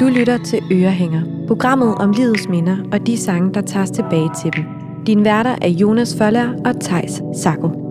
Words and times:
Du 0.00 0.08
lytter 0.08 0.38
til 0.38 0.62
Ørehænger, 0.72 1.22
programmet 1.46 1.94
om 1.94 2.12
livets 2.12 2.48
minder 2.48 2.76
og 2.92 3.06
de 3.06 3.18
sange, 3.18 3.54
der 3.54 3.60
tages 3.60 3.90
tilbage 3.90 4.30
til 4.42 4.52
dem. 4.56 4.64
Din 5.06 5.24
værter 5.24 5.56
er 5.62 5.68
Jonas 5.68 6.16
Føller 6.18 6.52
og 6.64 6.80
Tejs 6.80 7.22
Sako. 7.42 7.89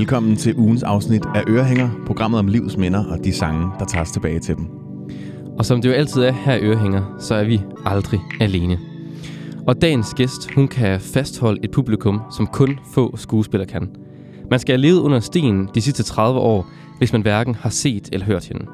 Velkommen 0.00 0.36
til 0.36 0.56
ugens 0.56 0.82
afsnit 0.82 1.26
af 1.34 1.44
Ørehænger, 1.48 1.90
programmet 2.06 2.38
om 2.38 2.48
livets 2.48 2.76
minder 2.76 3.04
og 3.04 3.24
de 3.24 3.32
sange, 3.32 3.70
der 3.78 3.84
tages 3.84 4.10
tilbage 4.10 4.38
til 4.38 4.56
dem. 4.56 4.66
Og 5.58 5.66
som 5.66 5.82
det 5.82 5.88
jo 5.88 5.94
altid 5.94 6.22
er 6.22 6.32
her 6.32 6.54
i 6.54 6.60
Ørehænger, 6.60 7.16
så 7.18 7.34
er 7.34 7.44
vi 7.44 7.60
aldrig 7.84 8.20
alene. 8.40 8.78
Og 9.66 9.82
dagens 9.82 10.14
gæst, 10.14 10.50
hun 10.54 10.68
kan 10.68 11.00
fastholde 11.00 11.64
et 11.64 11.70
publikum, 11.70 12.20
som 12.36 12.46
kun 12.46 12.78
få 12.94 13.16
skuespillere 13.16 13.68
kan. 13.68 13.96
Man 14.50 14.58
skal 14.58 14.72
have 14.72 14.80
levet 14.80 15.00
under 15.00 15.20
sten 15.20 15.68
de 15.74 15.80
sidste 15.80 16.02
30 16.02 16.40
år, 16.40 16.66
hvis 16.98 17.12
man 17.12 17.22
hverken 17.22 17.54
har 17.54 17.70
set 17.70 18.08
eller 18.12 18.26
hørt 18.26 18.44
hende. 18.44 18.66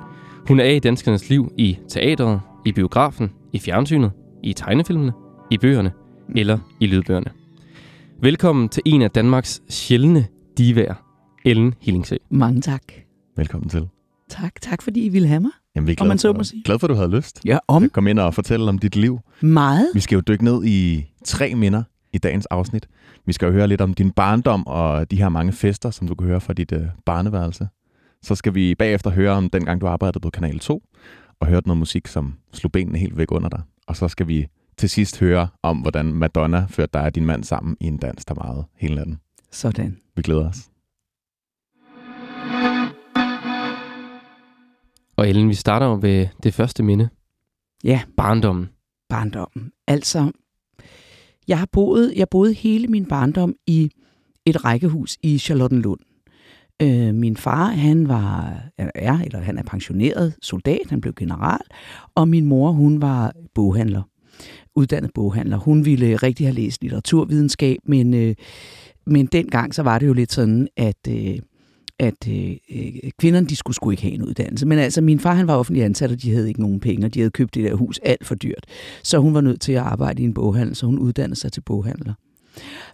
Hun 0.48 0.60
er 0.60 0.64
af 0.64 0.74
i 0.74 0.78
danskernes 0.78 1.28
liv 1.30 1.52
i 1.56 1.78
teateret, 1.88 2.40
i 2.66 2.72
biografen, 2.72 3.30
i 3.52 3.58
fjernsynet, 3.58 4.10
i 4.42 4.52
tegnefilmene, 4.52 5.12
i 5.50 5.58
bøgerne 5.58 5.92
eller 6.36 6.58
i 6.80 6.86
lydbøgerne. 6.86 7.30
Velkommen 8.22 8.68
til 8.68 8.82
en 8.86 9.02
af 9.02 9.10
Danmarks 9.10 9.62
sjældne 9.68 10.26
divaer, 10.58 11.05
Ellen 11.46 11.74
Hillingsø. 11.80 12.16
Mange 12.30 12.60
tak. 12.60 12.82
Velkommen 13.36 13.68
til. 13.68 13.88
Tak, 14.28 14.60
tak 14.60 14.82
fordi 14.82 15.04
I 15.04 15.08
ville 15.08 15.28
have 15.28 15.40
mig. 15.40 15.50
Jamen, 15.76 15.86
vi 15.86 15.92
er 15.92 15.94
Om 15.94 15.96
glade, 15.96 16.08
man 16.08 16.18
så 16.18 16.28
for, 16.28 16.36
må 16.36 16.44
sige. 16.44 16.62
glade 16.64 16.78
for, 16.78 16.86
at 16.86 16.88
du 16.90 16.94
havde 16.94 17.10
lyst. 17.10 17.40
Ja, 17.44 17.58
om 17.68 17.88
Kom 17.90 18.06
ind 18.06 18.18
og 18.18 18.34
fortælle 18.34 18.68
om 18.68 18.78
dit 18.78 18.96
liv. 18.96 19.20
meget. 19.40 19.86
Vi 19.94 20.00
skal 20.00 20.16
jo 20.16 20.22
dykke 20.28 20.44
ned 20.44 20.64
i 20.64 21.06
tre 21.24 21.54
minder 21.54 21.82
i 22.12 22.18
dagens 22.18 22.46
afsnit. 22.46 22.88
Vi 23.26 23.32
skal 23.32 23.46
jo 23.46 23.52
høre 23.52 23.68
lidt 23.68 23.80
om 23.80 23.94
din 23.94 24.10
barndom 24.10 24.66
og 24.66 25.10
de 25.10 25.16
her 25.16 25.28
mange 25.28 25.52
fester, 25.52 25.90
som 25.90 26.08
du 26.08 26.14
kan 26.14 26.26
høre 26.26 26.40
fra 26.40 26.52
dit 26.52 26.72
øh, 26.72 26.82
barneværelse. 27.06 27.68
Så 28.22 28.34
skal 28.34 28.54
vi 28.54 28.74
bagefter 28.74 29.10
høre 29.10 29.32
om 29.32 29.50
dengang, 29.50 29.80
du 29.80 29.86
arbejdede 29.86 30.20
på 30.20 30.30
Kanal 30.30 30.58
2, 30.58 30.82
og 31.40 31.46
hørte 31.46 31.68
noget 31.68 31.78
musik, 31.78 32.06
som 32.06 32.34
slog 32.52 32.72
benene 32.72 32.98
helt 32.98 33.16
væk 33.16 33.32
under 33.32 33.48
dig. 33.48 33.62
Og 33.86 33.96
så 33.96 34.08
skal 34.08 34.28
vi 34.28 34.46
til 34.78 34.90
sidst 34.90 35.20
høre 35.20 35.48
om, 35.62 35.78
hvordan 35.78 36.06
Madonna 36.06 36.66
førte 36.68 36.90
dig 36.94 37.02
og 37.02 37.14
din 37.14 37.26
mand 37.26 37.44
sammen 37.44 37.76
i 37.80 37.86
en 37.86 37.96
dans, 37.96 38.24
der 38.24 38.34
varede 38.34 38.64
hele 38.76 38.94
natten. 38.94 39.18
Sådan. 39.52 39.96
Vi 40.16 40.22
glæder 40.22 40.48
os. 40.48 40.58
Og 45.16 45.28
Ellen, 45.28 45.48
vi 45.48 45.54
starter 45.54 45.86
jo 45.86 45.98
ved 46.02 46.26
det 46.42 46.54
første 46.54 46.82
minde. 46.82 47.08
Ja. 47.84 48.00
Barndommen. 48.16 48.68
Barndommen. 49.08 49.72
Altså, 49.86 50.32
jeg 51.48 51.58
har 51.58 51.68
boet, 51.72 52.12
jeg 52.16 52.28
boede 52.28 52.54
hele 52.54 52.88
min 52.88 53.06
barndom 53.06 53.54
i 53.66 53.90
et 54.46 54.64
rækkehus 54.64 55.16
i 55.22 55.38
Charlottenlund. 55.38 56.00
Øh, 56.82 57.14
min 57.14 57.36
far, 57.36 57.66
han 57.66 58.08
var, 58.08 58.60
er, 58.78 59.18
eller 59.18 59.38
han 59.38 59.58
er 59.58 59.62
pensioneret 59.62 60.34
soldat, 60.42 60.90
han 60.90 61.00
blev 61.00 61.14
general, 61.14 61.60
og 62.14 62.28
min 62.28 62.44
mor, 62.44 62.70
hun 62.70 63.02
var 63.02 63.32
boghandler, 63.54 64.02
uddannet 64.74 65.10
boghandler. 65.14 65.56
Hun 65.56 65.84
ville 65.84 66.16
rigtig 66.16 66.46
have 66.46 66.54
læst 66.54 66.82
litteraturvidenskab, 66.82 67.78
men, 67.84 68.14
øh, 68.14 68.34
men 69.06 69.26
dengang 69.26 69.74
så 69.74 69.82
var 69.82 69.98
det 69.98 70.06
jo 70.06 70.12
lidt 70.12 70.32
sådan, 70.32 70.68
at, 70.76 71.08
øh, 71.08 71.38
at 71.98 72.28
øh, 72.28 72.56
øh, 72.70 73.10
kvinderne, 73.18 73.46
de 73.46 73.56
skulle 73.56 73.74
sgu 73.74 73.90
ikke 73.90 74.02
have 74.02 74.14
en 74.14 74.22
uddannelse. 74.22 74.66
Men 74.66 74.78
altså, 74.78 75.00
min 75.00 75.20
far, 75.20 75.34
han 75.34 75.46
var 75.46 75.56
offentlig 75.56 75.84
ansat, 75.84 76.10
og 76.10 76.22
de 76.22 76.32
havde 76.32 76.48
ikke 76.48 76.60
nogen 76.60 76.80
penge, 76.80 77.06
og 77.06 77.14
de 77.14 77.20
havde 77.20 77.30
købt 77.30 77.54
det 77.54 77.64
der 77.64 77.74
hus 77.74 77.98
alt 78.02 78.26
for 78.26 78.34
dyrt. 78.34 78.64
Så 79.02 79.18
hun 79.18 79.34
var 79.34 79.40
nødt 79.40 79.60
til 79.60 79.72
at 79.72 79.82
arbejde 79.82 80.22
i 80.22 80.24
en 80.24 80.34
boghandel, 80.34 80.76
så 80.76 80.86
hun 80.86 80.98
uddannede 80.98 81.40
sig 81.40 81.52
til 81.52 81.60
boghandler. 81.60 82.14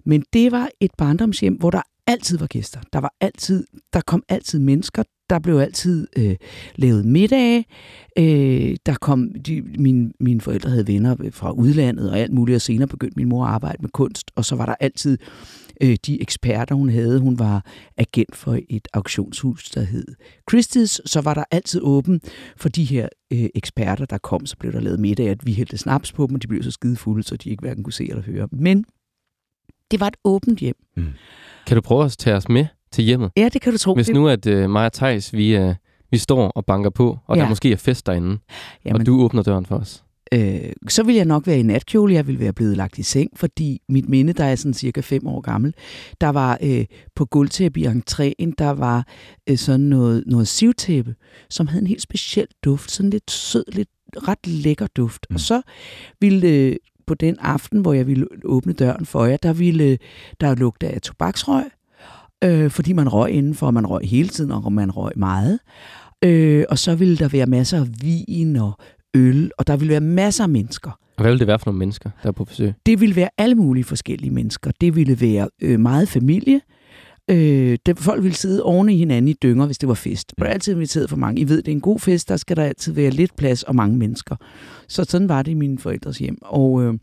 Men 0.04 0.24
det 0.32 0.52
var 0.52 0.68
et 0.80 0.90
barndomshjem, 0.98 1.54
hvor 1.54 1.70
der 1.70 1.82
altid 2.06 2.38
var 2.38 2.46
gæster. 2.46 2.80
Der 2.92 2.98
var 2.98 3.14
altid, 3.20 3.66
der 3.92 4.00
kom 4.06 4.22
altid 4.28 4.58
mennesker. 4.58 5.02
Der 5.30 5.38
blev 5.38 5.56
altid 5.56 6.06
øh, 6.16 6.36
lavet 6.76 7.04
middage. 7.04 7.64
Øh, 8.18 8.76
der 8.86 8.94
kom 9.00 9.32
de, 9.46 9.62
mine, 9.78 10.12
mine 10.20 10.40
forældre 10.40 10.70
havde 10.70 10.86
venner 10.86 11.16
fra 11.30 11.50
udlandet 11.50 12.10
og 12.10 12.18
alt 12.18 12.32
muligt, 12.32 12.56
og 12.56 12.62
senere 12.62 12.88
begyndte 12.88 13.16
min 13.16 13.28
mor 13.28 13.44
at 13.44 13.50
arbejde 13.50 13.78
med 13.80 13.90
kunst, 13.90 14.30
og 14.36 14.44
så 14.44 14.56
var 14.56 14.66
der 14.66 14.74
altid 14.80 15.18
øh, 15.80 15.96
de 16.06 16.22
eksperter, 16.22 16.74
hun 16.74 16.88
havde. 16.90 17.20
Hun 17.20 17.38
var 17.38 17.66
agent 17.96 18.36
for 18.36 18.58
et 18.68 18.88
auktionshus, 18.92 19.70
der 19.70 19.82
hed 19.82 20.04
Christie's. 20.52 20.98
Så 21.06 21.20
var 21.24 21.34
der 21.34 21.44
altid 21.50 21.80
åben 21.82 22.20
for 22.56 22.68
de 22.68 22.84
her 22.84 23.08
øh, 23.32 23.44
eksperter, 23.54 24.04
der 24.04 24.18
kom. 24.18 24.46
Så 24.46 24.56
blev 24.56 24.72
der 24.72 24.80
lavet 24.80 25.00
middag, 25.00 25.28
at 25.28 25.46
vi 25.46 25.52
hældte 25.52 25.78
snaps 25.78 26.12
på 26.12 26.26
dem, 26.26 26.34
og 26.34 26.42
de 26.42 26.46
blev 26.48 26.62
så 26.62 26.70
skide 26.70 26.96
fulde, 26.96 27.22
så 27.22 27.36
de 27.36 27.50
ikke 27.50 27.60
hverken 27.60 27.84
kunne 27.84 27.92
se 27.92 28.08
eller 28.10 28.22
høre. 28.22 28.48
Men 28.52 28.84
det 29.90 30.00
var 30.00 30.06
et 30.06 30.16
åbent 30.24 30.58
hjem. 30.58 30.76
Kan 31.66 31.74
du 31.76 31.80
prøve 31.80 32.04
at 32.04 32.12
tage 32.18 32.36
os 32.36 32.48
med 32.48 32.66
til 32.92 33.04
hjemmet? 33.04 33.30
Ja, 33.36 33.48
det 33.52 33.60
kan 33.60 33.72
du 33.72 33.78
tro. 33.78 33.94
Hvis 33.94 34.08
nu, 34.08 34.28
at 34.28 34.46
uh, 34.46 34.70
mig 34.70 34.86
og 34.86 34.92
Thijs, 34.92 35.32
vi, 35.32 35.58
uh, 35.58 35.74
vi 36.10 36.18
står 36.18 36.48
og 36.48 36.64
banker 36.66 36.90
på, 36.90 37.18
og 37.26 37.36
Ja. 37.36 37.42
der 37.42 37.48
måske 37.48 37.72
er 37.72 37.76
fest 37.76 38.06
derinde, 38.06 38.38
Jamen, 38.84 39.00
og 39.00 39.06
du 39.06 39.20
åbner 39.20 39.42
døren 39.42 39.66
for 39.66 39.76
os. 39.76 40.04
Øh, 40.32 40.72
så 40.88 41.02
vil 41.02 41.14
jeg 41.14 41.24
nok 41.24 41.46
være 41.46 41.58
i 41.58 41.62
natkjole. 41.62 42.14
Jeg 42.14 42.26
vil 42.26 42.40
være 42.40 42.52
blevet 42.52 42.76
lagt 42.76 42.98
i 42.98 43.02
seng, 43.02 43.30
fordi 43.36 43.80
mit 43.88 44.08
minde, 44.08 44.32
der 44.32 44.44
er 44.44 44.56
sådan 44.56 44.74
cirka 44.74 45.00
fem 45.00 45.26
år 45.26 45.40
gammel, 45.40 45.74
der 46.20 46.28
var 46.28 46.58
øh, 46.62 46.84
på 47.14 47.24
gulvtæppe 47.24 47.80
i 47.80 47.86
entréen, 47.86 48.52
der 48.58 48.70
var 48.70 49.06
øh, 49.48 49.56
sådan 49.56 49.80
noget, 49.80 50.24
noget 50.26 50.48
sivtæppe, 50.48 51.14
som 51.50 51.66
havde 51.66 51.82
en 51.82 51.86
helt 51.86 52.02
speciel 52.02 52.46
duft. 52.64 52.90
Sådan 52.90 53.10
lidt 53.10 53.30
sød, 53.30 53.64
lidt 53.72 53.88
ret 54.16 54.46
lækker 54.46 54.86
duft. 54.86 55.26
Mm. 55.30 55.34
Og 55.34 55.40
så 55.40 55.62
ville 56.20 56.48
øh, 56.48 56.76
på 57.06 57.14
den 57.14 57.36
aften, 57.40 57.80
hvor 57.80 57.92
jeg 57.92 58.06
ville 58.06 58.26
åbne 58.44 58.72
døren 58.72 59.06
for 59.06 59.24
jer, 59.24 59.36
der 59.36 59.52
ville 59.52 59.84
øh, 59.84 59.98
der 60.40 60.54
lugte 60.54 60.88
af 60.88 61.00
tobaksrøg, 61.00 61.64
øh, 62.44 62.70
fordi 62.70 62.92
man 62.92 63.08
røg 63.08 63.30
indenfor, 63.30 63.70
man 63.70 63.86
røg 63.86 64.00
hele 64.04 64.28
tiden, 64.28 64.50
og 64.50 64.72
man 64.72 64.90
røg 64.90 65.12
meget. 65.16 65.58
Øh, 66.24 66.64
og 66.68 66.78
så 66.78 66.94
ville 66.94 67.16
der 67.16 67.28
være 67.28 67.46
masser 67.46 67.80
af 67.80 67.86
vin 68.02 68.56
og 68.56 68.78
øl, 69.14 69.50
og 69.58 69.66
der 69.66 69.76
ville 69.76 69.90
være 69.90 70.00
masser 70.00 70.44
af 70.44 70.48
mennesker. 70.48 70.90
Og 71.16 71.22
hvad 71.22 71.30
vil 71.32 71.38
det 71.38 71.46
være 71.46 71.58
for 71.58 71.66
nogle 71.66 71.78
mennesker, 71.78 72.10
der 72.22 72.28
er 72.28 72.32
på 72.32 72.44
besøg? 72.44 72.72
Det 72.86 73.00
ville 73.00 73.16
være 73.16 73.28
alle 73.38 73.54
mulige 73.54 73.84
forskellige 73.84 74.30
mennesker. 74.30 74.70
Det 74.80 74.96
ville 74.96 75.20
være 75.20 75.48
øh, 75.62 75.80
meget 75.80 76.08
familie. 76.08 76.60
Øh, 77.30 77.78
det, 77.86 77.98
folk 77.98 78.22
ville 78.22 78.36
sidde 78.36 78.62
oven 78.62 78.88
i 78.88 78.96
hinanden 78.96 79.28
i 79.28 79.32
dynger, 79.32 79.66
hvis 79.66 79.78
det 79.78 79.88
var 79.88 79.94
fest. 79.94 80.32
Der 80.38 80.44
var 80.44 80.52
altid 80.52 80.72
inviteret 80.72 81.10
for 81.10 81.16
mange. 81.16 81.40
I 81.40 81.48
ved, 81.48 81.56
det 81.56 81.68
er 81.68 81.72
en 81.72 81.80
god 81.80 81.98
fest, 81.98 82.28
der 82.28 82.36
skal 82.36 82.56
der 82.56 82.64
altid 82.64 82.92
være 82.92 83.10
lidt 83.10 83.36
plads 83.36 83.62
og 83.62 83.76
mange 83.76 83.96
mennesker. 83.96 84.36
Så 84.92 85.04
sådan 85.04 85.28
var 85.28 85.42
det 85.42 85.50
i 85.50 85.54
mine 85.54 85.78
forældres 85.78 86.18
hjem. 86.18 86.38
Og 86.42 86.82
øh, 86.82 86.94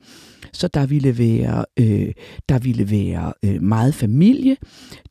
så 0.53 0.67
der 0.67 0.85
ville 0.85 1.17
være, 1.17 1.65
øh, 1.79 2.11
der 2.49 2.59
ville 2.59 2.91
være 2.91 3.33
øh, 3.45 3.61
meget 3.61 3.95
familie. 3.95 4.57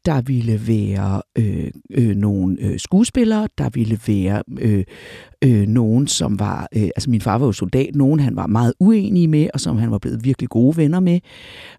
Der 0.04 0.20
ville 0.20 0.60
være 0.68 1.22
øh, 1.38 1.70
øh, 1.90 2.16
nogle 2.16 2.56
øh, 2.60 2.78
skuespillere. 2.78 3.48
Der 3.58 3.70
ville 3.70 3.98
være 4.06 4.42
øh, 4.60 4.84
øh, 5.44 5.66
nogen, 5.66 6.06
som 6.06 6.38
var... 6.38 6.68
Øh, 6.76 6.82
altså 6.82 7.10
min 7.10 7.20
far 7.20 7.38
var 7.38 7.46
jo 7.46 7.52
soldat. 7.52 7.94
Nogen, 7.94 8.20
han 8.20 8.36
var 8.36 8.46
meget 8.46 8.74
uenig 8.80 9.30
med, 9.30 9.48
og 9.54 9.60
som 9.60 9.76
han 9.76 9.90
var 9.90 9.98
blevet 9.98 10.24
virkelig 10.24 10.48
gode 10.48 10.76
venner 10.76 11.00
med, 11.00 11.20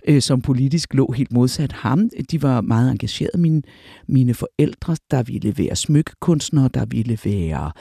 øh, 0.07 0.21
som 0.21 0.41
politisk 0.41 0.93
lå 0.93 1.11
helt 1.11 1.33
modsat 1.33 1.71
ham. 1.71 2.09
De 2.31 2.41
var 2.41 2.61
meget 2.61 2.91
engagerede, 2.91 3.41
mine, 3.41 3.61
mine 4.07 4.33
forældre. 4.33 4.95
Der 5.11 5.23
ville 5.23 5.53
være 5.57 5.75
smykkekunstnere, 5.75 6.69
der 6.73 6.85
ville 6.85 7.17
være 7.25 7.71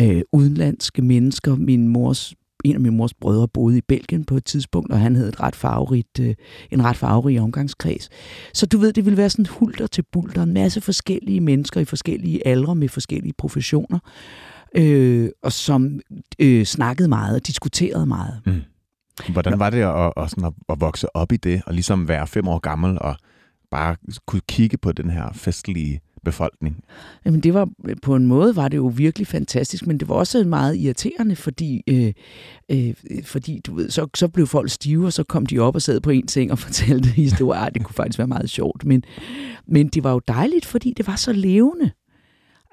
øh, 0.00 0.22
udenlandske 0.32 1.02
mennesker. 1.02 1.56
Min 1.56 1.88
mors 1.88 2.34
en 2.64 2.74
af 2.74 2.80
min 2.80 2.96
mors 2.96 3.14
brødre 3.14 3.48
boede 3.48 3.78
i 3.78 3.80
Belgien 3.80 4.24
på 4.24 4.36
et 4.36 4.44
tidspunkt, 4.44 4.92
og 4.92 5.00
han 5.00 5.16
havde 5.16 5.28
et 5.28 5.40
ret 5.40 5.56
farverigt, 5.56 6.20
øh, 6.20 6.34
en 6.70 6.84
ret 6.84 6.96
farverig 6.96 7.40
omgangskreds. 7.40 8.08
Så 8.54 8.66
du 8.66 8.78
ved, 8.78 8.92
det 8.92 9.04
ville 9.04 9.16
være 9.16 9.30
sådan 9.30 9.46
hulter 9.46 9.86
til 9.86 10.04
bulter, 10.12 10.42
en 10.42 10.54
masse 10.54 10.80
forskellige 10.80 11.40
mennesker 11.40 11.80
i 11.80 11.84
forskellige 11.84 12.46
aldre 12.46 12.74
med 12.74 12.88
forskellige 12.88 13.34
professioner, 13.38 13.98
øh, 14.76 15.28
og 15.42 15.52
som 15.52 16.00
øh, 16.38 16.64
snakkede 16.64 17.08
meget 17.08 17.36
og 17.36 17.46
diskuterede 17.46 18.06
meget. 18.06 18.40
Hvordan 19.28 19.58
var 19.58 19.70
det 19.70 19.82
at, 19.82 20.12
at, 20.16 20.30
sådan 20.30 20.44
at, 20.44 20.52
at 20.68 20.80
vokse 20.80 21.16
op 21.16 21.32
i 21.32 21.36
det, 21.36 21.62
og 21.66 21.74
ligesom 21.74 22.08
være 22.08 22.26
fem 22.26 22.48
år 22.48 22.58
gammel, 22.58 22.98
og 23.00 23.16
bare 23.70 23.96
kunne 24.26 24.42
kigge 24.48 24.78
på 24.78 24.92
den 24.92 25.10
her 25.10 25.32
festlige 25.32 26.00
befolkning? 26.24 26.84
Jamen 27.24 27.40
det 27.40 27.54
var, 27.54 27.68
øh, 27.88 27.96
på 28.02 28.16
en 28.16 28.26
måde 28.26 28.56
var 28.56 28.68
det 28.68 28.76
jo 28.76 28.92
virkelig 28.96 29.26
fantastisk, 29.26 29.86
men 29.86 29.98
det 29.98 30.08
var 30.08 30.14
også 30.14 30.44
meget 30.44 30.76
irriterende, 30.76 31.36
fordi, 31.36 31.82
øh, 31.86 32.12
øh, 32.70 32.94
fordi 33.24 33.60
du 33.66 33.74
ved, 33.74 33.90
så, 33.90 34.08
så 34.14 34.28
blev 34.28 34.46
folk 34.46 34.70
stive, 34.70 35.06
og 35.06 35.12
så 35.12 35.24
kom 35.24 35.46
de 35.46 35.58
op 35.58 35.74
og 35.74 35.82
sad 35.82 36.00
på 36.00 36.10
en 36.10 36.28
seng 36.28 36.52
og 36.52 36.58
fortalte 36.68 37.08
historier. 37.08 37.68
Det 37.68 37.84
kunne 37.84 37.94
faktisk 37.94 38.18
være 38.18 38.28
meget 38.28 38.50
sjovt, 38.50 38.84
men, 38.84 39.04
men 39.66 39.88
det 39.88 40.04
var 40.04 40.12
jo 40.12 40.20
dejligt, 40.28 40.66
fordi 40.66 40.94
det 40.96 41.06
var 41.06 41.16
så 41.16 41.32
levende. 41.32 41.90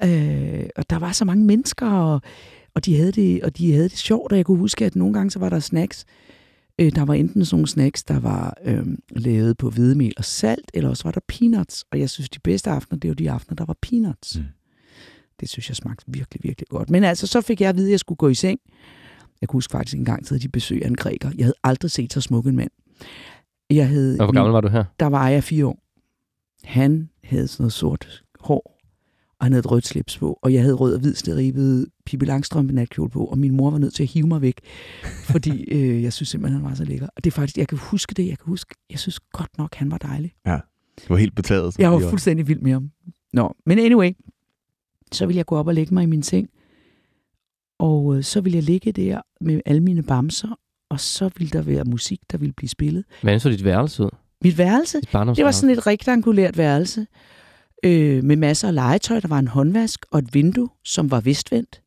Øh, 0.03 0.69
og 0.75 0.89
der 0.89 0.99
var 0.99 1.11
så 1.11 1.25
mange 1.25 1.45
mennesker, 1.45 1.89
og, 1.89 2.21
og, 2.75 2.85
de 2.85 2.95
havde 2.95 3.11
det, 3.11 3.43
og 3.43 3.57
de 3.57 3.71
havde 3.71 3.89
det 3.89 3.97
sjovt, 3.97 4.31
og 4.31 4.37
jeg 4.37 4.45
kunne 4.45 4.57
huske, 4.57 4.85
at 4.85 4.95
nogle 4.95 5.13
gange 5.13 5.31
så 5.31 5.39
var 5.39 5.49
der 5.49 5.59
snacks, 5.59 6.05
Øh, 6.05 6.28
der 6.79 7.05
var 7.05 7.13
enten 7.13 7.45
sådan 7.45 7.55
nogle 7.55 7.67
snacks, 7.67 8.03
der 8.03 8.19
var 8.19 8.57
øh, 8.65 8.85
lavet 9.09 9.57
på 9.57 9.69
hvedemel 9.69 10.13
og 10.17 10.25
salt, 10.25 10.71
eller 10.73 10.89
også 10.89 11.03
var 11.03 11.11
der 11.11 11.19
peanuts. 11.27 11.85
Og 11.91 11.99
jeg 11.99 12.09
synes, 12.09 12.29
de 12.29 12.39
bedste 12.39 12.69
aftener, 12.69 12.99
det 12.99 13.07
var 13.07 13.15
de 13.15 13.31
aftener, 13.31 13.55
der 13.55 13.65
var 13.65 13.75
peanuts. 13.81 14.37
Mm. 14.37 14.43
Det 15.39 15.49
synes 15.49 15.69
jeg 15.69 15.75
smagte 15.75 16.03
virkelig, 16.07 16.39
virkelig 16.43 16.67
godt. 16.67 16.89
Men 16.89 17.03
altså, 17.03 17.27
så 17.27 17.41
fik 17.41 17.61
jeg 17.61 17.69
at 17.69 17.75
vide, 17.77 17.87
at 17.87 17.91
jeg 17.91 17.99
skulle 17.99 18.17
gå 18.17 18.27
i 18.29 18.33
seng. 18.33 18.59
Jeg 19.41 19.49
kunne 19.49 19.57
huske 19.57 19.71
faktisk 19.71 19.97
en 19.97 20.05
gang 20.05 20.25
til, 20.25 20.41
de 20.41 20.49
besøg 20.49 20.83
af 20.83 20.87
en 20.87 20.95
græker. 20.95 21.31
Jeg 21.37 21.45
havde 21.45 21.55
aldrig 21.63 21.91
set 21.91 22.13
så 22.13 22.21
smuk 22.21 22.45
en 22.45 22.55
mand. 22.55 22.71
Jeg 23.69 23.87
havde, 23.89 24.17
Og 24.19 24.25
hvor 24.25 24.33
gammel 24.33 24.51
var 24.51 24.61
du 24.61 24.67
her? 24.67 24.83
der 24.99 25.05
var 25.05 25.29
jeg 25.29 25.43
fire 25.43 25.65
år. 25.65 25.79
Han 26.63 27.09
havde 27.23 27.47
sådan 27.47 27.63
noget 27.63 27.73
sort 27.73 28.23
hår, 28.39 28.78
og 29.39 29.45
han 29.45 29.51
havde 29.51 29.59
et 29.59 29.71
rødt 29.71 29.87
slips 29.87 30.17
på, 30.17 30.39
og 30.41 30.53
jeg 30.53 30.61
havde 30.61 30.73
rød 30.73 30.93
og 30.93 30.99
hvid 30.99 31.15
steribet 31.15 31.87
Pippi 32.05 32.25
Langstrømpe 32.25 32.73
natkjole 32.73 33.09
på, 33.09 33.25
og 33.25 33.37
min 33.37 33.57
mor 33.57 33.71
var 33.71 33.77
nødt 33.77 33.93
til 33.93 34.03
at 34.03 34.09
hive 34.09 34.27
mig 34.27 34.41
væk, 34.41 34.59
fordi 35.23 35.63
øh, 35.75 36.03
jeg 36.03 36.13
synes 36.13 36.29
simpelthen, 36.29 36.61
han 36.61 36.69
var 36.69 36.75
så 36.75 36.85
lækker. 36.85 37.07
Og 37.15 37.23
det 37.23 37.31
er 37.31 37.35
faktisk, 37.35 37.57
jeg 37.57 37.67
kan 37.67 37.77
huske 37.77 38.13
det, 38.13 38.27
jeg 38.27 38.37
kan 38.37 38.45
huske, 38.45 38.75
jeg 38.89 38.99
synes 38.99 39.19
godt 39.19 39.57
nok, 39.57 39.75
han 39.75 39.91
var 39.91 39.97
dejlig. 39.97 40.33
Du 41.07 41.13
var 41.13 41.17
helt 41.17 41.35
betaget. 41.35 41.79
Jeg 41.79 41.91
var 41.91 41.99
fuldstændig 41.99 42.47
vild 42.47 42.59
med 42.59 42.71
ham. 42.71 42.91
Nå, 43.33 43.55
men 43.65 43.79
anyway, 43.79 44.11
så 45.11 45.25
ville 45.25 45.37
jeg 45.37 45.45
gå 45.45 45.55
op 45.57 45.67
og 45.67 45.73
lægge 45.73 45.93
mig 45.93 46.03
i 46.03 46.05
min 46.05 46.23
seng, 46.23 46.49
og 47.79 48.17
øh, 48.17 48.23
så 48.23 48.41
ville 48.41 48.55
jeg 48.55 48.63
ligge 48.63 48.91
der 48.91 49.21
med 49.41 49.61
alle 49.65 49.81
mine 49.81 50.03
bamser, 50.03 50.59
og 50.89 50.99
så 50.99 51.29
ville 51.37 51.51
der 51.51 51.61
være 51.61 51.83
musik, 51.83 52.19
der 52.31 52.37
ville 52.37 52.53
blive 52.53 52.69
spillet. 52.69 53.03
Hvordan 53.21 53.39
så 53.39 53.49
dit 53.49 53.63
værelse 53.63 54.03
ud? 54.03 54.09
Mit 54.43 54.57
værelse, 54.57 55.01
Dit 55.01 55.11
Det 55.11 55.45
var 55.45 55.51
sådan 55.51 55.69
et 55.77 55.87
rektangulært 55.87 56.57
værelse 56.57 57.07
øh, 57.83 58.23
med 58.23 58.35
masser 58.35 58.67
af 58.67 58.73
legetøj. 58.75 59.19
Der 59.19 59.27
var 59.27 59.39
en 59.39 59.47
håndvask 59.47 60.05
og 60.11 60.19
et 60.19 60.33
vindue, 60.33 60.69
som 60.83 61.11
var 61.11 61.21
vestvendt. 61.21 61.81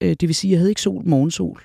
Øh, 0.00 0.10
det 0.20 0.28
vil 0.28 0.34
sige, 0.34 0.50
at 0.50 0.52
jeg 0.52 0.58
havde 0.58 0.70
ikke 0.70 0.82
sol 0.82 1.02
morgensol. 1.08 1.62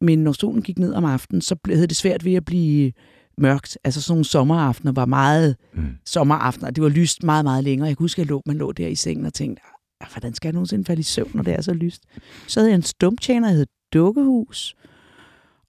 Men 0.00 0.18
når 0.24 0.32
solen 0.32 0.62
gik 0.62 0.78
ned 0.78 0.92
om 0.94 1.04
aftenen, 1.04 1.40
så 1.42 1.56
havde 1.66 1.86
det 1.86 1.96
svært 1.96 2.24
ved 2.24 2.34
at 2.34 2.44
blive 2.44 2.92
mørkt. 3.38 3.78
Altså 3.84 4.00
sådan 4.02 4.12
nogle 4.14 4.24
sommeraftener 4.24 4.92
var 4.92 5.06
meget 5.06 5.56
Mm. 5.74 5.86
sommeraftener. 6.06 6.70
Det 6.70 6.82
var 6.82 6.88
lyst 6.88 7.22
meget, 7.22 7.44
meget 7.44 7.64
længere. 7.64 7.88
Jeg 7.88 7.96
kan 7.96 8.04
huske, 8.04 8.20
at 8.20 8.24
jeg 8.26 8.30
lå, 8.30 8.42
man 8.46 8.56
lå 8.56 8.72
der 8.72 8.86
i 8.88 8.94
sengen 8.94 9.26
og 9.26 9.34
tænkte, 9.34 9.62
"Ah, 10.00 10.08
hvordan 10.12 10.34
skal 10.34 10.48
jeg 10.48 10.52
nogensinde 10.52 10.84
falde 10.84 11.00
i 11.00 11.02
søvn, 11.02 11.30
når 11.34 11.42
det 11.42 11.54
er 11.54 11.60
så 11.60 11.72
lyst? 11.72 12.02
Så 12.46 12.60
havde 12.60 12.70
jeg 12.70 12.76
en 12.76 12.82
stumtjener, 12.82 13.48
jeg 13.48 13.56
hed 13.56 13.66
Dukkehus. 13.92 14.74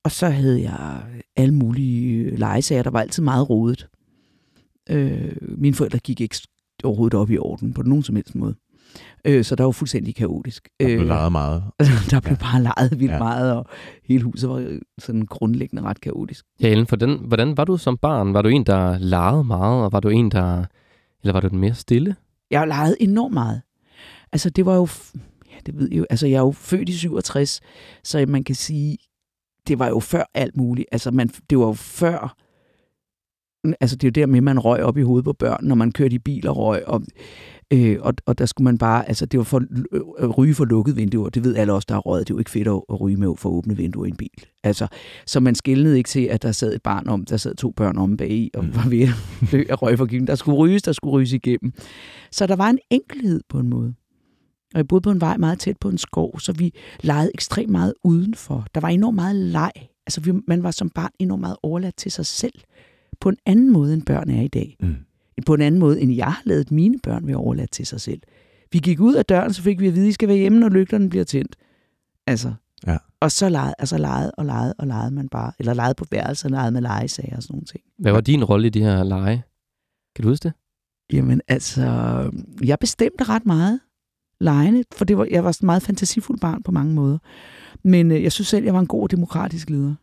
Og 0.04 0.12
så 0.12 0.30
havde 0.30 0.62
jeg 0.62 1.02
alle 1.36 1.54
mulige 1.54 2.36
legesager, 2.38 2.84
der 2.84 2.90
var 2.90 3.02
altid 3.02 3.24
meget 3.24 3.50
rodet. 3.50 3.88
Øh, 4.90 5.32
mine 5.42 5.76
forældre 5.76 6.00
gik 6.00 6.22
ikke 6.22 6.36
overhovedet 6.84 7.20
op 7.20 7.32
i 7.32 7.38
orden 7.38 7.74
på 7.74 7.82
nogen 7.82 8.04
som 8.04 8.16
helst 8.16 8.36
måde. 8.36 8.56
Øh, 9.26 9.44
så 9.44 9.56
der 9.56 9.64
var 9.64 9.72
fuldstændig 9.72 10.16
kaotisk. 10.16 10.70
Der 10.80 10.86
blev 10.86 11.00
Øh, 11.00 11.08
leget 11.08 11.32
meget. 11.32 11.64
der 12.12 12.20
blev 12.20 12.38
bare 12.38 12.62
leget 12.64 12.92
vildt 13.00 13.04
Ja. 13.12 13.14
ja. 13.14 13.20
meget, 13.24 13.54
og 13.54 13.66
hele 14.06 14.24
huset 14.24 14.50
var 14.50 14.56
øh, 14.56 14.82
sådan 14.98 15.26
grundlæggende 15.26 15.84
ret 15.84 16.02
kaotisk. 16.02 16.46
Ja, 16.62 16.68
Ellen, 16.70 16.88
for 16.88 16.96
den, 16.96 17.20
hvordan 17.28 17.58
var 17.58 17.64
du 17.66 17.78
som 17.78 17.98
barn? 17.98 18.34
Var 18.34 18.42
du 18.42 18.50
en, 18.50 18.64
der 18.64 18.98
legede 18.98 19.44
meget, 19.44 19.84
og 19.84 19.92
var 19.92 20.00
du 20.00 20.10
en, 20.10 20.32
der... 20.32 20.66
Eller 21.24 21.34
var 21.34 21.40
du 21.40 21.48
den 21.48 21.60
mere 21.60 21.74
stille? 21.74 22.16
Jeg 22.52 22.60
har 22.60 22.66
leget 22.66 22.96
enormt 23.00 23.34
meget. 23.34 23.62
Altså, 24.32 24.50
det 24.50 24.66
var 24.66 24.76
jo... 24.76 24.88
Ja, 25.52 25.56
det 25.66 25.78
ved 25.80 25.88
jeg 25.92 25.98
jo. 25.98 26.06
Altså, 26.10 26.28
jeg 26.28 26.36
er 26.36 26.42
jo 26.42 26.52
født 26.52 26.90
i 26.90 26.98
67, 26.98 27.62
så 28.04 28.26
man 28.28 28.44
kan 28.44 28.56
sige, 28.56 28.98
det 29.68 29.80
var 29.80 29.88
jo 29.88 30.00
før 30.00 30.24
alt 30.34 30.58
muligt. 30.58 30.88
Altså, 30.92 31.12
man, 31.12 31.28
det 31.50 31.58
var 31.58 31.66
jo 31.66 31.74
før... 31.74 32.36
Altså, 33.80 33.96
det 33.96 34.04
er 34.08 34.22
jo 34.22 34.26
der 34.26 34.32
med, 34.32 34.42
man 34.42 34.60
røg 34.60 34.84
op 34.84 34.98
i 34.98 35.02
hovedet 35.02 35.26
på 35.26 35.34
børn, 35.34 35.60
når 35.66 35.76
man 35.76 35.92
kørte 35.92 36.16
i 36.16 36.20
bil 36.20 36.48
og 36.48 36.58
røg. 36.58 36.88
Og, 36.88 37.02
øh, 37.74 37.98
og, 38.02 38.14
og 38.26 38.38
der 38.38 38.46
skulle 38.46 38.66
man 38.66 38.78
bare... 38.78 39.08
Altså, 39.08 39.26
det 39.26 39.38
var 39.38 39.44
for 39.44 39.62
øh, 39.92 40.02
at 40.20 40.38
ryge 40.38 40.54
for 40.54 40.66
lukket 40.66 40.96
vinduer. 40.96 41.30
Det 41.30 41.44
ved 41.44 41.56
alle 41.56 41.74
os, 41.74 41.86
der 41.86 41.94
har 41.96 42.02
røget. 42.02 42.28
Det 42.28 42.34
er 42.34 42.36
jo 42.36 42.40
ikke 42.40 42.52
fedt 42.52 42.68
at, 42.68 43.02
ryge 43.02 43.18
med 43.18 43.36
for 43.38 43.50
åbne 43.50 43.78
vinduer 43.78 44.06
i 44.06 44.10
en 44.10 44.16
bil. 44.16 44.30
Altså, 44.64 44.88
så 45.26 45.40
man 45.40 45.56
skældnede 45.56 45.98
ikke 45.98 46.08
til, 46.08 46.22
at 46.24 46.44
der 46.44 46.52
sad 46.52 46.76
et 46.76 46.82
barn 46.84 47.08
om, 47.10 47.26
der 47.26 47.38
sad 47.38 47.56
to 47.56 47.72
børn 47.72 47.98
om 47.98 48.18
bag 48.18 48.50
og 48.54 48.66
Mm. 48.66 48.76
var 48.76 48.90
ved 48.90 49.02
at 49.02 49.10
dø 49.52 49.64
af 49.70 49.82
røgforgivning. 49.82 50.28
Der 50.28 50.36
skulle 50.36 50.58
ryges, 50.58 50.82
der 50.82 50.92
skulle 50.92 51.12
ryges 51.12 51.34
igennem. 51.34 51.74
Så 52.32 52.48
der 52.48 52.56
var 52.56 52.70
en 52.70 52.80
enkelhed 52.92 53.42
på 53.50 53.60
en 53.60 53.70
måde. 53.70 53.94
Og 54.74 54.78
jeg 54.78 54.88
boede 54.88 55.02
på 55.02 55.12
en 55.12 55.22
vej 55.22 55.38
meget 55.38 55.60
tæt 55.60 55.78
på 55.82 55.90
en 55.90 55.98
skov, 55.98 56.40
så 56.40 56.52
vi 56.54 56.74
legede 57.02 57.32
ekstremt 57.34 57.72
meget 57.72 57.94
udenfor. 58.04 58.66
Der 58.76 58.82
var 58.82 58.88
enormt 58.90 59.16
meget 59.16 59.36
leg. 59.36 59.72
Altså, 60.08 60.22
vi, 60.22 60.32
man 60.48 60.64
var 60.64 60.72
som 60.72 60.90
barn 60.90 61.12
enormt 61.20 61.42
meget 61.42 61.56
overladt 61.64 61.98
til 61.98 62.12
sig 62.12 62.26
selv. 62.26 62.54
På 63.20 63.30
en 63.30 63.38
anden 63.46 63.72
måde, 63.72 63.94
end 63.94 64.02
børn 64.02 64.30
er 64.30 64.42
i 64.42 64.48
dag. 64.48 64.78
Mm. 64.80 64.96
På 65.46 65.54
en 65.54 65.62
anden 65.62 65.80
måde, 65.80 66.02
end 66.02 66.14
jeg 66.14 66.26
har 66.26 66.42
lavet 66.46 66.72
mine 66.72 67.00
børn 67.04 67.28
være 67.28 67.36
overladt 67.36 67.72
til 67.72 67.86
sig 67.86 68.02
selv. 68.02 68.22
Vi 68.72 68.80
gik 68.80 69.00
ud 69.00 69.16
af 69.16 69.26
døren, 69.26 69.54
så 69.54 69.62
fik 69.62 69.80
vi 69.80 69.88
at 69.88 69.96
vide, 69.96 70.06
at 70.06 70.10
I 70.10 70.12
skal 70.12 70.28
være 70.28 70.38
hjemme, 70.38 70.60
når 70.60 70.70
lygterne 70.70 71.10
bliver 71.10 71.26
tændt. 71.26 71.56
Altså. 72.28 72.54
Ja. 72.88 72.98
Og 73.20 73.32
så 73.32 73.50
legede, 73.50 73.74
altså 73.80 73.98
legede 73.98 74.32
og 74.32 74.46
legede 74.46 74.74
og 74.78 74.88
legede 74.88 75.12
man 75.12 75.30
bare. 75.30 75.52
Eller 75.60 75.74
legede 75.74 75.94
på 75.94 76.06
værelser, 76.12 76.50
legede 76.50 76.72
med 76.72 76.82
legesager 76.82 77.36
og 77.36 77.44
sådan 77.44 77.54
nogle 77.54 77.66
ting. 77.66 77.84
Hvad 78.00 78.12
var 78.12 78.22
din 78.22 78.44
rolle 78.44 78.68
i 78.68 78.70
de 78.70 78.82
her 78.82 79.04
lege? 79.04 79.44
Kan 80.16 80.24
du 80.24 80.30
huske 80.30 80.44
det? 80.44 80.54
Jamen 81.14 81.42
altså, 81.48 81.82
jeg 82.64 82.80
bestemte 82.80 83.24
ret 83.24 83.46
meget 83.46 83.80
lejene, 84.40 84.84
for 84.92 85.06
det 85.06 85.18
var, 85.18 85.28
jeg 85.32 85.44
var 85.44 85.58
en 85.62 85.66
meget 85.66 85.82
fantasifuld 85.82 86.40
barn 86.40 86.64
på 86.64 86.72
mange 86.72 86.94
måder. 86.94 87.18
Men 87.84 88.12
øh, 88.12 88.24
jeg 88.24 88.32
synes 88.32 88.48
selv, 88.48 88.66
jeg 88.66 88.74
var 88.74 88.80
en 88.80 88.88
god 88.88 89.10
demokratisk 89.10 89.70
leder. 89.70 89.96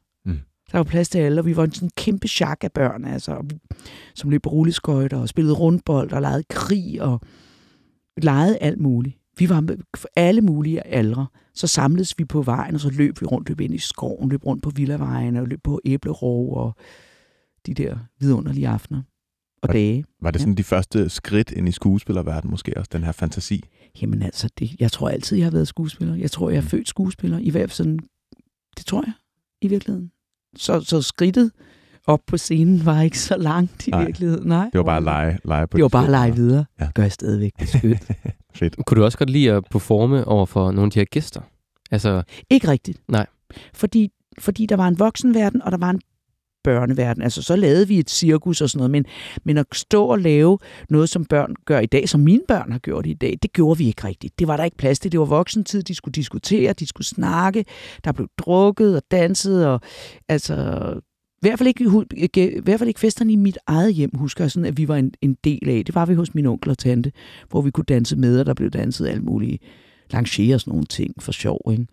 Mm. 0.73 0.77
Der 0.77 0.79
var 0.79 0.85
plads 0.85 1.09
til 1.09 1.19
alle, 1.19 1.41
og 1.41 1.47
vi 1.47 1.57
var 1.57 1.65
en 1.65 1.73
sådan 1.73 1.91
kæmpe 1.97 2.29
chak 2.29 2.65
af 2.65 2.73
børn, 2.73 3.05
altså, 3.05 3.45
som 4.15 4.31
løb 4.31 4.47
rulleskøjter 4.47 5.17
og 5.21 5.29
spillede 5.29 5.55
rundbold 5.55 6.13
og 6.13 6.21
legede 6.23 6.45
krig 6.51 7.03
og 7.03 7.21
legede 8.23 8.59
alt 8.59 8.81
muligt. 8.81 9.19
Vi 9.39 9.49
var 9.49 9.61
med 9.61 9.77
alle 10.17 10.41
mulige 10.41 10.87
aldre. 10.87 11.27
Så 11.55 11.67
samledes 11.67 12.19
vi 12.19 12.25
på 12.25 12.43
vejen, 12.43 12.75
og 12.75 12.81
så 12.81 12.91
løb 12.91 13.21
vi 13.21 13.27
rundt, 13.27 13.49
løb 13.49 13.61
ind 13.61 13.75
i 13.75 13.79
skoven, 13.79 14.29
løb 14.29 14.47
rundt 14.47 14.63
på 14.63 14.71
villavejene 14.71 15.41
og 15.41 15.47
løb 15.49 15.61
på 15.65 15.81
æblerov 15.85 16.57
og 16.57 16.75
de 17.67 17.75
der 17.75 17.97
vidunderlige 18.21 18.69
aftener 18.69 19.03
og 19.63 19.69
Og- 19.69 19.75
dage. 19.75 20.05
Var 20.23 20.31
det 20.31 20.41
sådan 20.41 20.55
de 20.55 20.65
første 20.65 21.09
skridt 21.09 21.51
ind 21.51 21.69
i 21.69 21.73
skuespillerverdenen 21.73 22.51
måske 22.51 22.73
også, 22.77 22.89
den 22.93 23.03
her 23.05 23.13
fantasi? 23.13 23.65
Jamen 24.03 24.23
altså, 24.23 24.49
det, 24.59 24.81
jeg 24.81 24.93
tror 24.93 25.09
altid, 25.09 25.37
jeg 25.37 25.47
har 25.47 25.51
været 25.51 25.69
skuespiller. 25.69 26.15
Jeg 26.15 26.31
tror, 26.31 26.51
jeg 26.51 26.57
er 26.57 26.63
født 26.63 26.89
skuespiller. 26.89 27.39
I 27.39 27.51
hvert 27.51 27.71
fald 27.71 27.77
sådan, 27.77 27.99
det 28.77 28.87
tror 28.87 29.03
jeg, 29.07 29.13
i 29.63 29.69
virkeligheden. 29.69 30.11
Så, 30.57 30.81
så 30.81 31.03
skridtet 31.03 31.51
op 32.07 32.21
på 32.27 32.37
scenen 32.37 32.87
var 32.87 33.01
ikke 33.03 33.19
så 33.19 33.37
langt 33.37 33.87
i 33.87 33.91
Nej. 33.91 34.05
virkeligheden. 34.05 34.49
Nej. 34.49 34.65
Det 34.73 34.79
var 34.79 34.85
bare 34.85 34.97
at 34.97 35.03
lege, 35.03 35.39
lege 35.45 35.67
på 35.67 35.77
Det 35.77 35.83
var 35.83 35.89
bare 35.89 36.05
at 36.05 36.11
lege 36.11 36.35
videre. 36.35 36.65
Ja. 36.81 36.89
Gør 36.95 37.03
jeg 37.03 37.13
stadigvæk. 37.13 37.53
Det 37.61 37.69
skønt. 37.79 38.09
Fedt. 38.55 38.77
Kunne 38.87 39.01
du 39.01 39.05
også 39.05 39.19
godt 39.19 39.31
lide 39.31 39.53
at 39.53 39.65
performe 39.71 40.25
over 40.25 40.47
for 40.47 40.71
nogle 40.71 40.87
af 40.87 40.91
de 40.91 40.99
her 40.99 41.05
gæster? 41.05 41.41
Altså, 41.91 42.23
ikke 42.51 42.69
rigtigt. 42.69 43.01
Nej. 43.09 43.27
Fordi, 43.75 44.09
fordi 44.39 44.67
der 44.67 44.77
var 44.77 44.89
en 44.89 44.99
voksenverden, 44.99 45.63
og 45.63 45.73
der 45.73 45.79
var 45.79 45.91
en 45.91 46.01
børneverden. 46.65 47.23
Altså, 47.23 47.43
så 47.43 47.57
lavede 47.57 47.89
vi 47.89 47.99
et 47.99 48.11
cirkus 48.11 48.61
og 48.61 48.71
sådan 48.71 48.79
noget, 48.79 48.91
men, 48.91 49.05
men 49.45 49.59
at 49.59 49.67
stå 49.73 50.05
og 50.05 50.19
lave 50.19 50.59
noget, 50.91 51.09
som 51.09 51.25
børn 51.25 51.55
gør 51.65 51.79
i 51.79 51.87
dag, 51.87 52.09
som 52.09 52.21
mine 52.21 52.43
børn 52.49 52.73
har 52.73 52.79
gjort 52.79 53.07
i 53.07 53.15
dag, 53.15 53.39
det 53.43 53.53
gjorde 53.53 53.79
vi 53.79 53.87
ikke 53.87 54.05
rigtigt. 54.05 54.39
Det 54.39 54.49
var 54.49 54.57
der 54.57 54.65
ikke 54.65 54.77
plads 54.77 54.99
til. 54.99 55.13
Det 55.13 55.21
var 55.21 55.27
voksentid, 55.27 55.83
de 55.83 55.95
skulle 55.95 56.13
diskutere, 56.13 56.73
de 56.73 56.87
skulle 56.87 57.07
snakke, 57.07 57.65
der 58.05 58.13
blev 58.13 58.29
drukket 58.39 58.97
og 58.97 59.03
danset, 59.11 59.67
og 59.67 59.81
altså... 60.29 60.95
I 61.43 61.49
hvert, 61.49 61.59
fald 61.59 61.69
ikke, 61.69 62.57
I 62.57 62.61
hvert 62.61 62.79
fald 62.79 62.89
ikke 62.89 63.01
festerne 63.01 63.33
i 63.33 63.37
mit 63.37 63.59
eget 63.67 63.95
hjem, 63.95 64.11
husker 64.15 64.45
jeg 64.45 64.51
sådan, 64.51 64.67
at 64.67 64.77
vi 64.77 64.89
var 64.89 64.97
en, 64.97 65.13
en 65.23 65.37
del 65.45 65.69
af. 65.69 65.83
Det 65.87 65.95
var 65.95 66.07
vi 66.07 66.15
hos 66.15 66.35
min 66.35 66.47
onkel 66.47 66.71
og 66.71 66.79
tante, 66.79 67.13
hvor 67.49 67.61
vi 67.61 67.71
kunne 67.71 67.85
danse 67.85 68.17
med, 68.17 68.41
og 68.41 68.47
der 68.47 68.55
blev 68.55 68.71
danset 68.71 69.09
alle 69.09 69.23
mulige 69.23 69.59
lancere 70.13 70.59
sådan 70.59 70.71
nogle 70.71 70.87
ting 70.87 71.15
for 71.23 71.33
sjov, 71.33 71.61
ikke? 71.71 71.87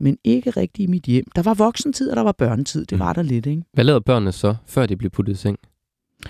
Men 0.00 0.18
ikke 0.24 0.50
rigtig 0.50 0.82
i 0.82 0.86
mit 0.86 1.02
hjem. 1.02 1.24
Der 1.36 1.42
var 1.42 1.54
voksentid, 1.54 2.10
og 2.10 2.16
der 2.16 2.22
var 2.22 2.32
børnetid. 2.32 2.84
Det 2.84 2.98
var 2.98 3.12
der 3.12 3.22
lidt, 3.22 3.46
ikke? 3.46 3.62
hvad 3.72 3.84
lavede 3.84 4.00
børnene 4.00 4.32
så, 4.32 4.54
før 4.66 4.86
de 4.86 4.96
blev 4.96 5.10
puttet 5.10 5.32
i 5.32 5.36
seng? 5.36 5.58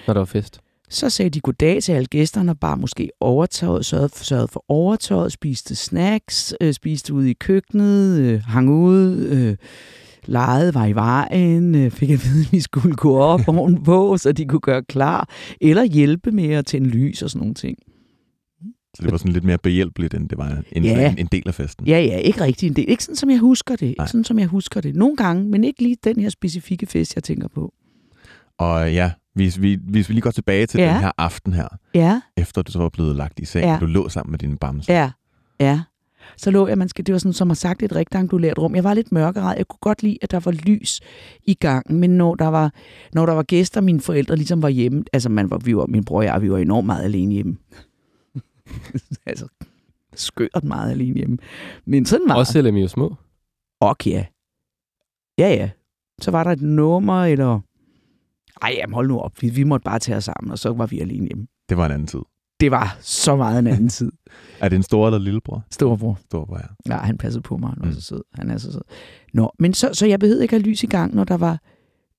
Når 0.06 0.14
der 0.14 0.20
var 0.20 0.24
fest? 0.24 0.60
Så 0.90 1.10
sagde 1.10 1.30
de 1.30 1.40
goddag 1.40 1.82
til 1.82 1.92
alle 1.92 2.06
gæsterne, 2.06 2.52
og 2.52 2.58
bare 2.58 2.76
måske 2.76 3.10
overtøjet, 3.20 3.86
sørgede, 3.86 4.08
sørgede 4.14 4.48
for 4.48 4.64
overtøjet, 4.68 5.32
spiste 5.32 5.74
snacks, 5.74 6.54
øh, 6.60 6.72
spiste 6.72 7.14
ude 7.14 7.30
i 7.30 7.32
køkkenet, 7.32 8.20
øh, 8.20 8.40
hang 8.40 8.70
ud, 8.70 9.16
øh, 9.16 9.56
legede, 10.26 10.74
var 10.74 10.86
i 10.86 10.92
vejen, 10.92 11.74
øh, 11.74 11.90
fik 11.90 12.10
at 12.10 12.24
vide, 12.24 12.46
at 12.46 12.52
vi 12.52 12.60
skulle 12.60 12.94
gå 12.96 13.18
op 13.18 13.48
ovenpå, 13.48 14.16
så 14.16 14.32
de 14.32 14.44
kunne 14.44 14.60
gøre 14.60 14.82
klar, 14.82 15.28
eller 15.60 15.84
hjælpe 15.84 16.30
med 16.30 16.50
at 16.50 16.66
tænde 16.66 16.88
lys 16.88 17.22
og 17.22 17.30
sådan 17.30 17.40
nogle 17.40 17.54
ting. 17.54 17.78
Så 18.96 19.02
det 19.02 19.12
var 19.12 19.18
sådan 19.18 19.32
lidt 19.32 19.44
mere 19.44 19.58
behjælpeligt, 19.58 20.14
end 20.14 20.28
det 20.28 20.38
var 20.38 20.62
en, 20.72 20.84
Ja. 20.84 21.10
en, 21.10 21.18
en 21.18 21.26
del 21.32 21.42
af 21.46 21.54
festen. 21.54 21.86
Ja, 21.86 22.00
ja, 22.00 22.16
ikke 22.16 22.40
rigtig 22.40 22.66
en 22.66 22.72
del. 22.76 22.84
Ikke 22.90 23.04
sådan, 23.04 23.16
som 23.16 23.30
jeg 23.30 23.38
husker 23.38 23.76
det. 23.76 23.80
Nej. 23.98 24.04
Ikke 24.04 24.10
sådan, 24.10 24.24
som 24.24 24.38
jeg 24.38 24.46
husker 24.46 24.80
det. 24.80 24.96
Nogle 24.96 25.16
gange, 25.16 25.44
men 25.48 25.64
ikke 25.64 25.82
lige 25.82 25.96
den 26.04 26.20
her 26.20 26.28
specifikke 26.28 26.86
fest, 26.86 27.14
jeg 27.14 27.24
tænker 27.24 27.48
på. 27.48 27.74
Og 28.58 28.92
ja, 28.92 29.10
hvis 29.34 29.60
vi, 29.62 29.78
hvis 29.88 30.08
vi 30.08 30.14
lige 30.14 30.22
går 30.22 30.30
tilbage 30.30 30.66
til 30.66 30.80
Ja. 30.80 30.92
den 30.92 31.00
her 31.00 31.10
aften 31.18 31.52
her, 31.52 31.68
Ja, 31.94 32.20
efter 32.36 32.62
du 32.62 32.72
så 32.72 32.78
var 32.78 32.88
blevet 32.88 33.16
lagt 33.16 33.40
i 33.40 33.44
seng, 33.44 33.64
Ja. 33.64 33.74
og 33.74 33.80
du 33.80 33.86
lå 33.86 34.08
sammen 34.08 34.30
med 34.30 34.38
dine 34.38 34.56
bamser. 34.56 34.94
ja, 34.94 35.10
ja. 35.60 35.80
Så 36.36 36.50
lå 36.50 36.66
jeg, 36.68 36.78
man 36.78 36.88
skal, 36.88 37.06
det 37.06 37.12
var 37.12 37.18
sådan, 37.18 37.32
som 37.32 37.50
har 37.50 37.54
sagt, 37.54 37.82
et 37.82 37.96
rektangulært 37.96 38.58
rum. 38.58 38.74
Jeg 38.74 38.84
var 38.84 38.94
lidt 38.94 39.12
mørkeret. 39.12 39.56
Jeg 39.58 39.68
kunne 39.68 39.78
godt 39.80 40.02
lide, 40.02 40.18
at 40.22 40.30
der 40.30 40.40
var 40.40 40.50
lys 40.50 41.00
i 41.44 41.54
gangen, 41.54 42.00
men 42.00 42.10
når 42.10 42.34
der 42.34 42.46
var, 42.46 42.72
når 43.12 43.26
der 43.26 43.32
var 43.32 43.42
gæster, 43.42 43.80
mine 43.80 44.00
forældre 44.00 44.36
ligesom 44.36 44.62
var 44.62 44.68
hjemme, 44.68 45.04
altså 45.12 45.28
man 45.28 45.50
var, 45.50 45.58
vi 45.58 45.76
var, 45.76 45.86
min 45.86 46.04
bror 46.04 46.18
og 46.18 46.24
jeg, 46.24 46.42
vi 46.42 46.50
var 46.50 46.58
enormt 46.58 46.86
meget 46.86 47.04
alene 47.04 47.34
hjemme. 47.34 47.56
altså, 49.26 49.48
skørt 50.14 50.64
meget 50.64 50.90
alene 50.90 51.14
hjemme. 51.16 51.38
Men 51.84 52.06
sådan 52.06 52.28
var 52.28 52.34
Også 52.34 52.52
selvom 52.52 52.76
I 52.76 52.80
var 52.82 52.86
små? 52.88 53.14
Og 53.80 53.96
ja. 54.06 54.26
Ja, 55.38 55.48
ja. 55.48 55.70
Så 56.20 56.30
var 56.30 56.44
der 56.44 56.50
et 56.50 56.60
nummer, 56.62 57.24
eller... 57.24 57.60
Ej, 58.62 58.74
jamen 58.78 58.94
hold 58.94 59.08
nu 59.08 59.18
op. 59.18 59.32
Vi, 59.42 59.48
vi 59.50 59.64
måtte 59.64 59.84
bare 59.84 59.98
tage 59.98 60.16
os 60.16 60.24
sammen, 60.24 60.50
og 60.52 60.58
så 60.58 60.72
var 60.72 60.86
vi 60.86 61.00
alene 61.00 61.26
hjemme. 61.26 61.46
Det 61.68 61.76
var 61.76 61.86
en 61.86 61.92
anden 61.92 62.06
tid. 62.06 62.20
det 62.60 62.70
var 62.70 62.96
så 63.00 63.36
meget 63.36 63.58
en 63.58 63.66
anden 63.66 63.88
tid. 63.98 64.12
Er 64.60 64.68
det 64.68 64.76
en 64.76 64.82
stor 64.82 65.06
eller 65.06 65.18
lillebror? 65.18 65.64
Storbror. 65.70 66.18
Storbror, 66.24 66.58
ja. 66.58 66.94
Ja, 66.94 66.98
han 67.00 67.18
passede 67.18 67.42
på 67.42 67.56
mig. 67.56 67.68
Han 67.70 67.78
var 67.80 67.86
Mm. 67.86 67.92
så 67.92 68.00
sød. 68.00 68.22
Han 68.34 68.50
er 68.50 68.58
så 68.58 68.72
sød. 68.72 68.80
Nå, 69.32 69.52
men 69.58 69.74
så, 69.74 69.90
så 69.94 70.06
jeg 70.06 70.20
behøvede 70.20 70.42
ikke 70.44 70.52
have 70.54 70.62
lys 70.62 70.82
i 70.82 70.86
gang, 70.86 71.14
når 71.14 71.24
der 71.24 71.36
var, 71.36 71.60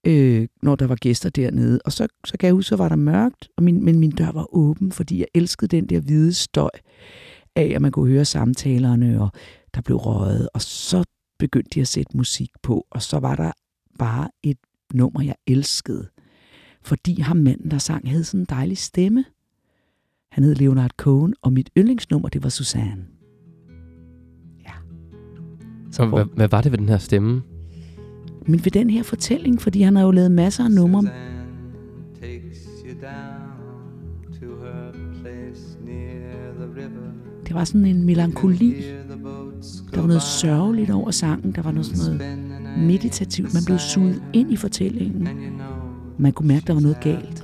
øh, 0.07 0.47
når 0.63 0.75
der 0.75 0.87
var 0.87 0.95
gæster 0.95 1.29
dernede. 1.29 1.79
Og 1.85 1.91
så, 1.91 2.07
så 2.25 2.37
kan 2.37 2.47
jeg 2.47 2.53
huske, 2.53 2.69
så 2.69 2.75
var 2.75 2.89
der 2.89 2.95
mørkt, 2.95 3.49
og 3.57 3.63
min, 3.63 3.85
men 3.85 3.99
min 3.99 4.11
dør 4.11 4.31
var 4.31 4.55
åben, 4.55 4.91
fordi 4.91 5.19
jeg 5.19 5.27
elskede 5.33 5.75
den 5.75 5.89
der 5.89 5.99
hvide 5.99 6.33
støj 6.33 6.69
af, 7.55 7.71
at 7.75 7.81
man 7.81 7.91
kunne 7.91 8.11
høre 8.11 8.25
samtalerne, 8.25 9.21
og 9.21 9.29
der 9.75 9.81
blev 9.81 9.97
røget. 9.97 10.49
Og 10.53 10.61
så 10.61 11.03
begyndte 11.39 11.69
de 11.73 11.81
at 11.81 11.87
sætte 11.87 12.17
musik 12.17 12.49
på, 12.63 12.85
og 12.91 13.01
så 13.01 13.19
var 13.19 13.35
der 13.35 13.51
bare 13.99 14.29
et 14.43 14.57
nummer, 14.93 15.21
jeg 15.21 15.35
elskede. 15.47 16.07
Fordi 16.83 17.21
ham 17.21 17.37
manden, 17.37 17.71
der 17.71 17.77
sang, 17.77 18.09
havde 18.09 18.23
sådan 18.23 18.39
en 18.39 18.47
dejlig 18.49 18.77
stemme. 18.77 19.25
Han 20.31 20.43
hed 20.43 20.55
Leonard 20.55 20.91
Cohen, 20.97 21.33
og 21.41 21.53
mit 21.53 21.69
yndlingsnummer, 21.77 22.29
det 22.29 22.43
var 22.43 22.49
Susanne. 22.49 23.05
Ja. 24.63 24.73
Så 25.91 26.05
hvad, 26.05 26.25
hvad 26.35 26.47
var 26.47 26.61
det 26.61 26.71
ved 26.71 26.79
den 26.79 26.89
her 26.89 26.97
stemme? 26.97 27.41
Men 28.47 28.65
ved 28.65 28.71
den 28.71 28.89
her 28.89 29.03
fortælling, 29.03 29.61
fordi 29.61 29.81
han 29.81 29.95
har 29.95 30.03
jo 30.03 30.11
lavet 30.11 30.31
masser 30.31 30.63
af 30.63 30.71
numre. 30.71 31.03
Det 37.47 37.55
var 37.55 37.63
sådan 37.63 37.85
en 37.85 38.03
melankoli. 38.03 38.73
Der 39.93 39.99
var 39.99 40.07
noget 40.07 40.21
sørgeligt 40.21 40.91
over 40.91 41.11
sangen. 41.11 41.51
Der 41.51 41.61
var 41.61 41.71
noget 41.71 41.85
sådan 41.85 42.17
noget 42.17 42.79
meditativt. 42.79 43.53
Man 43.53 43.63
blev 43.65 43.77
suget 43.77 44.23
ind 44.33 44.51
i 44.51 44.55
fortællingen. 44.55 45.29
Man 46.17 46.31
kunne 46.31 46.47
mærke, 46.47 46.63
der 46.67 46.73
var 46.73 46.81
noget 46.81 46.99
galt. 46.99 47.43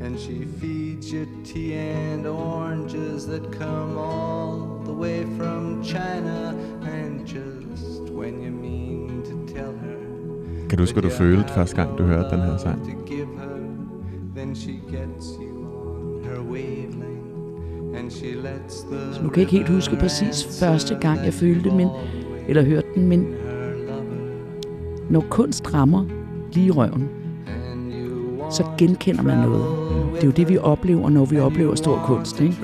And 0.00 0.18
she 0.18 0.46
feeds 0.60 1.10
you 1.10 1.26
tea 1.44 2.14
and 2.14 2.26
oranges 2.26 3.26
that 3.26 3.42
come 3.52 3.98
all 3.98 4.77
the 4.98 5.02
way 5.02 5.24
from 5.38 5.82
China. 5.84 6.54
And 6.82 7.26
just 7.26 8.12
when 8.12 8.42
you 8.42 8.50
mean 8.50 9.22
to 9.24 9.54
tell 9.54 9.72
her 9.72 9.98
Kan 10.68 10.78
du 10.78 10.82
huske, 10.82 11.00
hvad 11.00 11.10
du 11.10 11.16
følte 11.16 11.52
første 11.52 11.76
gang, 11.76 11.98
du 11.98 12.02
hørte 12.04 12.30
den 12.30 12.40
her 12.40 12.56
sang? 12.56 12.84
to 12.84 13.14
give 13.14 13.26
her, 13.38 13.56
then 14.36 14.56
she 14.56 14.72
gets 14.72 15.26
you 15.40 15.66
on 15.86 16.24
her 16.24 16.40
wavelength, 16.50 17.98
and 17.98 18.10
she 18.10 18.26
lets 18.26 18.82
the 18.82 19.14
Så 19.14 19.22
nu 19.22 19.28
kan 19.28 19.36
jeg 19.36 19.52
ikke 19.52 19.52
helt 19.52 19.68
huske 19.68 19.96
præcis 19.96 20.58
første 20.60 20.94
gang, 21.00 21.24
jeg 21.24 21.34
følte 21.34 21.70
men, 21.70 21.88
eller 22.48 22.62
hørte 22.62 22.86
den, 22.94 23.08
men 23.08 23.34
når 25.10 25.24
kunst 25.30 25.74
rammer 25.74 26.04
lige 26.52 26.70
røven, 26.72 27.08
så 28.50 28.64
genkender 28.78 29.22
man 29.22 29.38
noget. 29.38 29.64
Det 30.14 30.22
er 30.22 30.26
jo 30.26 30.32
det, 30.32 30.48
vi 30.48 30.58
oplever, 30.58 31.10
når 31.10 31.24
vi 31.24 31.38
oplever 31.40 31.74
stor 31.74 32.02
kunst. 32.06 32.40
Ikke? 32.40 32.56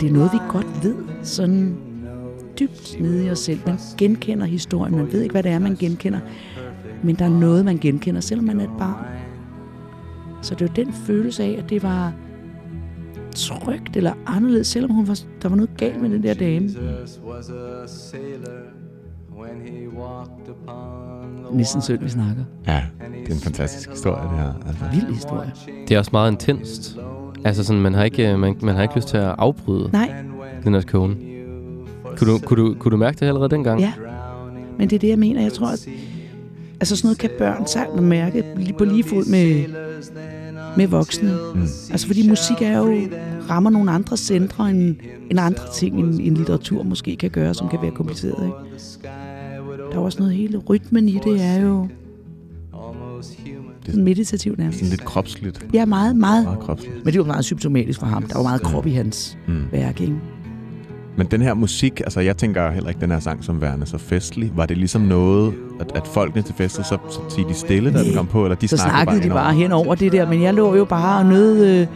Det 0.00 0.08
er 0.08 0.12
noget, 0.12 0.32
vi 0.32 0.38
godt 0.48 0.84
ved, 0.84 0.94
sådan 1.22 1.76
dybt 2.60 2.96
nede 3.00 3.26
i 3.26 3.30
os 3.30 3.38
selv. 3.38 3.60
Man 3.66 3.78
genkender 3.98 4.46
historien, 4.46 4.96
man 4.96 5.12
ved 5.12 5.22
ikke, 5.22 5.32
hvad 5.32 5.42
det 5.42 5.50
er, 5.52 5.58
man 5.58 5.76
genkender. 5.76 6.20
Men 7.02 7.14
der 7.14 7.24
er 7.24 7.28
noget, 7.28 7.64
man 7.64 7.78
genkender, 7.78 8.20
selvom 8.20 8.46
man 8.46 8.60
er 8.60 8.64
et 8.64 8.78
barn. 8.78 9.04
Så 10.42 10.54
det 10.54 10.62
er 10.62 10.66
jo 10.66 10.84
den 10.84 10.92
følelse 10.92 11.42
af, 11.44 11.56
at 11.58 11.70
det 11.70 11.82
var 11.82 12.12
trygt 13.34 13.96
eller 13.96 14.12
anderledes, 14.26 14.66
selvom 14.66 14.90
hun 14.90 15.08
var, 15.08 15.18
der 15.42 15.48
var 15.48 15.56
noget 15.56 15.70
galt 15.76 16.02
med 16.02 16.10
den 16.10 16.22
der 16.22 16.34
dame. 16.34 16.68
Næsten 21.52 21.82
synd, 21.82 22.00
vi 22.02 22.08
snakker. 22.08 22.44
Ja, 22.66 22.82
det 23.22 23.30
er 23.30 23.34
en 23.34 23.40
fantastisk 23.40 23.90
historie, 23.90 24.22
det 24.22 24.38
her. 24.38 24.52
Altså. 24.66 24.84
Vild 24.92 25.14
historie. 25.14 25.52
Det 25.88 25.94
er 25.94 25.98
også 25.98 26.10
meget 26.12 26.32
intenst. 26.32 26.98
Altså 27.44 27.64
sådan, 27.64 27.82
man 27.82 27.94
har 27.94 28.04
ikke, 28.04 28.36
man, 28.36 28.56
man 28.62 28.74
har 28.74 28.82
ikke 28.82 28.96
lyst 28.96 29.08
til 29.08 29.16
at 29.16 29.34
afbryde 29.38 29.90
Nej, 29.92 30.14
Leonard 30.62 30.82
Cohen. 30.82 31.16
Kunne 32.18 32.32
du, 32.32 32.38
kunne, 32.38 32.62
du, 32.62 32.74
kunne 32.78 32.92
du 32.92 32.96
mærke 32.96 33.20
det 33.20 33.26
allerede 33.26 33.48
dengang? 33.48 33.80
ja. 33.80 33.92
Men 34.78 34.90
det 34.90 34.96
er 34.96 35.00
det, 35.00 35.08
jeg 35.08 35.18
mener. 35.18 35.42
Jeg 35.42 35.52
tror, 35.52 35.66
at 35.66 35.88
altså 36.80 36.96
sådan 36.96 37.06
noget 37.06 37.18
kan 37.18 37.30
børn 37.38 37.66
sagtens 37.66 38.00
mærke 38.02 38.44
lige 38.56 38.72
på 38.72 38.84
lige 38.84 39.04
fod 39.04 39.30
med, 39.30 39.64
med 40.76 40.86
voksne. 40.86 41.32
Mm. 41.54 41.60
Altså 41.90 42.06
fordi 42.06 42.28
musik 42.28 42.62
er 42.62 42.78
jo 42.78 43.00
rammer 43.50 43.70
nogle 43.70 43.90
andre 43.90 44.16
centre 44.16 44.70
end, 44.70 44.96
end 45.30 45.40
andre 45.40 45.62
ting, 45.74 46.00
end, 46.00 46.20
end 46.20 46.36
litteratur 46.36 46.82
måske 46.82 47.16
kan 47.16 47.30
gøre, 47.30 47.54
som 47.54 47.68
kan 47.68 47.78
være 47.82 47.90
kompliceret. 47.90 48.44
Ikke? 48.44 48.56
Der 49.76 49.96
er 49.96 50.00
jo 50.00 50.02
også 50.02 50.18
noget 50.18 50.34
hele 50.34 50.58
rytmen 50.58 51.08
i 51.08 51.18
det, 51.24 51.42
er 51.42 51.60
jo 51.60 51.88
sådan 53.90 54.04
meditativt 54.04 54.58
nærmest. 54.58 54.78
Sådan 54.78 54.90
lidt 54.90 55.04
kropsligt. 55.04 55.66
Ja, 55.74 55.84
meget, 55.86 56.16
meget. 56.16 56.44
Meget 56.44 56.58
kropsligt. 56.60 57.04
Men 57.04 57.12
det 57.12 57.20
var 57.20 57.26
meget 57.26 57.44
symptomatisk 57.44 57.98
for 58.00 58.06
ham. 58.06 58.22
Der 58.22 58.34
var 58.36 58.42
meget 58.42 58.62
krop 58.62 58.86
i 58.86 58.90
hans 58.90 59.38
Mm. 59.48 59.62
værk, 59.72 60.00
ikke? 60.00 60.14
Men 61.16 61.26
den 61.26 61.42
her 61.42 61.54
musik, 61.54 62.00
altså 62.00 62.20
jeg 62.20 62.36
tænker 62.36 62.70
heller 62.70 62.88
ikke 62.88 63.00
den 63.00 63.10
her 63.10 63.20
sang 63.20 63.44
som 63.44 63.60
værende 63.60 63.86
så 63.86 63.98
festlig. 63.98 64.52
Var 64.56 64.66
det 64.66 64.76
ligesom 64.76 65.00
noget, 65.02 65.54
at, 65.80 65.92
at 65.94 66.06
folkene 66.06 66.42
til 66.42 66.54
fester, 66.54 66.82
så, 66.82 66.98
så 67.10 67.18
tiger 67.36 67.48
de 67.48 67.54
stille, 67.54 67.92
da 67.92 67.98
den 67.98 68.06
Nej. 68.06 68.16
kom 68.16 68.26
på, 68.26 68.44
eller 68.44 68.56
de 68.56 68.68
så 68.68 68.76
snakkede, 68.76 68.94
snakkede 69.02 69.20
de 69.20 69.24
indover? 69.24 69.42
bare 69.42 69.54
hen 69.54 69.72
over 69.72 69.94
det 69.94 70.12
der, 70.12 70.28
men 70.28 70.42
jeg 70.42 70.54
lå 70.54 70.76
jo 70.76 70.84
bare 70.84 71.18
og 71.18 71.26
nød 71.26 71.66
øh, 71.80 71.86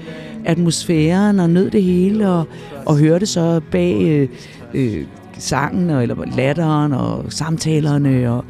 atmosfæren 0.44 1.40
og 1.40 1.50
nød 1.50 1.70
det 1.70 1.82
hele, 1.82 2.28
og, 2.30 2.44
og 2.86 2.98
hørte 2.98 3.26
så 3.26 3.60
bag 3.70 4.02
øh, 4.02 4.28
øh, 4.74 5.04
sangen, 5.38 5.90
og, 5.90 6.02
eller 6.02 6.16
latteren, 6.36 6.92
og 6.92 7.24
samtalerne, 7.28 8.30
og 8.32 8.44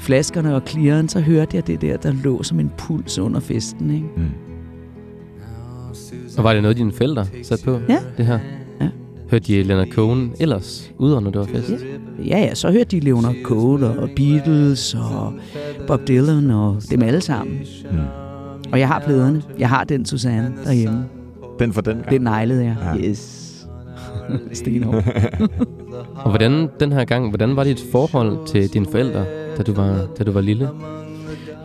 flaskerne 0.00 0.54
og 0.54 0.64
klirren, 0.64 1.08
så 1.08 1.20
hørte 1.20 1.56
jeg 1.56 1.66
det 1.66 1.80
der, 1.80 1.96
der 1.96 2.12
lå 2.24 2.42
som 2.42 2.60
en 2.60 2.70
puls 2.78 3.18
under 3.18 3.40
festen. 3.40 3.94
Ikke? 3.94 4.06
Mm. 4.16 4.24
Og 6.38 6.44
var 6.44 6.52
det 6.52 6.62
noget, 6.62 6.76
dine 6.76 6.92
forældre 6.92 7.26
satte 7.42 7.64
på? 7.64 7.80
Ja. 7.88 7.98
Det 8.16 8.26
her? 8.26 8.38
Ja. 8.80 8.88
Hørte 9.30 9.46
de 9.46 9.62
Leonard 9.62 9.88
Cohen 9.88 10.32
ellers, 10.40 10.92
udover 10.98 11.20
når 11.20 11.30
det 11.30 11.40
var 11.40 11.46
fest? 11.46 11.70
Ja. 11.70 11.76
Ja, 12.24 12.38
ja, 12.38 12.54
så 12.54 12.70
hørte 12.70 12.84
de 12.84 13.00
Leonard 13.00 13.34
Cohen 13.44 13.82
og 13.82 14.08
Beatles 14.16 14.94
og 14.94 15.32
Bob 15.86 16.08
Dylan 16.08 16.50
og 16.50 16.82
dem 16.90 17.02
alle 17.02 17.20
sammen. 17.20 17.58
Mm. 17.90 17.98
Og 18.72 18.78
jeg 18.78 18.88
har 18.88 18.98
pladerne. 18.98 19.42
Jeg 19.58 19.68
har 19.68 19.84
den 19.84 20.04
Susanne 20.04 20.52
derhjemme. 20.64 21.04
Den 21.58 21.72
for 21.72 21.80
den 21.80 21.96
gang. 21.96 22.10
Den 22.10 22.22
neglede 22.22 22.64
jeg. 22.64 22.76
Ja. 22.82 23.08
Yes. 23.08 23.46
Stenhård. 24.52 25.04
Og 26.24 26.30
hvordan, 26.30 26.68
den 26.80 26.92
her 26.92 27.04
gang, 27.04 27.28
hvordan 27.28 27.56
var 27.56 27.64
dit 27.64 27.84
forhold 27.92 28.46
til 28.46 28.72
dine 28.72 28.86
forældre, 28.86 29.24
da 29.60 29.64
du 29.64 29.72
var, 29.72 30.08
da 30.18 30.24
du 30.24 30.32
var 30.32 30.40
lille? 30.40 30.68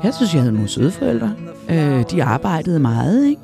Jeg 0.04 0.14
synes, 0.14 0.34
jeg 0.34 0.42
havde 0.42 0.54
nogle 0.54 0.68
søde 0.68 0.92
forældre. 0.92 1.36
Øh, 1.70 2.04
de 2.12 2.24
arbejdede 2.24 2.80
meget, 2.80 3.26
ikke? 3.28 3.42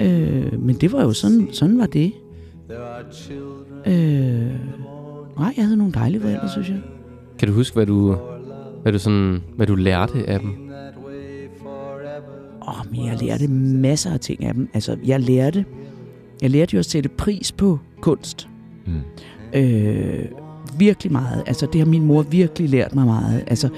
Øh, 0.00 0.62
men 0.62 0.76
det 0.76 0.92
var 0.92 1.02
jo 1.02 1.12
sådan, 1.12 1.48
sådan 1.52 1.78
var 1.78 1.86
det. 1.86 2.12
Øh, 3.86 3.94
nej, 5.38 5.54
jeg 5.56 5.64
havde 5.64 5.76
nogle 5.76 5.92
dejlige 5.92 6.20
forældre, 6.20 6.48
synes 6.48 6.68
jeg. 6.68 6.80
Kan 7.38 7.48
du 7.48 7.54
huske, 7.54 7.74
hvad 7.74 7.86
du, 7.86 8.16
hvad 8.82 8.92
du, 8.92 8.98
sådan, 8.98 9.42
hvad 9.56 9.66
du 9.66 9.74
lærte 9.74 10.28
af 10.28 10.40
dem? 10.40 10.50
Åh, 12.68 12.90
men 12.90 13.06
jeg 13.06 13.22
lærte 13.22 13.48
masser 13.48 14.12
af 14.12 14.20
ting 14.20 14.44
af 14.44 14.54
dem. 14.54 14.68
Altså, 14.74 14.96
jeg 15.04 15.20
lærte, 15.20 15.64
jeg 16.42 16.50
lærte 16.50 16.74
jo 16.74 16.78
at 16.78 16.86
sætte 16.86 17.08
pris 17.08 17.52
på 17.52 17.78
kunst. 18.00 18.48
Mm. 18.86 19.00
Øh, 19.54 20.24
virkelig 20.78 21.12
meget. 21.12 21.42
Altså, 21.46 21.66
det 21.72 21.80
har 21.80 21.86
min 21.86 22.04
mor 22.04 22.22
virkelig 22.22 22.68
lært 22.70 22.94
mig 22.94 23.06
meget. 23.06 23.44
Altså, 23.46 23.68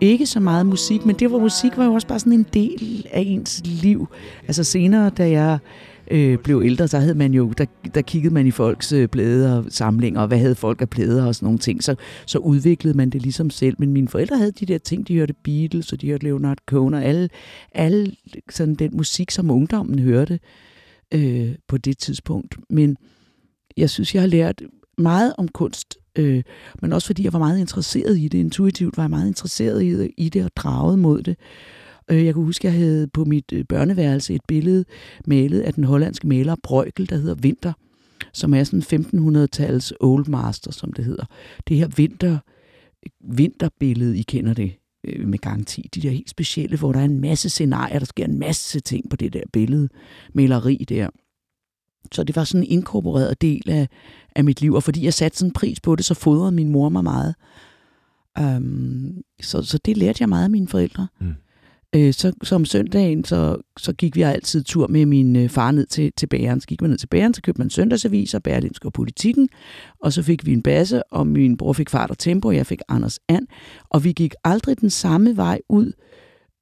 ikke 0.00 0.26
så 0.26 0.40
meget 0.40 0.66
musik, 0.66 1.06
men 1.06 1.16
det 1.16 1.32
var 1.32 1.38
musik 1.38 1.76
var 1.76 1.84
jo 1.84 1.92
også 1.92 2.06
bare 2.06 2.18
sådan 2.18 2.32
en 2.32 2.46
del 2.54 3.06
af 3.10 3.24
ens 3.26 3.62
liv. 3.64 4.08
Altså 4.48 4.64
senere, 4.64 5.10
da 5.10 5.30
jeg 5.30 5.58
øh, 6.10 6.38
blev 6.38 6.62
ældre, 6.64 6.88
så 6.88 6.98
havde 6.98 7.14
man 7.14 7.34
jo, 7.34 7.52
der, 7.58 7.64
der 7.94 8.02
kiggede 8.02 8.34
man 8.34 8.46
i 8.46 8.50
folks 8.50 8.92
øh, 8.92 9.08
plader 9.08 9.56
og 9.56 9.64
samlinger, 9.68 10.20
og 10.20 10.28
hvad 10.28 10.38
havde 10.38 10.54
folk 10.54 10.80
af 10.80 10.90
plader 10.90 11.26
og 11.26 11.34
sådan 11.34 11.46
nogle 11.46 11.58
ting. 11.58 11.84
Så, 11.84 11.94
så 12.26 12.38
udviklede 12.38 12.96
man 12.96 13.10
det 13.10 13.22
ligesom 13.22 13.50
selv. 13.50 13.76
Men 13.78 13.92
mine 13.92 14.08
forældre 14.08 14.38
havde 14.38 14.52
de 14.52 14.66
der 14.66 14.78
ting, 14.78 15.08
de 15.08 15.14
hørte 15.14 15.34
Beatles, 15.44 15.92
og 15.92 16.00
de 16.00 16.08
hørte 16.08 16.24
Leonard 16.24 16.58
Cohen, 16.66 16.94
og 16.94 17.04
alle, 17.04 17.28
alle 17.74 18.12
sådan 18.50 18.74
den 18.74 18.96
musik, 18.96 19.30
som 19.30 19.50
ungdommen 19.50 19.98
hørte 19.98 20.40
øh, 21.14 21.54
på 21.68 21.78
det 21.78 21.98
tidspunkt. 21.98 22.56
Men 22.70 22.96
jeg 23.76 23.90
synes, 23.90 24.14
jeg 24.14 24.22
har 24.22 24.28
lært 24.28 24.62
meget 24.98 25.34
om 25.38 25.48
kunst, 25.48 25.98
øh, 26.18 26.42
men 26.82 26.92
også 26.92 27.06
fordi 27.06 27.24
jeg 27.24 27.32
var 27.32 27.38
meget 27.38 27.58
interesseret 27.58 28.18
i 28.18 28.28
det. 28.28 28.38
Intuitivt 28.38 28.96
var 28.96 29.02
jeg 29.02 29.10
meget 29.10 29.28
interesseret 29.28 29.82
i 29.82 29.98
det, 29.98 30.10
i 30.16 30.28
det 30.28 30.44
og 30.44 30.50
draget 30.56 30.98
mod 30.98 31.22
det. 31.22 31.36
Øh, 32.10 32.24
jeg 32.24 32.34
kan 32.34 32.42
huske, 32.42 32.68
at 32.68 32.74
jeg 32.74 32.80
havde 32.80 33.08
på 33.08 33.24
mit 33.24 33.52
øh, 33.52 33.64
børneværelse 33.64 34.34
et 34.34 34.44
billede 34.48 34.84
malet 35.26 35.60
af 35.60 35.74
den 35.74 35.84
hollandske 35.84 36.28
maler 36.28 36.56
Breugel, 36.62 37.10
der 37.10 37.16
hedder 37.16 37.34
Vinter, 37.34 37.72
som 38.32 38.54
er 38.54 38.64
sådan 38.64 39.04
1500-tals 39.04 39.92
old 40.00 40.26
master, 40.28 40.72
som 40.72 40.92
det 40.92 41.04
hedder. 41.04 41.24
Det 41.68 41.76
her 41.76 41.88
vinter, 41.96 42.38
vinterbillede, 43.20 44.18
I 44.18 44.22
kender 44.22 44.54
det 44.54 44.72
øh, 45.04 45.28
med 45.28 45.38
garanti. 45.38 45.88
De 45.94 46.00
der 46.00 46.10
helt 46.10 46.30
specielle, 46.30 46.78
hvor 46.78 46.92
der 46.92 47.00
er 47.00 47.04
en 47.04 47.20
masse 47.20 47.50
scenarier, 47.50 47.98
der 47.98 48.06
sker 48.06 48.24
en 48.24 48.38
masse 48.38 48.80
ting 48.80 49.10
på 49.10 49.16
det 49.16 49.32
der 49.32 49.42
billede, 49.52 49.88
maleri 50.34 50.84
der. 50.88 51.08
Så 52.12 52.24
det 52.24 52.36
var 52.36 52.44
sådan 52.44 52.62
en 52.66 52.70
inkorporeret 52.70 53.42
del 53.42 53.70
af, 53.70 53.88
af 54.36 54.44
mit 54.44 54.60
liv, 54.60 54.74
og 54.74 54.82
fordi 54.82 55.04
jeg 55.04 55.14
satte 55.14 55.38
sådan 55.38 55.48
en 55.48 55.52
pris 55.52 55.80
på 55.80 55.96
det, 55.96 56.04
så 56.04 56.14
fodrede 56.14 56.52
min 56.52 56.68
mor 56.68 56.88
mig 56.88 57.04
meget. 57.04 57.34
Um, 58.40 59.22
så, 59.42 59.62
så 59.62 59.78
det 59.78 59.96
lærte 59.96 60.16
jeg 60.20 60.28
meget 60.28 60.44
af 60.44 60.50
mine 60.50 60.68
forældre. 60.68 61.06
Mm. 61.20 61.34
Øh, 61.96 62.12
så, 62.12 62.32
så 62.42 62.54
om 62.54 62.64
søndagen, 62.64 63.24
så, 63.24 63.56
så 63.76 63.92
gik 63.92 64.16
vi 64.16 64.22
altid 64.22 64.64
tur 64.64 64.86
med 64.86 65.06
min 65.06 65.36
øh, 65.36 65.48
far 65.48 65.70
ned 65.70 65.86
til, 65.86 66.12
til 66.16 66.26
bageren. 66.26 66.60
Så 66.60 66.66
gik 66.66 66.80
man 66.80 66.90
ned 66.90 66.98
til 66.98 67.06
bageren, 67.06 67.34
så 67.34 67.42
købte 67.42 67.60
man 67.60 67.70
søndagsaviser, 67.70 68.38
Berlinsk 68.38 68.84
og 68.84 68.92
Politikken, 68.92 69.48
og 70.02 70.12
så 70.12 70.22
fik 70.22 70.46
vi 70.46 70.52
en 70.52 70.62
basse, 70.62 71.12
og 71.12 71.26
min 71.26 71.56
bror 71.56 71.72
fik 71.72 71.90
fart 71.90 72.10
og 72.10 72.18
tempo, 72.18 72.48
og 72.48 72.56
jeg 72.56 72.66
fik 72.66 72.80
Anders 72.88 73.18
And, 73.28 73.46
og 73.90 74.04
vi 74.04 74.12
gik 74.12 74.34
aldrig 74.44 74.80
den 74.80 74.90
samme 74.90 75.36
vej 75.36 75.60
ud. 75.68 75.92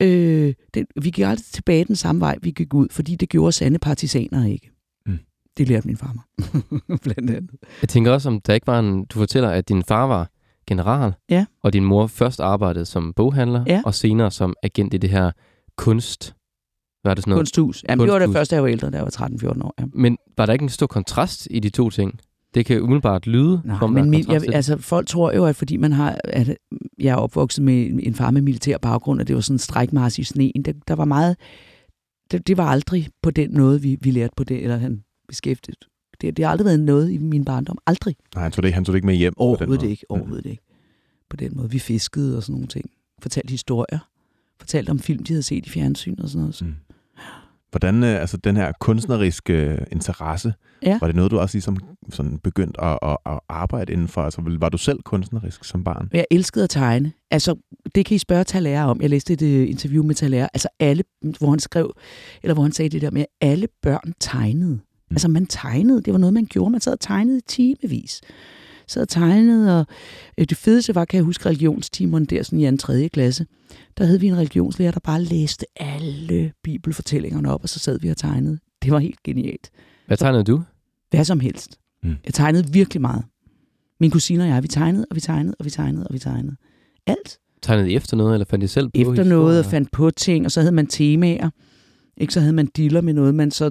Øh, 0.03 0.55
den, 0.75 0.87
vi 1.03 1.11
gik 1.11 1.25
aldrig 1.25 1.45
tilbage 1.45 1.85
den 1.85 1.97
samme 1.97 2.21
vej, 2.21 2.39
vi 2.43 2.51
gik 2.51 2.75
ud, 2.75 2.89
fordi 2.91 3.17
det 3.17 3.29
gjorde 3.29 3.53
sande 3.53 3.79
partisaner 3.79 4.47
ikke. 4.47 4.71
Mm. 5.51 5.55
Det 5.59 5.69
lærte 5.69 5.87
min 5.87 5.97
far 5.97 6.13
mig, 6.13 6.25
blandt 7.03 7.31
andet. 7.31 7.51
Jeg 7.83 7.89
tænker 7.89 8.13
også, 8.13 8.29
om 8.29 8.41
der 8.41 8.55
ikke 8.55 8.67
var 8.67 8.79
en... 8.79 9.05
Du 9.05 9.19
fortæller, 9.19 9.49
at 9.51 9.69
din 9.69 9.83
far 9.85 10.07
var 10.07 10.31
general, 10.67 11.13
Ja. 11.31 11.47
og 11.63 11.73
din 11.73 11.85
mor 11.85 12.07
først 12.07 12.41
arbejdede 12.41 12.85
som 12.85 13.13
boghandler, 13.17 13.65
Ja. 13.67 13.83
og 13.85 13.95
senere 13.95 14.31
som 14.31 14.55
agent 14.63 14.95
i 14.95 14.97
det 14.97 15.11
her 15.11 15.31
kunst... 15.77 16.35
Hvad 17.03 17.13
er 17.13 17.15
det 17.15 17.25
sådan 17.25 17.31
noget? 17.31 17.41
Kunsthus. 17.41 17.85
Jamen, 17.89 18.05
det 18.07 18.13
var 18.13 18.19
det 18.19 18.27
Kunsthus. 18.27 18.39
første, 18.39 18.55
jeg 18.55 18.63
var 18.63 18.69
ældre, 18.69 18.91
da 18.91 18.97
jeg 18.97 19.05
var 19.05 19.27
13-14 19.29 19.63
år. 19.65 19.75
Ja. 19.81 19.85
Men 19.95 20.17
var 20.37 20.47
der 20.47 20.53
ikke 20.53 20.63
en 20.63 20.69
stor 20.69 20.87
kontrast 20.87 21.49
i 21.51 21.61
de 21.61 21.71
to 21.71 21.91
ting? 21.91 22.19
Det 22.55 22.67
kan 22.67 22.83
umiddelbart 22.83 23.27
lyde, 23.27 23.63
Nej, 23.65 23.77
som 23.79 23.91
men 23.91 24.11
min, 24.11 24.25
jeg, 24.31 24.43
altså, 24.55 24.77
folk 24.79 25.07
tror 25.09 25.33
jo, 25.33 25.45
at 25.45 25.57
fordi 25.57 25.77
man 25.77 25.93
har, 25.93 26.19
at 26.25 26.57
jeg 26.99 27.11
er 27.13 27.17
opvokset 27.17 27.65
med 27.65 28.01
en 28.03 28.15
far 28.15 28.31
med 28.31 28.43
militær 28.43 28.79
baggrund, 28.79 29.21
og 29.21 29.29
det 29.29 29.35
var 29.35 29.41
sådan 29.41 29.55
en 29.55 29.59
strækmars 29.59 30.19
i 30.19 30.25
sneen, 30.25 30.63
der, 30.65 30.73
der 30.89 30.95
var 30.95 31.05
meget, 31.05 31.37
det, 32.31 32.47
det 32.47 32.57
var 32.57 32.67
aldrig 32.67 33.09
på 33.23 33.31
den 33.31 33.59
måde, 33.59 33.83
vi, 33.83 33.97
vi 34.01 34.11
lærte 34.11 34.33
på 34.37 34.45
det, 34.45 34.63
eller 34.63 34.77
han 34.77 35.03
beskæftiget. 35.31 35.85
Det, 36.21 36.37
det 36.37 36.45
har 36.45 36.53
aldrig 36.53 36.65
været 36.65 36.81
noget 36.81 37.11
i 37.11 37.19
min 37.19 37.45
barndom. 37.45 37.79
Aldrig. 37.87 38.17
Nej, 38.35 38.43
han 38.43 38.53
tog 38.53 38.63
det, 38.63 38.73
han 38.75 38.85
tog 38.85 38.93
det 38.93 38.97
ikke 38.97 39.07
med 39.07 39.15
hjem. 39.15 39.35
Overhovedet 39.37 39.83
ikke. 39.91 40.05
Overhovedet 40.09 40.47
ikke. 40.47 40.63
På 41.31 41.37
den 41.37 41.57
måde. 41.57 41.71
Vi 41.71 41.79
fiskede 41.79 42.37
og 42.37 42.43
sådan 42.43 42.53
nogle 42.53 42.67
ting. 42.67 42.91
Fortalte 43.23 43.51
historier. 43.51 43.99
Fortalte 44.61 44.91
om 44.91 44.99
film, 44.99 45.25
de 45.25 45.33
havde 45.33 45.43
set 45.43 45.67
i 45.67 45.71
fjernsyn 45.71 46.17
og 46.21 46.29
sådan 46.29 46.41
noget. 46.41 46.55
Så. 46.55 46.65
Mm. 46.65 46.75
Hvordan, 47.71 48.03
øh, 48.05 48.21
altså 48.21 48.37
den 48.37 48.57
her 48.57 48.73
kunstneriske 48.81 49.53
øh, 49.53 49.79
interesse, 49.93 50.55
Ja. 50.83 50.99
var 51.01 51.07
det 51.07 51.17
noget, 51.17 51.31
du 51.31 51.39
også 51.39 51.55
ligesom 51.57 51.77
sådan 52.11 52.39
begyndte 52.39 52.81
at, 52.81 52.99
at, 53.03 53.17
at 53.27 53.41
arbejde 53.49 53.93
indenfor? 53.93 54.23
Altså, 54.23 54.43
var 54.61 54.69
du 54.69 54.79
selv 54.79 54.99
kunstnerisk 55.03 55.65
som 55.65 55.85
barn? 55.85 56.09
Jeg 56.13 56.25
elskede 56.31 56.65
at 56.65 56.71
tegne. 56.71 57.13
Altså, 57.31 57.57
det 57.95 58.07
kan 58.07 58.15
I 58.15 58.19
spørge 58.19 58.45
Talære 58.45 58.85
om. 58.87 59.01
Jeg 59.01 59.11
læste 59.11 59.33
et 59.33 59.43
uh, 59.43 59.71
interview 59.71 60.05
med 60.05 60.15
Talære. 60.15 60.49
Altså 60.55 60.69
alle, 60.79 61.05
hvor 61.39 61.51
han 61.51 61.59
skrev, 61.59 61.93
eller 62.43 62.55
hvor 62.55 62.63
han 62.63 62.73
sagde 62.73 62.89
det 62.89 63.03
der 63.03 63.11
med, 63.11 63.21
at 63.21 63.27
alle 63.41 63.69
børn 63.83 64.13
tegnede. 64.21 64.79
Mm. 65.11 65.15
Altså 65.15 65.29
man 65.29 65.47
tegnede. 65.47 66.03
Det 66.03 66.13
var 66.13 66.19
noget, 66.19 66.35
man 66.35 66.47
gjorde. 66.51 66.71
Man 66.71 66.81
sad 66.81 66.93
og 66.93 67.01
tegnede 67.01 67.39
i 67.39 67.41
timevis. 67.49 68.21
Sad 68.87 69.03
og 69.03 69.09
tegnede, 69.09 69.81
og 69.81 69.87
øh, 70.39 70.47
det 70.47 70.57
fedeste 70.57 70.95
var, 70.95 71.05
kan 71.05 71.17
jeg 71.17 71.25
huske, 71.25 71.47
religionstimerne 71.47 72.27
der, 72.27 72.43
sådan 72.43 72.61
i 72.61 72.65
anden 72.65 72.79
3. 72.79 73.09
klasse. 73.09 73.47
Der 73.99 74.05
havde 74.05 74.21
vi 74.21 74.27
en 74.27 74.37
religionslærer, 74.37 74.91
der 74.91 75.01
bare 75.01 75.23
læste 75.23 75.67
alle 75.77 76.53
bibelfortællingerne 76.63 77.53
op, 77.53 77.63
og 77.63 77.69
så 77.69 77.79
sad 77.79 77.99
vi 78.01 78.09
og 78.09 78.17
tegnede. 78.17 78.59
Det 78.83 78.93
var 78.93 78.99
helt 78.99 79.23
genialt. 79.23 79.71
Hvad 80.07 80.17
tegnede 80.17 80.45
du? 80.45 80.63
Hvad 81.11 81.25
som 81.25 81.41
helst. 81.41 81.79
Mm. 82.03 82.15
Jeg 82.25 82.35
tegnede 82.35 82.73
virkelig 82.73 83.01
meget. 83.01 83.25
Min 84.01 84.11
kusine 84.11 84.45
og 84.45 84.49
jeg, 84.49 84.63
vi 84.63 84.69
tegnede, 84.69 85.07
og 85.11 85.17
vi 85.17 85.21
tegnede, 85.21 85.55
og 85.59 85.65
vi 85.65 85.71
tegnede, 85.71 86.07
og 86.07 86.15
vi 86.15 86.19
tegnede. 86.19 86.57
Alt 87.07 87.39
Tegnede 87.63 87.91
I 87.91 87.97
efter 87.97 88.17
noget, 88.17 88.35
eller 88.35 88.45
fandt 88.45 88.65
I 88.65 88.69
selv 88.69 88.89
på 88.89 88.91
efter 88.95 89.11
historier? 89.11 89.29
noget 89.29 89.59
og 89.59 89.65
fandt 89.65 89.91
på 89.93 90.11
ting, 90.11 90.45
og 90.45 90.53
så 90.53 90.61
havde 90.61 90.73
man 90.73 90.87
temaer. 90.87 91.51
Ikke? 92.17 92.33
Så 92.33 92.41
havde 92.41 92.53
man 92.53 92.67
diller 92.67 93.01
med 93.01 93.13
noget, 93.13 93.35
man 93.35 93.51
så, 93.51 93.71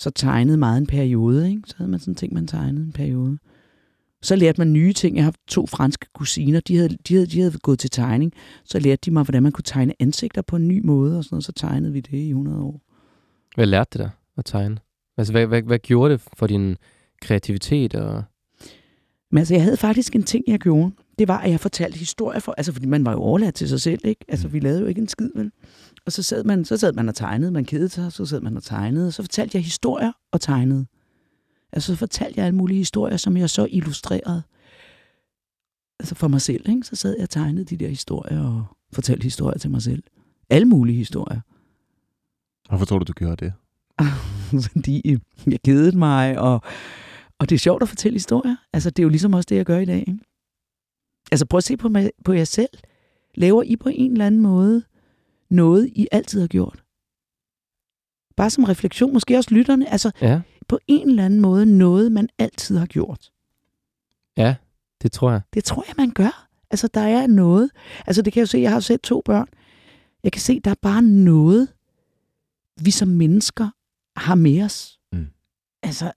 så 0.00 0.10
tegnede 0.10 0.56
meget 0.56 0.78
en 0.78 0.86
periode. 0.86 1.50
Ikke? 1.50 1.62
Så 1.66 1.74
havde 1.76 1.90
man 1.90 2.00
sådan 2.00 2.14
ting, 2.14 2.34
man 2.34 2.46
tegnede 2.46 2.84
en 2.84 2.92
periode. 2.92 3.38
Så 4.22 4.36
lærte 4.36 4.60
man 4.60 4.72
nye 4.72 4.92
ting. 4.92 5.16
Jeg 5.16 5.24
har 5.24 5.34
to 5.48 5.66
franske 5.66 6.06
kusiner, 6.14 6.60
de 6.60 6.76
havde, 6.76 6.96
de 7.08 7.14
havde, 7.14 7.26
de 7.26 7.40
havde 7.40 7.58
gået 7.58 7.78
til 7.78 7.90
tegning. 7.90 8.32
Så 8.64 8.78
lærte 8.78 9.00
de 9.04 9.10
mig, 9.10 9.22
hvordan 9.22 9.42
man 9.42 9.52
kunne 9.52 9.64
tegne 9.64 9.94
ansigter 9.98 10.42
på 10.42 10.56
en 10.56 10.68
ny 10.68 10.80
måde, 10.84 11.18
og 11.18 11.24
sådan 11.24 11.34
noget. 11.34 11.44
Så 11.44 11.52
tegnede 11.52 11.92
vi 11.92 12.00
det 12.00 12.18
i 12.18 12.28
100 12.28 12.62
år. 12.62 12.80
Hvad 13.54 13.66
lærte 13.66 13.98
det 13.98 13.98
dig 13.98 14.10
at 14.36 14.44
tegne? 14.44 14.78
Altså, 15.16 15.32
hvad, 15.32 15.46
hvad, 15.46 15.62
hvad 15.62 15.78
gjorde 15.78 16.12
det 16.12 16.20
for 16.36 16.46
din 16.46 16.76
kreativitet? 17.20 17.94
Og... 17.94 18.22
Men 19.30 19.38
altså, 19.38 19.54
jeg 19.54 19.62
havde 19.62 19.76
faktisk 19.76 20.16
en 20.16 20.22
ting, 20.22 20.44
jeg 20.46 20.58
gjorde. 20.58 20.92
Det 21.20 21.28
var, 21.28 21.38
at 21.38 21.50
jeg 21.50 21.60
fortalte 21.60 21.98
historier 21.98 22.40
for... 22.40 22.54
Altså, 22.56 22.72
fordi 22.72 22.86
man 22.86 23.04
var 23.04 23.12
jo 23.12 23.18
overladt 23.18 23.54
til 23.54 23.68
sig 23.68 23.80
selv, 23.80 24.00
ikke? 24.04 24.24
Altså, 24.28 24.48
vi 24.48 24.60
lavede 24.60 24.80
jo 24.80 24.86
ikke 24.86 25.00
en 25.00 25.08
skid, 25.08 25.30
vel? 25.34 25.50
Og 26.06 26.12
så 26.12 26.22
sad 26.22 26.44
man, 26.44 26.64
så 26.64 26.76
sad 26.76 26.92
man 26.92 27.08
og 27.08 27.14
tegnede. 27.14 27.50
Man 27.50 27.64
kedede 27.64 27.88
sig, 27.88 28.12
så 28.12 28.26
sad 28.26 28.40
man 28.40 28.56
og 28.56 28.62
tegnede. 28.62 29.06
Og 29.06 29.12
så 29.12 29.22
fortalte 29.22 29.56
jeg 29.56 29.64
historier 29.64 30.12
og 30.32 30.40
tegnede. 30.40 30.86
Altså, 31.72 31.92
så 31.92 31.98
fortalte 31.98 32.38
jeg 32.38 32.46
alle 32.46 32.56
mulige 32.56 32.78
historier, 32.78 33.16
som 33.16 33.36
jeg 33.36 33.50
så 33.50 33.66
illustrerede. 33.70 34.42
Altså, 35.98 36.14
for 36.14 36.28
mig 36.28 36.40
selv, 36.40 36.68
ikke? 36.68 36.82
Så 36.86 36.96
sad 36.96 37.14
jeg 37.16 37.22
og 37.22 37.30
tegnede 37.30 37.64
de 37.64 37.76
der 37.76 37.88
historier 37.88 38.40
og 38.40 38.64
fortalte 38.92 39.24
historier 39.24 39.58
til 39.58 39.70
mig 39.70 39.82
selv. 39.82 40.02
Alle 40.50 40.66
mulige 40.66 40.96
historier. 40.96 41.40
Hvorfor 42.68 42.84
tror 42.84 42.98
du, 42.98 43.04
du 43.04 43.12
gjorde 43.12 43.44
det? 43.44 43.52
fordi 44.72 45.16
jeg 45.46 45.62
kedede 45.64 45.98
mig, 45.98 46.38
og, 46.38 46.62
og 47.38 47.48
det 47.48 47.54
er 47.54 47.58
sjovt 47.58 47.82
at 47.82 47.88
fortælle 47.88 48.16
historier. 48.16 48.56
Altså, 48.72 48.90
det 48.90 48.98
er 48.98 49.04
jo 49.04 49.08
ligesom 49.08 49.34
også 49.34 49.46
det, 49.48 49.56
jeg 49.56 49.66
gør 49.66 49.78
i 49.78 49.84
dag. 49.84 50.04
Ikke? 50.08 50.18
Altså, 51.30 51.46
prøv 51.46 51.58
at 51.58 51.64
se 51.64 51.76
på, 51.76 51.88
mig, 51.88 52.10
på 52.24 52.32
jer 52.32 52.44
selv. 52.44 52.70
Laver 53.34 53.62
I 53.62 53.76
på 53.76 53.88
en 53.92 54.12
eller 54.12 54.26
anden 54.26 54.40
måde 54.40 54.82
noget, 55.50 55.86
I 55.92 56.06
altid 56.12 56.40
har 56.40 56.48
gjort? 56.48 56.84
Bare 58.36 58.50
som 58.50 58.64
refleksion, 58.64 59.12
måske 59.12 59.36
også 59.36 59.54
lytterne. 59.54 59.92
Altså, 59.92 60.10
Ja, 60.20 60.40
på 60.68 60.78
en 60.86 61.08
eller 61.08 61.24
anden 61.24 61.40
måde 61.40 61.66
noget, 61.66 62.12
man 62.12 62.28
altid 62.38 62.76
har 62.76 62.86
gjort. 62.86 63.30
ja, 64.36 64.56
det 65.02 65.12
tror 65.12 65.30
jeg. 65.30 65.40
Det 65.54 65.64
tror 65.64 65.84
jeg, 65.88 65.94
man 65.98 66.10
gør. 66.10 66.48
Altså, 66.70 66.88
der 66.94 67.00
er 67.00 67.26
noget. 67.26 67.70
Altså, 68.06 68.22
det 68.22 68.32
kan 68.32 68.40
jeg 68.40 68.42
jo 68.42 68.46
se, 68.46 68.58
jeg 68.58 68.70
har 68.70 68.80
selv 68.80 69.00
to 69.02 69.22
børn. 69.24 69.46
Jeg 70.24 70.32
kan 70.32 70.40
se, 70.40 70.60
der 70.60 70.70
er 70.70 70.74
bare 70.82 71.02
noget, 71.02 71.68
vi 72.80 72.90
som 72.90 73.08
mennesker 73.08 73.68
har 74.16 74.34
med 74.34 74.62
os. 74.62 74.98
Mm. 75.12 75.26
Altså, 75.82 76.12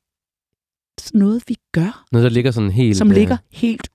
noget, 1.13 1.43
vi 1.47 1.57
gør, 1.71 2.05
Noget, 2.11 2.23
der 2.23 2.29
ligger 2.29 2.51
sådan 2.51 2.71
helt... 2.71 2.97
som 2.97 3.07
øh, 3.09 3.13
ligger 3.15 3.37
helt 3.51 3.89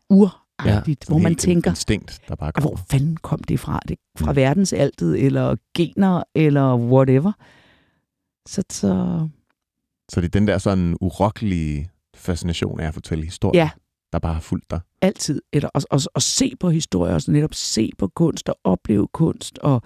uragtigt, 0.67 1.05
Sådan 1.05 1.13
hvor 1.13 1.23
man 1.23 1.37
tænker, 1.37 1.71
Instinkt, 1.71 2.21
der 2.29 2.35
bare 2.35 2.53
"Ah, 2.57 2.63
hvor 2.63 2.81
fanden 2.91 3.17
kom 3.17 3.39
det 3.43 3.61
fra? 3.61 3.81
Det 3.89 3.99
fra 4.19 4.33
Mm. 4.33 4.37
verdensaltet, 4.37 5.25
eller 5.25 5.57
gener, 5.75 6.23
eller 6.35 6.77
whatever. 6.77 7.33
Så, 8.49 8.63
så 8.71 9.29
Så 10.09 10.21
det 10.21 10.27
er 10.27 10.31
den 10.39 10.49
der 10.49 10.59
sådan 10.59 10.97
urokkelige 11.01 11.91
fascination 12.15 12.81
af 12.81 12.87
at 12.89 12.95
fortælle 12.95 13.25
historier, 13.25 13.61
Ja. 13.63 13.71
der 14.13 14.19
bare 14.19 14.35
har 14.35 14.41
fulgt 14.41 14.71
dig. 14.71 14.81
altid, 15.03 15.43
eller 15.53 15.69
at, 15.75 15.87
at, 15.91 16.09
at 16.15 16.23
se 16.23 16.53
på 16.61 16.71
historier, 16.71 17.15
og 17.15 17.23
så 17.23 17.31
netop 17.33 17.55
se 17.55 17.91
på 17.99 18.09
kunst, 18.09 18.49
og 18.49 18.59
opleve 18.65 19.09
kunst, 19.13 19.59
og 19.59 19.83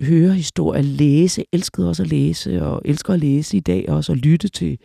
høre 0.00 0.32
historier, 0.34 0.82
læse, 0.82 1.44
elskede 1.52 1.88
også 1.88 2.02
at 2.02 2.08
læse, 2.08 2.62
og 2.62 2.82
elsker 2.84 3.14
at 3.14 3.20
læse 3.20 3.56
i 3.56 3.60
dag 3.60 3.88
også, 3.88 4.12
og 4.12 4.16
lytte 4.16 4.48
til, 4.48 4.78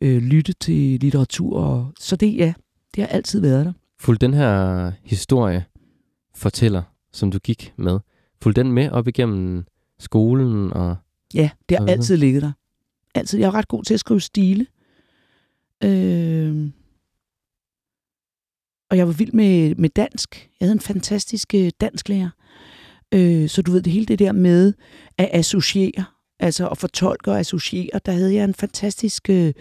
øh, 0.00 0.22
lytte 0.22 0.52
til 0.52 1.00
litteratur. 1.00 1.58
Og, 1.60 1.92
så 2.00 2.16
det, 2.16 2.36
ja, 2.36 2.54
det 2.94 3.02
har 3.02 3.08
altid 3.08 3.40
været 3.40 3.66
der. 3.66 3.72
Fulgte 4.00 4.26
den 4.26 4.34
her 4.34 4.92
historie 5.02 5.64
fortæller, 6.34 6.82
som 7.12 7.30
du 7.30 7.38
gik 7.38 7.74
med, 7.76 7.98
fulgte 8.42 8.60
den 8.60 8.72
med 8.72 8.90
op 8.90 9.08
igennem 9.08 9.64
skolen? 9.98 10.72
Og... 10.72 10.96
Ja, 11.34 11.50
det 11.68 11.76
har 11.76 11.84
Og 11.84 11.90
altid 11.90 12.16
ligget 12.16 12.42
der. 12.42 12.52
Altid. 13.14 13.38
Jeg 13.38 13.46
er 13.46 13.54
ret 13.54 13.68
god 13.68 13.84
til 13.84 13.94
at 13.94 14.00
skrive 14.00 14.20
stile. 14.20 14.66
Øh, 15.84 16.70
og 18.90 18.96
jeg 18.96 19.06
var 19.06 19.12
vild 19.12 19.32
med, 19.32 19.74
med 19.74 19.88
dansk. 19.88 20.50
Jeg 20.60 20.66
havde 20.66 20.72
en 20.72 20.80
fantastisk 20.80 21.54
øh, 21.54 21.70
dansklærer. 21.80 22.30
Øh, 23.14 23.48
så 23.48 23.62
du 23.62 23.72
ved, 23.72 23.82
det 23.82 23.92
hele 23.92 24.06
det 24.06 24.18
der 24.18 24.32
med 24.32 24.72
at 25.18 25.28
associere, 25.32 26.04
altså 26.40 26.68
at 26.68 26.78
fortolke 26.78 27.30
og 27.30 27.38
associere, 27.38 28.00
der 28.06 28.12
havde 28.12 28.34
jeg 28.34 28.44
en 28.44 28.54
fantastisk 28.54 29.30
øh, 29.30 29.52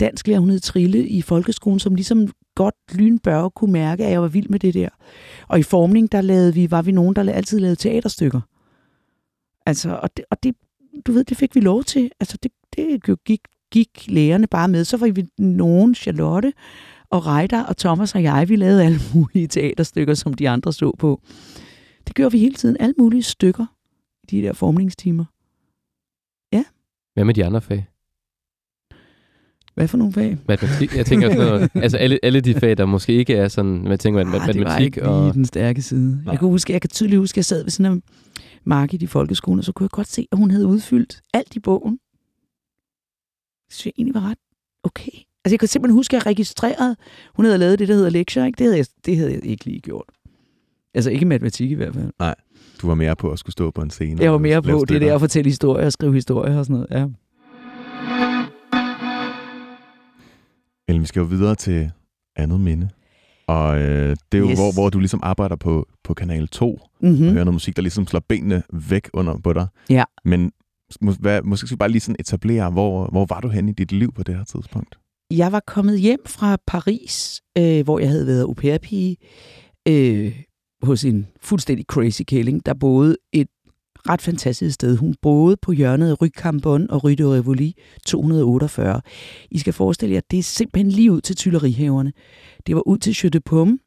dansklærer, 0.00 0.40
hun 0.40 0.50
hed 0.50 0.60
Trille, 0.60 1.08
i 1.08 1.22
folkeskolen, 1.22 1.78
som 1.78 1.94
ligesom 1.94 2.28
godt 2.58 2.74
lynbørge 2.92 3.50
kunne 3.50 3.72
mærke, 3.72 4.04
at 4.04 4.10
jeg 4.10 4.22
var 4.22 4.28
vild 4.28 4.48
med 4.48 4.58
det 4.58 4.74
der. 4.74 4.88
Og 5.48 5.58
i 5.58 5.62
formning, 5.62 6.12
der 6.12 6.20
lavede 6.20 6.54
vi, 6.54 6.70
var 6.70 6.82
vi 6.82 6.92
nogen, 6.92 7.16
der 7.16 7.32
altid 7.32 7.58
lavede 7.58 7.76
teaterstykker. 7.76 8.40
Altså, 9.66 9.98
og 10.02 10.16
det, 10.16 10.24
og 10.30 10.42
det, 10.42 10.54
du 11.06 11.12
ved, 11.12 11.24
det 11.24 11.36
fik 11.36 11.54
vi 11.54 11.60
lov 11.60 11.84
til. 11.84 12.10
Altså, 12.20 12.38
det, 12.42 12.52
det 12.76 13.24
gik, 13.24 13.40
gik 13.70 14.04
lærerne 14.08 14.46
bare 14.46 14.68
med. 14.68 14.84
Så 14.84 14.96
var 14.96 15.10
vi 15.10 15.26
nogen, 15.38 15.94
Charlotte 15.94 16.52
og 17.10 17.26
Reiter 17.26 17.64
og 17.64 17.76
Thomas 17.76 18.14
og 18.14 18.22
jeg, 18.22 18.48
vi 18.48 18.56
lavede 18.56 18.84
alle 18.84 18.98
mulige 19.14 19.46
teaterstykker, 19.46 20.14
som 20.14 20.34
de 20.34 20.48
andre 20.48 20.72
så 20.72 20.92
på. 20.98 21.20
Det 22.06 22.14
gjorde 22.14 22.32
vi 22.32 22.38
hele 22.38 22.54
tiden. 22.54 22.76
Alle 22.80 22.94
mulige 22.98 23.22
stykker 23.22 23.66
i 24.22 24.26
de 24.26 24.42
der 24.42 24.52
formningstimer. 24.52 25.24
Ja. 26.52 26.64
Hvad 27.14 27.24
med 27.24 27.34
de 27.34 27.44
andre 27.44 27.60
fag? 27.60 27.86
Hvad 29.78 29.88
for 29.88 29.98
nogle 29.98 30.12
fag? 30.12 30.38
Matematik? 30.48 30.96
Jeg 30.96 31.06
tænker 31.06 31.28
sådan 31.30 31.46
noget, 31.46 31.70
altså 31.84 31.96
alle, 31.96 32.18
alle 32.22 32.40
de 32.40 32.54
fag, 32.54 32.76
der 32.76 32.86
måske 32.86 33.12
ikke 33.12 33.34
er 33.34 33.48
sådan, 33.48 33.82
man 33.84 33.98
tænker, 33.98 34.24
mat- 34.24 34.34
Ah, 34.34 34.40
det 34.40 34.40
var 34.40 34.46
matematik 34.64 34.84
ikke 34.86 34.96
lige 35.00 35.08
og... 35.08 35.34
den 35.34 35.44
stærke 35.44 35.82
side. 35.82 36.10
Nej. 36.24 36.32
Jeg 36.32 36.38
kan, 36.38 36.48
huske, 36.48 36.72
jeg 36.72 36.80
kan 36.80 36.90
tydeligt 36.90 37.18
huske, 37.18 37.32
at 37.34 37.36
jeg 37.36 37.44
sad 37.44 37.62
ved 37.62 37.70
sådan 37.70 37.92
en 37.92 38.02
Margit 38.64 39.02
i 39.02 39.06
folkeskolen, 39.06 39.58
og 39.58 39.64
så 39.64 39.72
kunne 39.72 39.84
jeg 39.84 39.90
godt 39.90 40.08
se, 40.08 40.26
at 40.32 40.38
hun 40.38 40.50
havde 40.50 40.66
udfyldt 40.66 41.20
alt 41.34 41.56
i 41.56 41.60
bogen. 41.60 41.92
Det 43.66 43.74
synes 43.74 43.86
jeg 43.86 43.92
egentlig 43.98 44.14
var 44.22 44.30
ret 44.30 44.38
okay. 44.82 45.12
Altså 45.44 45.54
jeg 45.54 45.58
kan 45.58 45.68
simpelthen 45.68 45.96
huske, 45.96 46.16
at 46.16 46.24
jeg 46.24 46.30
registrerede, 46.30 46.96
hun 47.34 47.44
havde 47.44 47.58
lavet 47.58 47.78
det, 47.78 47.88
der 47.88 47.94
hedder 47.94 48.10
lektier, 48.10 48.44
ikke? 48.44 48.56
Det 48.58 48.64
havde 48.66 48.76
jeg, 48.76 48.86
det 49.06 49.16
havde 49.16 49.32
jeg 49.32 49.44
ikke 49.44 49.64
lige 49.64 49.80
gjort. 49.80 50.04
Altså 50.94 51.10
ikke 51.10 51.26
matematik 51.26 51.70
i 51.70 51.74
hvert 51.74 51.94
fald. 51.94 52.10
Nej. 52.18 52.34
Du 52.82 52.86
var 52.86 52.94
mere 52.94 53.16
på 53.16 53.30
at 53.30 53.38
skulle 53.38 53.52
stå 53.52 53.70
på 53.70 53.80
en 53.82 53.90
scene. 53.90 54.22
Jeg 54.22 54.32
var 54.32 54.38
mere 54.38 54.62
på 54.62 54.84
det 54.88 55.00
der 55.00 55.14
at 55.14 55.20
fortælle 55.20 55.48
historier 55.50 55.86
og 55.86 55.92
skrive 55.92 56.14
historier 56.14 56.58
og 56.58 56.64
sådan 56.66 56.74
noget. 56.90 57.00
Ja. 57.00 57.06
Ellen, 60.88 61.02
vi 61.02 61.06
skal 61.06 61.20
jo 61.20 61.26
videre 61.26 61.54
til 61.54 61.90
andet 62.36 62.60
minde. 62.60 62.88
Og 63.46 63.78
øh, 63.80 64.16
det 64.32 64.38
er 64.38 64.42
jo, 64.42 64.50
Yes. 64.50 64.58
hvor, 64.58 64.72
hvor 64.72 64.90
du 64.90 64.98
ligesom 64.98 65.20
arbejder 65.22 65.56
på, 65.56 65.86
på 66.04 66.14
Kanal 66.14 66.48
2, 66.48 66.80
Mm-hmm. 67.00 67.26
og 67.26 67.32
hører 67.32 67.44
noget 67.44 67.54
musik, 67.54 67.76
der 67.76 67.82
ligesom 67.82 68.06
slår 68.06 68.20
benene 68.28 68.62
væk 68.72 69.08
under 69.12 69.38
på 69.38 69.52
dig. 69.52 69.66
Ja. 69.90 70.04
Men 70.24 70.52
må, 71.00 71.12
hvad, 71.12 71.42
måske 71.42 71.66
skal 71.66 71.74
vi 71.74 71.78
bare 71.78 71.88
lige 71.88 72.00
sådan 72.00 72.16
etablere, 72.18 72.70
hvor, 72.70 73.06
hvor 73.10 73.26
var 73.28 73.40
du 73.40 73.48
henne 73.48 73.70
i 73.70 73.74
dit 73.74 73.92
liv 73.92 74.12
på 74.12 74.22
det 74.22 74.36
her 74.36 74.44
tidspunkt? 74.44 74.98
Jeg 75.30 75.52
var 75.52 75.62
kommet 75.66 76.00
hjem 76.00 76.20
fra 76.26 76.56
Paris, 76.66 77.40
øh, 77.58 77.84
hvor 77.84 77.98
jeg 77.98 78.08
havde 78.08 78.26
været 78.26 78.42
au 78.42 78.52
pair-pige, 78.54 79.16
øh, 79.88 80.38
hos 80.82 81.04
en 81.04 81.26
fuldstændig 81.40 81.84
crazy 81.86 82.22
kælling, 82.22 82.66
der 82.66 82.74
boede 82.74 83.16
et 83.32 83.48
ret 84.08 84.22
fantastisk 84.22 84.74
sted. 84.74 84.96
Hun 84.96 85.14
boede 85.22 85.56
på 85.62 85.72
hjørnet 85.72 86.10
af 86.10 86.20
Rue 86.22 86.28
Cambon 86.28 86.90
og 86.90 87.04
Rue 87.04 87.14
de 87.14 87.24
Rivoli 87.34 87.74
248. 88.06 89.00
I 89.50 89.58
skal 89.58 89.72
forestille 89.72 90.14
jer, 90.14 90.20
det 90.30 90.38
er 90.38 90.42
simpelthen 90.42 90.92
lige 90.92 91.12
ud 91.12 91.20
til 91.20 91.36
Tuilerihaverne. 91.36 92.12
Det 92.66 92.74
var 92.74 92.88
ud 92.88 92.98
til 92.98 93.16
Jeu 93.22 93.28
de 93.28 93.40
Paume, 93.40 93.78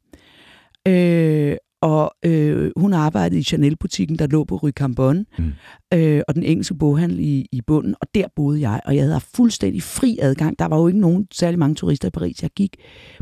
øh, 0.88 1.55
og 1.81 2.12
øh, 2.25 2.71
hun 2.77 2.93
arbejdede 2.93 3.39
i 3.39 3.43
Chanel-butikken, 3.43 4.19
der 4.19 4.27
lå 4.27 4.43
på 4.43 4.55
Rue 4.55 4.71
Cambon, 4.71 5.25
Mm. 5.38 5.51
øh, 5.93 6.21
og 6.27 6.36
den 6.36 6.43
engelske 6.43 6.75
boghandel 6.75 7.19
i, 7.19 7.45
i 7.51 7.62
bunden, 7.67 7.95
og 8.01 8.07
der 8.15 8.25
boede 8.36 8.62
jeg, 8.69 8.81
og 8.86 8.95
jeg 8.95 9.03
havde 9.05 9.19
fuldstændig 9.36 9.84
fri 9.84 10.17
adgang. 10.21 10.60
Der 10.60 10.65
var 10.65 10.77
jo 10.79 10.88
ikke 10.88 10.99
nogen 10.99 11.27
særlig 11.31 11.60
mange 11.60 11.75
turister 11.75 12.07
i 12.07 12.12
Paris. 12.12 12.41
Jeg 12.43 12.49
gik 12.55 12.75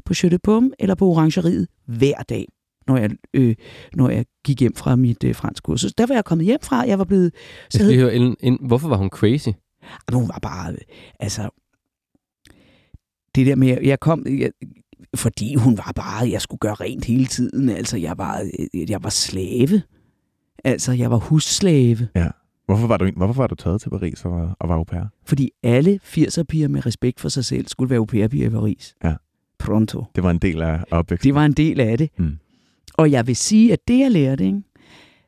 på 0.05 0.13
Jeu 0.23 0.29
de 0.31 0.38
Paume 0.43 0.71
eller 0.79 0.95
på 0.95 1.05
Orangeriet 1.07 1.67
hver 1.88 2.15
dag, 2.29 2.45
når 2.89 2.97
jeg, 2.97 3.10
øh, 3.34 3.56
når 3.95 4.10
jeg 4.10 4.25
gik 4.45 4.60
hjem 4.60 4.75
fra 4.75 4.95
mit 4.95 5.23
øh, 5.23 5.36
fransk 5.36 5.63
kursus. 5.63 5.93
Der 5.93 6.06
var 6.08 6.15
jeg 6.15 6.25
kommet 6.25 6.45
hjem 6.45 6.60
fra, 6.63 6.75
jeg 6.88 6.97
var 6.99 7.04
blevet... 7.06 7.23
Jeg 7.23 7.32
Så 7.69 7.78
skal 7.78 7.86
hed, 7.86 7.95
høre, 7.95 8.13
Ellen, 8.13 8.36
Ellen, 8.39 8.67
hvorfor 8.67 8.88
var 8.89 8.97
hun 8.97 9.10
crazy? 9.10 9.47
Jamen, 9.47 10.19
hun 10.21 10.28
var 10.30 10.39
bare... 10.41 10.71
øh, 10.71 10.78
Altså... 11.19 11.49
Det 13.36 13.45
der 13.45 13.56
med... 13.56 13.78
Jeg 13.84 13.99
kom... 13.99 14.25
Jeg, 14.28 14.52
fordi 15.15 15.56
hun 15.56 15.78
var 15.78 15.91
bare... 15.95 16.30
Jeg 16.30 16.41
skulle 16.41 16.60
gøre 16.60 16.73
rent 16.73 17.06
hele 17.06 17.25
tiden. 17.25 17.69
Altså, 17.69 17.97
jeg 17.97 18.17
var, 18.17 18.41
øh, 18.73 18.89
jeg 18.91 19.04
var 19.04 19.10
slave. 19.10 19.82
Altså, 20.63 20.91
jeg 20.91 21.12
var 21.12 21.17
husslave. 21.17 22.08
Hvorfor 22.65 22.88
var 22.88 22.97
du, 22.97 23.12
hvorfor 23.15 23.34
var 23.34 23.47
du 23.47 23.56
taget 23.56 23.82
til 23.82 23.89
Paris 23.89 24.25
og, 24.25 24.32
var- 24.32 24.56
og 24.60 24.69
var 24.69 24.75
au 24.75 24.84
pair? 24.84 25.04
Fordi 25.25 25.52
alle 25.63 25.99
80'er-piger 26.04 26.67
med 26.67 26.86
respekt 26.86 27.19
for 27.19 27.30
sig 27.30 27.45
selv 27.45 27.67
skulle 27.67 27.89
være 27.89 27.97
au 27.99 28.06
pair-piger 28.06 28.47
i 28.47 28.49
Paris. 28.49 28.95
Ja. 29.04 29.13
Pronto. 29.60 30.04
Det 30.15 30.23
var 30.23 30.32
en 30.32 30.38
del 30.38 30.62
af 30.62 30.84
opvæksten. 30.91 31.28
Det 31.28 31.36
var 31.36 31.45
en 31.45 31.52
del 31.54 31.80
af 31.80 31.97
det. 31.97 32.10
Mm. 32.17 32.38
Og 32.99 33.12
jeg 33.12 33.27
vil 33.27 33.35
sige, 33.35 33.73
at 33.73 33.88
det, 33.88 33.99
jeg 33.99 34.12
lærte, 34.12 34.45
ikke? 34.45 34.62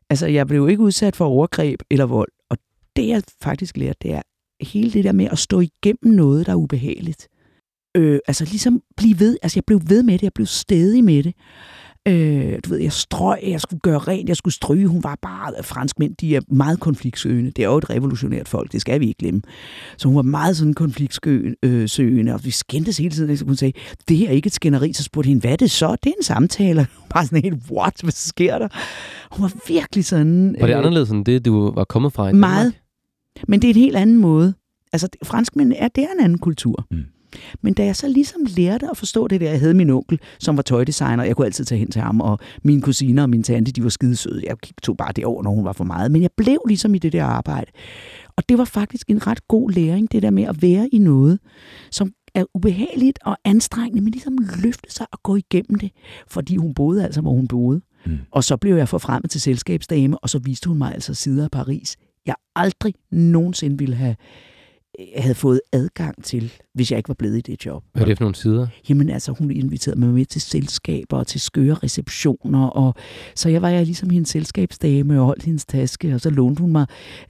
altså, 0.10 0.28
jeg 0.28 0.48
blev 0.48 0.70
ikke 0.70 0.84
udsat 0.84 1.16
for 1.16 1.26
overgreb 1.26 1.80
eller 1.90 2.06
vold. 2.06 2.32
Og 2.50 2.58
det, 2.96 3.08
jeg 3.08 3.24
faktisk 3.42 3.78
lærte, 3.78 3.98
det 4.02 4.14
er 4.14 4.22
hele 4.62 4.94
det 4.94 5.04
der 5.04 5.12
med 5.12 5.28
at 5.32 5.40
stå 5.40 5.60
igennem 5.60 6.16
noget, 6.16 6.46
der 6.46 6.52
er 6.52 6.56
ubehageligt. 6.56 7.28
Øh, 7.98 8.20
altså 8.28 8.46
ligesom 8.46 8.82
blive 8.98 9.20
ved. 9.20 9.38
Altså, 9.44 9.58
jeg 9.58 9.66
blev 9.66 9.82
ved 9.88 10.04
med 10.04 10.14
det. 10.14 10.24
Jeg 10.24 10.34
blev 10.34 10.48
stedig 10.48 11.04
med 11.04 11.24
det. 11.24 11.36
Øh, 12.08 12.60
du 12.66 12.70
ved, 12.70 12.78
jeg 12.80 12.92
strøg, 12.94 13.38
jeg 13.48 13.62
skulle 13.62 13.80
gøre 13.80 13.98
rent, 13.98 14.30
jeg 14.30 14.38
skulle 14.38 14.54
stryge. 14.54 14.88
Hun 14.88 15.04
var 15.04 15.18
bare, 15.22 15.64
franskmænd, 15.64 16.16
de 16.16 16.36
er 16.36 16.42
meget 16.48 16.80
konfliktsøgende. 16.80 17.52
Det 17.52 17.64
er 17.64 17.68
jo 17.70 17.78
et 17.78 17.90
revolutionært 17.90 18.48
folk, 18.48 18.72
det 18.72 18.82
skal 18.82 19.00
vi 19.00 19.08
ikke 19.08 19.18
glemme. 19.18 19.42
Så 19.98 20.08
hun 20.08 20.16
var 20.16 20.22
meget 20.22 20.58
sådan 20.58 20.74
konfliktsøgende, 20.74 22.34
og 22.34 22.46
vi 22.46 22.52
skændtes 22.52 22.98
hele 22.98 23.10
tiden. 23.16 23.38
Så 23.38 23.46
hun 23.46 23.56
sagde, 23.56 23.74
det 24.08 24.18
her 24.18 24.28
er 24.28 24.32
ikke 24.32 24.48
et 24.48 24.54
skænderi, 24.54 24.94
så 24.94 25.04
spurgte 25.04 25.28
hende, 25.28 25.42
hvad 25.42 25.52
er 25.52 25.56
det 25.56 25.72
så? 25.72 25.96
Det 26.04 26.10
er 26.10 26.14
en 26.20 26.24
samtale. 26.24 26.88
Bare 27.14 27.26
sådan 27.26 27.42
helt, 27.44 27.58
what, 27.72 27.94
hvad 28.04 28.12
sker 28.12 28.58
der? 28.60 28.68
Hun 29.32 29.44
var 29.44 29.54
virkelig 29.68 30.06
sådan... 30.06 30.56
Var 30.60 30.66
det 30.68 30.74
øh, 30.74 30.78
anderledes 30.78 31.10
end 31.10 31.26
det, 31.26 31.46
du 31.46 31.72
var 31.72 31.84
kommet 31.84 32.14
fra 32.14 32.30
i 32.30 32.34
Meget. 32.34 32.64
Danmark? 32.64 33.48
Men 33.48 33.62
det 33.62 33.68
er 33.70 33.74
en 33.74 33.80
helt 33.80 33.96
anden 33.96 34.18
måde. 34.18 34.54
Altså, 34.94 35.08
det- 35.08 35.28
franskmænd 35.28 35.74
er, 35.76 35.88
det 35.88 36.04
er 36.04 36.08
en 36.20 36.24
anden 36.24 36.38
kultur. 36.38 36.86
Mm. 36.92 36.98
Men 37.62 37.74
da 37.74 37.86
jeg 37.86 37.96
så 37.96 38.08
ligesom 38.08 38.42
lærte 38.58 38.88
at 38.92 38.98
forstå 38.98 39.28
det 39.28 39.42
der, 39.42 39.50
jeg 39.50 39.60
havde 39.60 39.74
min 39.74 39.90
onkel, 39.90 40.20
som 40.40 40.58
var 40.58 40.64
tøjdesigner, 40.64 41.24
jeg 41.24 41.36
kunne 41.36 41.46
altid 41.46 41.66
tage 41.66 41.80
hen 41.80 41.92
til 41.92 42.02
ham, 42.02 42.22
og 42.22 42.40
mine 42.64 42.82
kusiner 42.82 43.24
og 43.24 43.30
min 43.30 43.44
tante, 43.44 43.72
de 43.72 43.84
var 43.84 43.90
skidesøde. 43.90 44.42
Jeg 44.48 44.56
tog 44.84 44.98
bare 44.98 45.12
det 45.16 45.26
over, 45.26 45.44
når 45.44 45.52
hun 45.52 45.66
var 45.66 45.74
for 45.74 45.84
meget. 45.84 46.12
Men 46.12 46.22
jeg 46.22 46.30
blev 46.38 46.60
ligesom 46.68 46.96
i 46.96 46.98
det 46.98 47.14
der 47.14 47.24
arbejde. 47.24 47.72
Og 48.38 48.50
det 48.50 48.58
var 48.58 48.66
faktisk 48.66 49.10
en 49.10 49.28
ret 49.28 49.48
god 49.48 49.72
læring, 49.72 50.12
det 50.12 50.22
der 50.22 50.30
med 50.30 50.44
at 50.44 50.62
være 50.62 50.90
i 50.92 50.98
noget, 50.98 51.40
som 51.92 52.14
er 52.36 52.46
ubehageligt 52.54 53.20
og 53.26 53.38
anstrengende, 53.46 54.02
men 54.02 54.12
ligesom 54.12 54.38
løfte 54.64 54.92
sig 54.92 55.06
og 55.12 55.20
gå 55.24 55.36
igennem 55.36 55.80
det. 55.80 55.92
Fordi 56.28 56.56
hun 56.56 56.74
boede 56.74 57.04
altså, 57.04 57.22
hvor 57.22 57.32
hun 57.32 57.48
boede. 57.48 57.82
Mm. 58.06 58.18
Og 58.32 58.44
så 58.44 58.58
blev 58.58 58.76
jeg 58.76 58.90
forfremmet 58.90 59.32
til 59.32 59.42
selskabsdame, 59.42 60.18
og 60.18 60.30
så 60.30 60.40
viste 60.40 60.70
hun 60.70 60.78
mig 60.78 60.94
altså 60.94 61.14
sider 61.14 61.44
af 61.44 61.52
Paris, 61.52 61.98
jeg 62.26 62.36
aldrig 62.56 62.94
nogensinde 63.12 63.78
ville 63.78 63.96
have 63.96 64.16
havde 65.16 65.36
fået 65.36 65.62
adgang 65.72 66.24
til, 66.24 66.54
hvis 66.74 66.92
jeg 66.92 66.98
ikke 66.98 67.08
var 67.08 67.16
blevet 67.16 67.38
i 67.38 67.42
det 67.42 67.66
job. 67.66 67.84
Hvad 67.94 68.02
er 68.02 68.06
det 68.06 68.18
for 68.18 68.24
nogle 68.24 68.36
sider? 68.36 68.68
Jamen 68.90 69.10
altså, 69.10 69.32
hun 69.32 69.52
inviterede 69.52 70.00
mig 70.00 70.10
med 70.10 70.26
til 70.26 70.42
selskaber 70.42 71.18
og 71.18 71.28
til 71.28 71.42
skøre 71.42 71.74
receptioner, 71.74 72.68
og 72.68 72.96
så 73.36 73.50
jeg 73.50 73.62
var 73.62 73.70
jeg 73.70 73.86
ligesom 73.86 74.10
hendes 74.10 74.30
selskabsdame 74.30 75.20
og 75.20 75.26
holdt 75.26 75.44
hendes 75.44 75.66
taske, 75.66 76.14
og 76.14 76.22
så 76.22 76.30
lånte 76.30 76.62
hun 76.62 76.72
mig, 76.72 76.86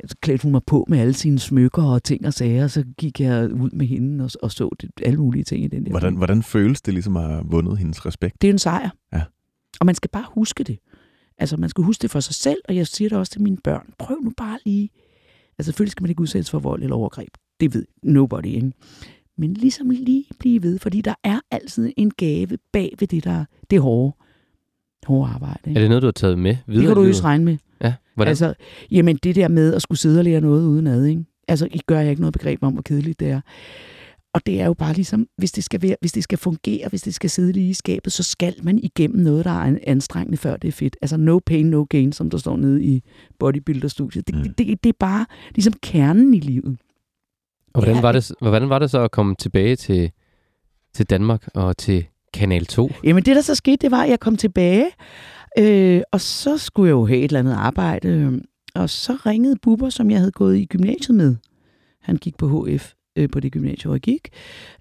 så 0.05 0.15
klædte 0.21 0.43
hun 0.43 0.51
mig 0.51 0.61
på 0.67 0.85
med 0.89 0.99
alle 0.99 1.13
sine 1.13 1.39
smykker 1.39 1.83
og 1.83 2.03
ting 2.03 2.25
og 2.25 2.33
sager, 2.33 2.63
og 2.63 2.71
så 2.71 2.83
gik 2.97 3.19
jeg 3.19 3.53
ud 3.53 3.69
med 3.69 3.87
hende 3.87 4.23
og, 4.23 4.31
og 4.41 4.51
så 4.51 4.69
det, 4.81 4.89
alle 5.05 5.19
mulige 5.19 5.43
ting 5.43 5.63
i 5.63 5.67
den 5.67 5.85
der. 5.85 5.91
Hvordan, 5.91 6.15
hvordan 6.15 6.43
føles 6.43 6.81
det 6.81 6.93
ligesom 6.93 7.17
at 7.17 7.23
have 7.23 7.43
vundet 7.45 7.77
hendes 7.77 8.05
respekt? 8.05 8.41
Det 8.41 8.47
er 8.47 8.53
en 8.53 8.59
sejr. 8.59 8.89
Ja. 9.13 9.21
Og 9.79 9.85
man 9.85 9.95
skal 9.95 10.09
bare 10.09 10.25
huske 10.35 10.63
det. 10.63 10.79
Altså, 11.37 11.57
man 11.57 11.69
skal 11.69 11.83
huske 11.83 12.01
det 12.01 12.11
for 12.11 12.19
sig 12.19 12.35
selv, 12.35 12.57
og 12.67 12.75
jeg 12.75 12.87
siger 12.87 13.09
det 13.09 13.17
også 13.17 13.31
til 13.31 13.41
mine 13.41 13.57
børn. 13.63 13.93
Prøv 13.99 14.17
nu 14.23 14.31
bare 14.37 14.59
lige. 14.65 14.89
Altså, 15.57 15.67
selvfølgelig 15.67 15.91
skal 15.91 16.03
man 16.03 16.09
ikke 16.09 16.21
udsættes 16.21 16.51
for 16.51 16.59
vold 16.59 16.83
eller 16.83 16.95
overgreb. 16.95 17.29
Det 17.61 17.73
ved 17.73 17.85
nobody, 18.03 18.45
ikke? 18.45 18.71
Men 19.37 19.53
ligesom 19.53 19.89
lige 19.89 20.25
blive 20.39 20.63
ved, 20.63 20.79
fordi 20.79 21.01
der 21.01 21.13
er 21.23 21.39
altid 21.51 21.91
en 21.97 22.11
gave 22.17 22.57
bag 22.73 22.95
ved 22.99 23.07
det, 23.07 23.23
der 23.23 23.45
det 23.69 23.81
hårde, 23.81 24.15
hårde 25.07 25.31
arbejde. 25.31 25.59
Ikke? 25.67 25.77
Er 25.77 25.81
det 25.81 25.89
noget, 25.89 26.01
du 26.01 26.07
har 26.07 26.11
taget 26.11 26.39
med 26.39 26.55
videre? 26.67 26.81
det 26.81 26.87
kan 26.87 26.95
du 26.95 27.03
jo 27.03 27.13
regne 27.23 27.45
med. 27.45 27.57
Ja, 27.83 27.93
hvordan? 28.15 28.29
Altså, 28.29 28.53
jamen 28.91 29.15
det 29.23 29.35
der 29.35 29.47
med 29.47 29.73
at 29.73 29.81
skulle 29.81 29.99
sidde 29.99 30.19
og 30.19 30.23
lære 30.23 30.41
noget 30.41 30.65
uden 30.65 30.87
ad, 30.87 31.05
ikke? 31.05 31.23
Altså, 31.47 31.67
I 31.73 31.79
gør 31.87 31.99
jeg 31.99 32.09
ikke 32.09 32.21
noget 32.21 32.33
begreb 32.33 32.63
om, 32.63 32.73
hvor 32.73 32.81
kedeligt 32.81 33.19
det 33.19 33.29
er. 33.29 33.41
Og 34.33 34.45
det 34.45 34.61
er 34.61 34.65
jo 34.65 34.73
bare 34.73 34.93
ligesom, 34.93 35.27
hvis 35.37 35.51
det 35.51 35.63
skal, 35.63 35.81
være, 35.81 35.95
hvis 36.01 36.11
det 36.11 36.23
skal 36.23 36.37
fungere, 36.37 36.87
hvis 36.89 37.01
det 37.01 37.13
skal 37.15 37.29
sidde 37.29 37.51
lige 37.51 37.69
i 37.69 37.73
skabet, 37.73 38.13
så 38.13 38.23
skal 38.23 38.55
man 38.63 38.79
igennem 38.83 39.19
noget, 39.23 39.45
der 39.45 39.51
er 39.51 39.55
an- 39.63 39.79
anstrengende, 39.83 40.37
før 40.37 40.57
det 40.57 40.67
er 40.67 40.71
fedt. 40.71 40.97
Altså 41.01 41.17
no 41.17 41.39
pain, 41.45 41.65
no 41.65 41.83
gain, 41.89 42.11
som 42.11 42.29
der 42.29 42.37
står 42.37 42.57
nede 42.57 42.83
i 42.83 43.03
bodybuilder-studiet. 43.39 44.27
Det, 44.27 44.35
Mm. 44.35 44.43
det, 44.43 44.57
det, 44.57 44.83
det 44.83 44.89
er 44.89 44.97
bare 44.99 45.25
ligesom 45.55 45.73
kernen 45.81 46.33
i 46.33 46.39
livet. 46.39 46.77
Og 47.73 47.81
hvordan 47.81 47.95
Ja. 47.95 48.01
var, 48.01 48.11
det, 48.11 48.31
hvordan 48.41 48.69
var 48.69 48.79
det 48.79 48.91
så 48.91 48.99
at 49.03 49.11
komme 49.11 49.35
tilbage 49.35 49.75
til, 49.75 50.11
til 50.93 51.05
Danmark 51.05 51.47
og 51.53 51.77
til 51.77 52.05
Kanal 52.33 52.65
2? 52.65 52.89
Jamen 53.03 53.23
det, 53.23 53.35
der 53.35 53.41
så 53.41 53.55
skete, 53.55 53.77
det 53.77 53.91
var, 53.91 54.03
at 54.03 54.09
jeg 54.09 54.19
kom 54.19 54.35
tilbage, 54.35 54.85
øh, 55.59 56.01
og 56.11 56.21
så 56.21 56.57
skulle 56.57 56.87
jeg 56.87 56.91
jo 56.93 57.05
have 57.05 57.19
et 57.19 57.23
eller 57.23 57.39
andet 57.39 57.53
arbejde. 57.53 58.07
øh, 58.07 58.33
Og 58.75 58.89
så 58.89 59.17
ringede 59.25 59.55
Bubber, 59.61 59.89
som 59.89 60.11
jeg 60.11 60.19
havde 60.19 60.31
gået 60.31 60.57
i 60.57 60.65
gymnasiet 60.65 61.15
med. 61.17 61.35
Han 62.01 62.15
gik 62.17 62.37
på 62.37 62.65
HF 62.67 62.91
øh, 63.15 63.29
på 63.29 63.39
det 63.39 63.51
gymnasium, 63.51 63.89
hvor 63.89 63.95
jeg 63.95 64.01
gik. 64.01 64.29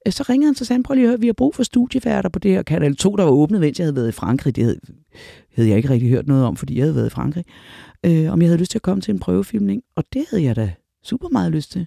Øh, 0.06 0.12
Så 0.12 0.24
ringede 0.28 0.48
han, 0.48 0.54
så 0.54 0.64
sagde 0.64 0.78
han, 0.78 0.82
prøv 0.82 0.94
lige 0.94 1.04
at 1.04 1.10
høre, 1.10 1.20
vi 1.20 1.26
har 1.26 1.32
brug 1.32 1.54
for 1.54 1.62
studieværter 1.62 2.28
på 2.28 2.38
det 2.38 2.50
her 2.50 2.62
kanal 2.62 2.96
2, 2.96 3.16
der 3.16 3.24
var 3.24 3.30
åbnet, 3.30 3.60
mens 3.60 3.78
jeg 3.78 3.84
havde 3.84 3.96
været 3.96 4.08
i 4.08 4.12
Frankrig. 4.12 4.56
Det 4.56 4.64
havde, 4.64 4.80
havde 5.54 5.68
jeg 5.68 5.76
ikke 5.76 5.90
rigtig 5.90 6.08
hørt 6.08 6.26
noget 6.26 6.44
om, 6.44 6.56
fordi 6.56 6.76
jeg 6.76 6.84
havde 6.84 6.94
været 6.94 7.06
i 7.06 7.10
Frankrig. 7.10 7.44
Øh, 8.06 8.32
om 8.32 8.40
jeg 8.42 8.48
havde 8.48 8.58
lyst 8.60 8.70
til 8.70 8.78
at 8.78 8.82
komme 8.82 9.00
til 9.00 9.12
en 9.14 9.18
prøvefilmning, 9.20 9.82
og 9.96 10.04
det 10.12 10.24
havde 10.30 10.42
jeg 10.44 10.56
da 10.56 10.72
super 11.04 11.28
meget 11.28 11.52
lyst 11.52 11.72
til. 11.72 11.86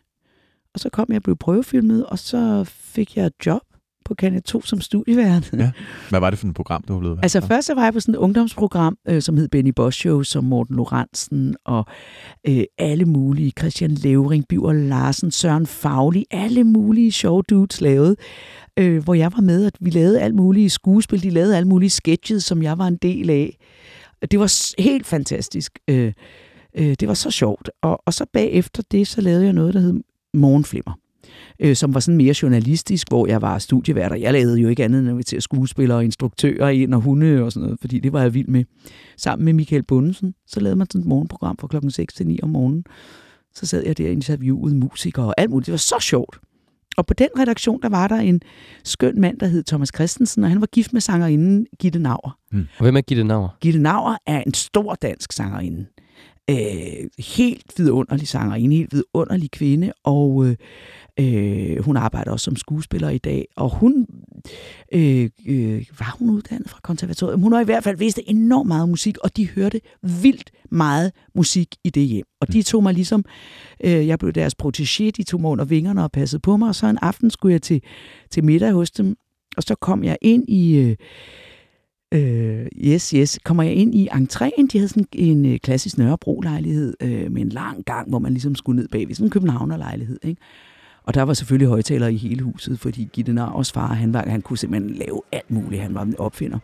Og 0.74 0.80
så 0.80 0.90
kom 0.90 1.06
jeg 1.10 1.16
og 1.16 1.24
blev 1.24 1.36
prøvefilmet, 1.36 2.06
og 2.06 2.20
så 2.20 2.64
fik 2.68 3.18
jeg 3.18 3.26
et 3.26 3.34
job 3.46 3.62
på 4.06 4.14
Kanal 4.14 4.42
2 4.42 4.62
som 4.62 4.82
studievært. 4.82 5.54
Ja. 5.54 5.72
Hvad 6.10 6.20
var 6.20 6.30
det 6.30 6.40
for 6.40 6.48
et 6.48 6.54
program, 6.54 6.84
du 6.88 6.94
var 6.94 7.00
blevet 7.00 7.20
Altså 7.24 7.42
først 7.42 7.68
så 7.68 7.74
var 7.74 7.84
jeg 7.84 7.94
på 7.94 8.00
sådan 8.00 8.14
et 8.14 8.20
ungdomsprogram, 8.20 8.98
øh, 9.08 9.22
som 9.22 9.38
hed 9.38 9.48
Benny 9.48 9.72
Bosch 9.76 10.00
Show, 10.00 10.24
som 10.24 10.44
Morten 10.44 10.76
Lorentzen 10.76 11.56
og 11.66 11.86
øh, 12.48 12.64
alle 12.78 13.06
mulige, 13.06 13.52
Christian 13.60 13.92
Levering, 13.92 14.46
Biver 14.50 14.74
Larsen, 14.74 15.32
Søren 15.32 15.68
Fagli, 15.68 16.26
alle 16.32 16.64
mulige 16.64 17.12
sjove 17.12 17.44
dudes 17.50 17.82
lavede, 17.82 18.16
øh, 18.80 19.04
hvor 19.04 19.14
jeg 19.14 19.32
var 19.34 19.42
med, 19.42 19.66
at 19.66 19.78
vi 19.80 19.90
lavede 19.90 20.22
alt 20.22 20.36
mulige 20.36 20.70
skuespil, 20.70 21.24
de 21.24 21.30
lavede 21.30 21.58
alle 21.58 21.68
mulige 21.68 21.90
sketches, 21.90 22.44
som 22.44 22.64
jeg 22.64 22.78
var 22.78 22.88
en 22.88 22.98
del 22.98 23.30
af. 23.30 23.58
Det 24.32 24.40
var 24.40 24.82
helt 24.82 25.06
fantastisk. 25.06 25.80
Øh, 25.90 26.14
øh, 26.78 26.96
det 27.00 27.08
var 27.08 27.14
så 27.14 27.32
sjovt. 27.32 27.70
Og, 27.82 28.02
og 28.06 28.14
så 28.14 28.26
bagefter 28.34 28.84
det, 28.92 29.08
så 29.08 29.22
lavede 29.22 29.46
jeg 29.46 29.54
noget, 29.54 29.74
der 29.74 29.80
hed 29.80 29.94
Morgenflimmer 30.34 30.94
øh, 31.60 31.76
som 31.76 31.94
var 31.94 32.00
sådan 32.00 32.18
mere 32.18 32.36
journalistisk, 32.42 33.10
hvor 33.10 33.28
jeg 33.28 33.42
var 33.42 33.60
studievært, 33.60 34.12
og 34.12 34.22
jeg 34.22 34.34
lavede 34.34 34.60
jo 34.60 34.68
ikke 34.68 34.84
andet 34.84 35.00
end 35.00 35.08
at 35.08 35.12
invitere 35.12 35.42
skuespillere 35.42 35.98
og 35.98 36.04
instruktører 36.04 36.70
ind 36.70 36.94
og 36.94 37.02
hunde 37.02 37.44
og 37.44 37.52
sådan 37.52 37.64
noget, 37.64 37.80
fordi 37.80 38.00
det 38.00 38.14
var 38.14 38.22
jeg 38.22 38.34
vild 38.34 38.48
med. 38.48 38.64
Sammen 39.18 39.46
med 39.46 39.54
Michael 39.54 39.84
Bundesen, 39.84 40.34
så 40.48 40.60
lavede 40.60 40.76
man 40.76 40.88
sådan 40.88 41.02
et 41.02 41.08
morgenprogram 41.08 41.58
fra 41.58 41.68
klokken 41.68 41.92
6 41.92 42.14
til 42.14 42.28
9 42.28 42.40
om 42.44 42.50
morgenen. 42.50 42.84
Så 43.54 43.66
sad 43.66 43.86
jeg 43.86 43.98
der 43.98 44.06
og 44.06 44.12
interviewede 44.12 44.76
musikere 44.76 45.26
og 45.26 45.34
alt 45.38 45.50
muligt. 45.50 45.66
Det 45.66 45.72
var 45.72 45.78
så 45.78 45.96
sjovt. 46.02 46.40
Og 46.98 47.06
på 47.06 47.14
den 47.14 47.28
redaktion, 47.40 47.82
der 47.82 47.90
var 47.90 48.08
der 48.08 48.16
en 48.16 48.42
skøn 48.84 49.22
mand, 49.22 49.40
der 49.40 49.48
hed 49.48 49.64
Thomas 49.64 49.90
Christensen, 49.96 50.44
og 50.44 50.50
han 50.50 50.62
var 50.62 50.68
gift 50.68 50.94
med 50.94 51.02
sangerinden 51.02 51.68
Gitte 51.80 52.00
Nauer. 52.00 52.38
Og 52.78 52.84
hvem 52.84 52.98
er 52.98 53.02
Gitte 53.02 53.24
Nauer? 53.24 53.58
Gitte 53.62 53.80
Nauer 53.80 54.16
er 54.28 54.42
en 54.42 54.54
stor 54.54 54.96
dansk 54.96 55.32
sangerinde. 55.32 55.86
Øh, 56.50 57.10
helt 57.20 57.74
vidunderlig 57.78 58.28
sanger, 58.28 58.56
en 58.56 58.72
helt 58.72 58.94
vidunderlig 58.94 59.52
kvinde, 59.52 59.94
og 60.04 60.46
øh, 60.46 60.56
øh, 61.20 61.84
hun 61.84 61.98
arbejder 61.98 62.32
også 62.32 62.44
som 62.44 62.56
skuespiller 62.56 63.10
i 63.10 63.18
dag, 63.18 63.48
og 63.56 63.70
hun 63.70 64.08
øh, 64.94 65.30
øh, 65.48 65.86
var 66.00 66.16
hun 66.20 66.30
uddannet 66.30 66.70
fra 66.70 66.80
konservatorium. 66.84 67.42
Hun 67.42 67.54
har 67.54 67.62
i 67.62 67.66
hvert 67.66 67.84
fald 67.84 67.98
vidste 67.98 68.30
enormt 68.30 68.68
meget 68.68 68.90
musik, 68.90 69.18
og 69.18 69.38
de 69.38 69.50
hørte 69.50 69.82
vildt 70.02 70.52
meget 70.72 71.12
musik 71.36 71.68
i 71.84 71.90
det 71.90 72.04
hjem. 72.04 72.26
Og 72.42 72.54
de 72.54 72.62
tog 72.62 72.84
mig 72.84 72.94
ligesom, 72.94 73.26
øh, 73.84 74.08
jeg 74.08 74.20
blev 74.20 74.32
deres 74.32 74.56
protégé, 74.64 75.10
de 75.18 75.24
tog 75.24 75.42
mig 75.42 75.52
under 75.52 75.66
vingerne 75.66 76.04
og 76.04 76.12
passede 76.12 76.40
på 76.40 76.58
mig, 76.58 76.70
og 76.70 76.76
så 76.76 76.88
en 76.88 76.98
aften 77.02 77.30
skulle 77.30 77.54
jeg 77.54 77.62
til, 77.62 77.82
til 78.30 78.44
middag 78.44 78.72
hos 78.72 78.92
dem, 78.92 79.16
og 79.58 79.64
så 79.64 79.76
kom 79.76 80.04
jeg 80.04 80.18
ind 80.22 80.50
i... 80.50 80.78
Øh, 80.78 80.96
Øh, 82.14 82.66
yes, 82.78 83.10
yes. 83.10 83.40
Kommer 83.44 83.64
jeg 83.64 83.74
ind 83.74 83.96
i 83.96 84.10
entréen, 84.10 84.68
de 84.68 84.78
havde 84.78 84.88
sådan 84.88 85.08
en 85.14 85.46
øh, 85.46 85.60
klassisk 85.60 85.98
Nørrebro-lejlighed 85.98 86.94
øh, 87.02 87.32
med 87.32 87.42
en 87.42 87.50
lang 87.50 87.86
gang, 87.86 88.10
hvor 88.10 88.20
man 88.20 88.32
ligesom 88.32 88.56
skulle 88.56 88.76
ned 88.80 88.88
bagved, 88.88 89.16
sådan 89.16 89.28
en 89.28 89.32
københavner-lejlighed, 89.32 90.20
ikke? 90.24 90.42
Og 91.04 91.14
der 91.14 91.22
var 91.22 91.34
selvfølgelig 91.34 91.68
højtalere 91.68 92.14
i 92.14 92.18
hele 92.18 92.44
huset, 92.44 92.80
fordi 92.80 93.10
Gitte 93.14 93.34
Nars 93.34 93.72
far, 93.72 93.94
han, 93.94 94.14
var, 94.14 94.24
han 94.28 94.42
kunne 94.42 94.58
simpelthen 94.58 94.96
lave 94.96 95.22
alt 95.32 95.52
muligt, 95.52 95.82
han 95.82 95.94
var 95.94 96.02
en 96.02 96.20
opfinder. 96.20 96.60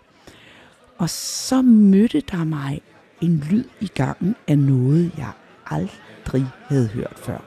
Og 0.98 1.10
så 1.10 1.62
mødte 1.62 2.22
der 2.32 2.44
mig 2.44 2.82
en 3.22 3.44
lyd 3.52 3.64
i 3.82 3.88
gangen 3.96 4.36
af 4.48 4.60
noget, 4.60 5.12
jeg 5.18 5.32
aldrig 5.66 6.46
havde 6.68 6.88
hørt 6.88 7.14
før. 7.18 7.38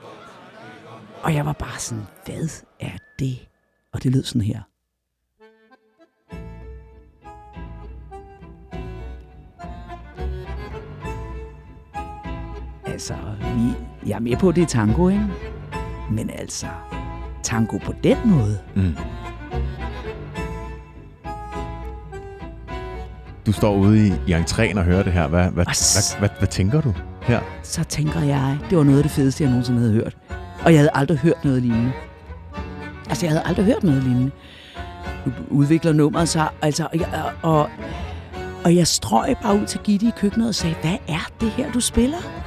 Og 1.23 1.35
jeg 1.35 1.47
var 1.47 1.53
bare 1.53 1.79
sådan, 1.79 2.05
hvad 2.25 2.63
er 2.81 2.97
det? 3.19 3.49
Og 3.93 4.03
det 4.03 4.13
lød 4.13 4.23
sådan 4.23 4.43
her. 4.43 4.72
Altså, 12.93 13.15
vi, 13.41 13.75
jeg 14.09 14.15
er 14.17 14.21
med 14.21 14.37
på, 14.37 14.53
det 14.53 14.63
er 14.63 14.67
tango, 14.67 15.09
ikke? 15.09 15.27
Men 16.11 16.31
altså, 16.31 16.67
tango 17.43 17.79
på 17.79 17.95
den 18.05 18.17
måde. 18.25 18.59
Mm. 18.75 18.97
Du 23.47 23.53
står 23.53 23.75
ude 23.77 24.07
i, 24.07 24.13
i 24.27 24.35
entréen 24.35 24.79
og 24.79 24.85
hører 24.85 25.03
det 25.03 25.13
her. 25.13 25.29
Hvad, 25.29 25.43
hvad, 25.45 25.65
hvad, 25.65 26.19
hvad, 26.19 26.29
hvad 26.39 26.49
tænker 26.49 26.81
du 26.81 26.95
her? 27.23 27.41
Så 27.63 27.85
tænker 27.85 28.21
jeg, 28.21 28.59
det 28.71 28.79
var 28.79 28.85
noget 28.85 28.99
af 28.99 29.03
det 29.03 29.13
fedeste, 29.13 29.45
jeg 29.45 29.51
nogensinde 29.51 29.81
havde 29.81 29.93
hørt. 29.93 30.17
Og 30.65 30.73
jeg 30.73 30.81
havde 30.81 30.91
aldrig 30.95 31.19
hørt 31.19 31.45
noget 31.45 31.63
lignende. 31.63 31.93
Altså, 33.09 33.27
jeg 33.27 33.31
havde 33.31 33.47
aldrig 33.47 33.65
hørt 33.65 33.83
noget 33.83 34.03
lignende. 34.03 34.31
Nu 35.27 35.33
udvikler 35.51 35.93
nummeret 35.93 36.29
sig, 36.29 36.49
altså, 36.63 36.89
og 36.93 37.01
jeg, 37.01 37.33
og, 37.43 37.71
og 38.65 38.77
jeg 38.77 38.87
strøg 38.87 39.37
bare 39.43 39.61
ud 39.61 39.67
til 39.67 39.81
Gitte 39.85 40.07
i 40.07 40.11
køkkenet 40.17 40.49
og 40.49 40.55
sagde, 40.55 40.77
hvad 40.83 40.97
er 41.09 41.31
det 41.41 41.51
her, 41.51 41.73
du 41.73 41.81
spiller? 41.81 42.42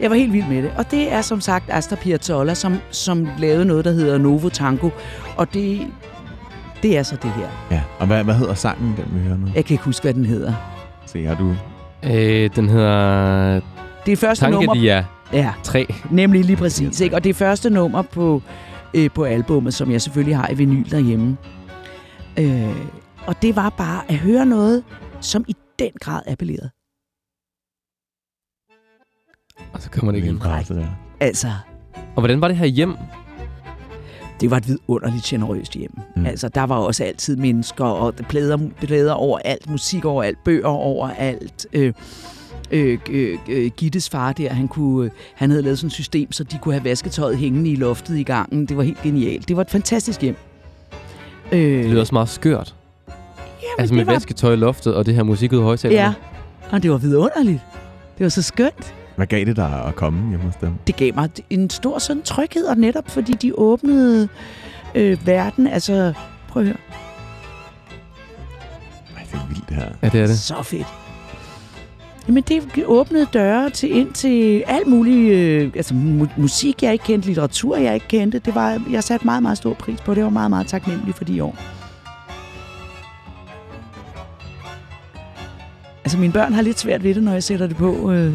Jeg 0.00 0.10
var 0.10 0.16
helt 0.16 0.32
vild 0.32 0.48
med 0.48 0.62
det. 0.62 0.70
Og 0.76 0.90
det 0.90 1.12
er 1.12 1.20
som 1.20 1.40
sagt 1.40 1.64
Astor 1.68 1.96
Piazzolla, 1.96 2.54
som, 2.54 2.78
som 2.90 3.28
lavede 3.38 3.64
noget, 3.64 3.84
der 3.84 3.90
hedder 3.92 4.18
Novo 4.18 4.48
Tango. 4.48 4.90
Og 5.36 5.54
det, 5.54 5.86
det 6.82 6.98
er 6.98 7.02
så 7.02 7.16
det 7.22 7.30
her. 7.30 7.48
Ja. 7.70 7.82
Og 7.98 8.06
hvad, 8.06 8.24
hvad 8.24 8.34
hedder 8.34 8.54
sangen, 8.54 8.94
den 8.96 9.04
vi 9.14 9.20
hører 9.20 9.36
nu? 9.36 9.46
Jeg 9.54 9.64
kan 9.64 9.74
ikke 9.74 9.84
huske, 9.84 10.02
hvad 10.04 10.14
den 10.14 10.26
hedder. 10.26 10.52
Se, 11.06 11.24
har 11.24 11.34
du... 11.34 11.54
Øh, 12.02 12.50
den 12.56 12.68
hedder 12.68 13.60
Det 14.06 14.12
er 14.12 14.16
første 14.16 14.44
Tanke 14.44 14.54
nummer... 14.56 14.74
Dia 14.74 15.04
Ja, 15.32 15.52
3. 15.62 15.86
nemlig 16.10 16.44
lige 16.44 16.56
præcis. 16.56 17.00
Ikke? 17.00 17.16
Og 17.16 17.24
det 17.24 17.30
er 17.30 17.34
første 17.34 17.70
nummer 17.70 18.02
på, 18.02 18.42
øh, 18.94 19.10
på 19.14 19.24
albummet, 19.24 19.74
som 19.74 19.90
jeg 19.90 20.02
selvfølgelig 20.02 20.36
har 20.36 20.48
i 20.50 20.54
vinyl 20.54 20.90
derhjemme. 20.90 21.36
Øh, 22.38 22.76
og 23.26 23.42
det 23.42 23.56
var 23.56 23.70
bare 23.70 24.02
at 24.08 24.14
høre 24.14 24.46
noget, 24.46 24.82
som 25.20 25.44
i 25.48 25.56
den 25.78 25.90
grad 26.00 26.20
appellerede. 26.26 26.70
Og 29.72 29.82
så 29.82 29.90
kommer 29.90 30.12
det 30.12 30.24
igen. 30.24 30.38
Der. 30.42 30.86
Altså, 31.20 31.48
Og 32.16 32.20
hvordan 32.20 32.40
var 32.40 32.48
det 32.48 32.56
her 32.56 32.66
hjem? 32.66 32.96
det 34.40 34.50
var 34.50 34.56
et 34.56 34.68
vidunderligt 34.68 35.24
generøst 35.24 35.72
hjem. 35.74 35.98
Mm. 36.16 36.26
Altså, 36.26 36.48
der 36.48 36.62
var 36.64 36.76
også 36.76 37.04
altid 37.04 37.36
mennesker, 37.36 37.84
og 37.84 38.14
plader, 38.14 38.58
plader 38.80 39.12
overalt, 39.12 39.70
musik 39.70 40.04
overalt, 40.04 40.44
bøger 40.44 40.66
overalt. 40.66 41.66
Øh, 41.72 41.92
øh, 42.70 42.98
øh, 43.10 43.38
øh, 43.48 43.70
Gittes 43.76 44.10
far 44.10 44.32
der, 44.32 44.52
han, 44.52 44.68
kunne, 44.68 45.10
han 45.34 45.50
havde 45.50 45.62
lavet 45.62 45.78
sådan 45.78 45.86
et 45.86 45.92
system, 45.92 46.32
så 46.32 46.44
de 46.44 46.58
kunne 46.58 46.74
have 46.74 46.84
vasketøjet 46.84 47.36
hængende 47.38 47.70
i 47.70 47.76
loftet 47.76 48.16
i 48.18 48.22
gangen. 48.22 48.66
Det 48.66 48.76
var 48.76 48.82
helt 48.82 49.02
genialt. 49.02 49.48
Det 49.48 49.56
var 49.56 49.62
et 49.62 49.70
fantastisk 49.70 50.22
hjem. 50.22 50.36
Øh, 51.52 51.60
Det 51.60 51.84
lyder 51.90 52.00
også 52.00 52.14
meget 52.14 52.28
skørt. 52.28 52.74
jamen, 53.08 53.16
Altså 53.78 53.94
med 53.94 54.04
var, 54.04 54.12
vasketøj 54.12 54.52
i 54.52 54.56
loftet, 54.56 54.94
og 54.94 55.06
det 55.06 55.14
her 55.14 55.22
musik 55.22 55.52
ud 55.52 55.58
af 55.58 55.64
højtalerne. 55.64 56.00
Ja, 56.02 56.12
og 56.70 56.82
det 56.82 56.90
var 56.90 56.96
vidunderligt. 56.98 57.60
Det 58.18 58.24
var 58.24 58.28
så 58.30 58.42
skønt. 58.42 58.94
Hvad 59.18 59.26
gav 59.26 59.44
det 59.44 59.56
dig 59.56 59.84
at 59.86 59.94
komme 59.96 60.28
hjemme 60.28 60.44
hos 60.46 60.54
dem? 60.60 60.72
Det 60.86 60.96
gav 60.96 61.14
mig 61.14 61.30
en 61.50 61.70
stor 61.70 61.98
sådan 61.98 62.22
tryghed, 62.22 62.64
og 62.64 62.76
netop 62.76 63.10
fordi 63.10 63.32
de 63.32 63.58
åbnede 63.58 64.28
øh, 64.94 65.26
verden. 65.26 65.66
Altså, 65.66 66.12
prøv 66.48 66.62
at 66.62 66.66
høre. 66.66 66.76
Ej, 69.16 69.22
det 69.32 69.34
er 69.34 69.48
vildt 69.48 69.68
det 69.68 69.76
her. 69.76 69.88
Ja, 70.02 70.08
det 70.08 70.20
er 70.20 70.26
det. 70.26 70.38
Så 70.38 70.62
fedt. 70.62 70.86
Jamen, 72.28 72.42
det 72.42 72.84
åbnede 72.86 73.26
døre 73.32 73.70
til 73.70 73.96
ind 73.96 74.12
til 74.12 74.64
alt 74.66 74.86
muligt, 74.86 75.32
øh, 75.32 75.72
altså 75.76 75.94
mu- 75.94 76.40
musik, 76.40 76.82
jeg 76.82 76.92
ikke 76.92 77.04
kendte, 77.04 77.28
litteratur, 77.28 77.76
jeg 77.76 77.94
ikke 77.94 78.08
kendte. 78.08 78.38
Det 78.38 78.54
var, 78.54 78.82
jeg 78.90 79.04
satte 79.04 79.26
meget, 79.26 79.42
meget 79.42 79.58
stor 79.58 79.74
pris 79.74 80.00
på. 80.00 80.14
Det 80.14 80.24
var 80.24 80.30
meget, 80.30 80.50
meget 80.50 80.66
taknemmelig 80.66 81.14
for 81.14 81.24
de 81.24 81.44
år. 81.44 81.56
Altså, 86.04 86.18
mine 86.18 86.32
børn 86.32 86.52
har 86.52 86.62
lidt 86.62 86.78
svært 86.78 87.02
ved 87.04 87.14
det, 87.14 87.22
når 87.22 87.32
jeg 87.32 87.42
sætter 87.44 87.66
det 87.66 87.76
på. 87.76 88.12
Øh. 88.12 88.32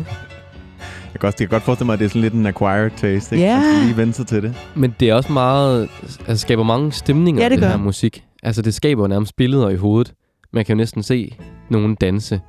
Jeg 1.13 1.19
kan, 1.19 1.27
også, 1.27 1.37
jeg 1.39 1.49
kan 1.49 1.55
godt 1.55 1.63
forestille 1.63 1.85
mig, 1.85 1.93
at 1.93 1.99
det 1.99 2.05
er 2.05 2.09
sådan 2.09 2.21
lidt 2.21 2.33
en 2.33 2.45
acquired 2.45 2.91
taste, 2.97 3.35
ikke? 3.35 3.47
Ja. 3.47 3.59
Man 3.59 3.73
skal 3.73 3.85
lige 3.85 3.97
vende 3.97 4.13
sig 4.13 4.27
til 4.27 4.43
det. 4.43 4.55
Men 4.75 4.95
det 4.99 5.09
er 5.09 5.13
også 5.13 5.31
meget... 5.33 5.89
Altså 6.27 6.37
skaber 6.41 6.63
mange 6.63 6.91
stemninger, 6.91 7.41
Ja, 7.43 7.49
det 7.49 7.57
den 7.57 7.59
gør. 7.63 7.69
her 7.69 7.77
musik. 7.77 8.23
Altså 8.43 8.61
det 8.61 8.73
skaber 8.73 9.07
nærmest 9.07 9.35
billeder 9.35 9.69
i 9.69 9.75
hovedet. 9.75 10.13
Man 10.53 10.65
kan 10.65 10.73
jo 10.73 10.77
næsten 10.77 11.03
se 11.03 11.35
nogen 11.69 11.95
danse 11.95 12.41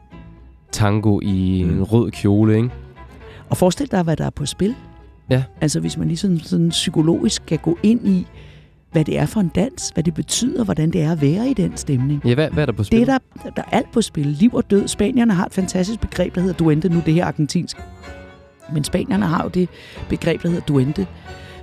tango 0.72 1.20
i 1.22 1.62
Mm. 1.66 1.70
en 1.76 1.82
rød 1.82 2.10
kjole, 2.10 2.56
ikke? 2.56 2.70
Og 3.50 3.56
forestil 3.56 3.90
dig, 3.90 4.02
hvad 4.02 4.16
der 4.16 4.26
er 4.26 4.30
på 4.30 4.46
spil. 4.46 4.74
Ja. 5.30 5.42
Altså, 5.60 5.80
hvis 5.80 5.96
man 5.98 6.08
ligesom 6.08 6.38
sådan 6.40 6.68
psykologisk 6.68 7.42
kan 7.46 7.58
gå 7.58 7.78
ind 7.82 8.08
i, 8.08 8.26
hvad 8.92 9.04
det 9.04 9.18
er 9.18 9.26
for 9.26 9.40
en 9.40 9.48
dans, 9.54 9.90
hvad 9.94 10.04
det 10.04 10.14
betyder, 10.14 10.64
hvordan 10.64 10.90
det 10.90 11.02
er 11.02 11.12
at 11.12 11.20
være 11.22 11.48
i 11.50 11.54
den 11.54 11.76
stemning. 11.76 12.22
Ja, 12.26 12.34
hvad, 12.34 12.50
hvad 12.50 12.62
er 12.62 12.66
der 12.66 12.72
på 12.72 12.84
spil? 12.84 13.00
Det 13.00 13.08
er 13.08 13.18
der, 13.44 13.50
der 13.56 13.62
er 13.62 13.76
alt 13.76 13.92
på 13.92 14.02
spil. 14.02 14.26
Liv 14.26 14.54
og 14.54 14.70
død. 14.70 14.88
Spanierne 14.88 15.34
har 15.34 15.46
et 15.46 15.52
fantastisk 15.54 16.00
begreb, 16.00 16.34
der 16.34 16.40
hedder 16.40 16.56
duende. 16.56 16.88
Nu 16.88 17.02
det 17.06 17.14
her 17.14 17.24
argentinsk. 17.26 17.76
Men 18.72 18.84
spanierne 18.84 19.26
har 19.26 19.42
jo 19.42 19.48
det 19.48 19.68
begreb, 20.08 20.42
der 20.42 20.48
hedder 20.48 20.64
duende, 20.64 21.06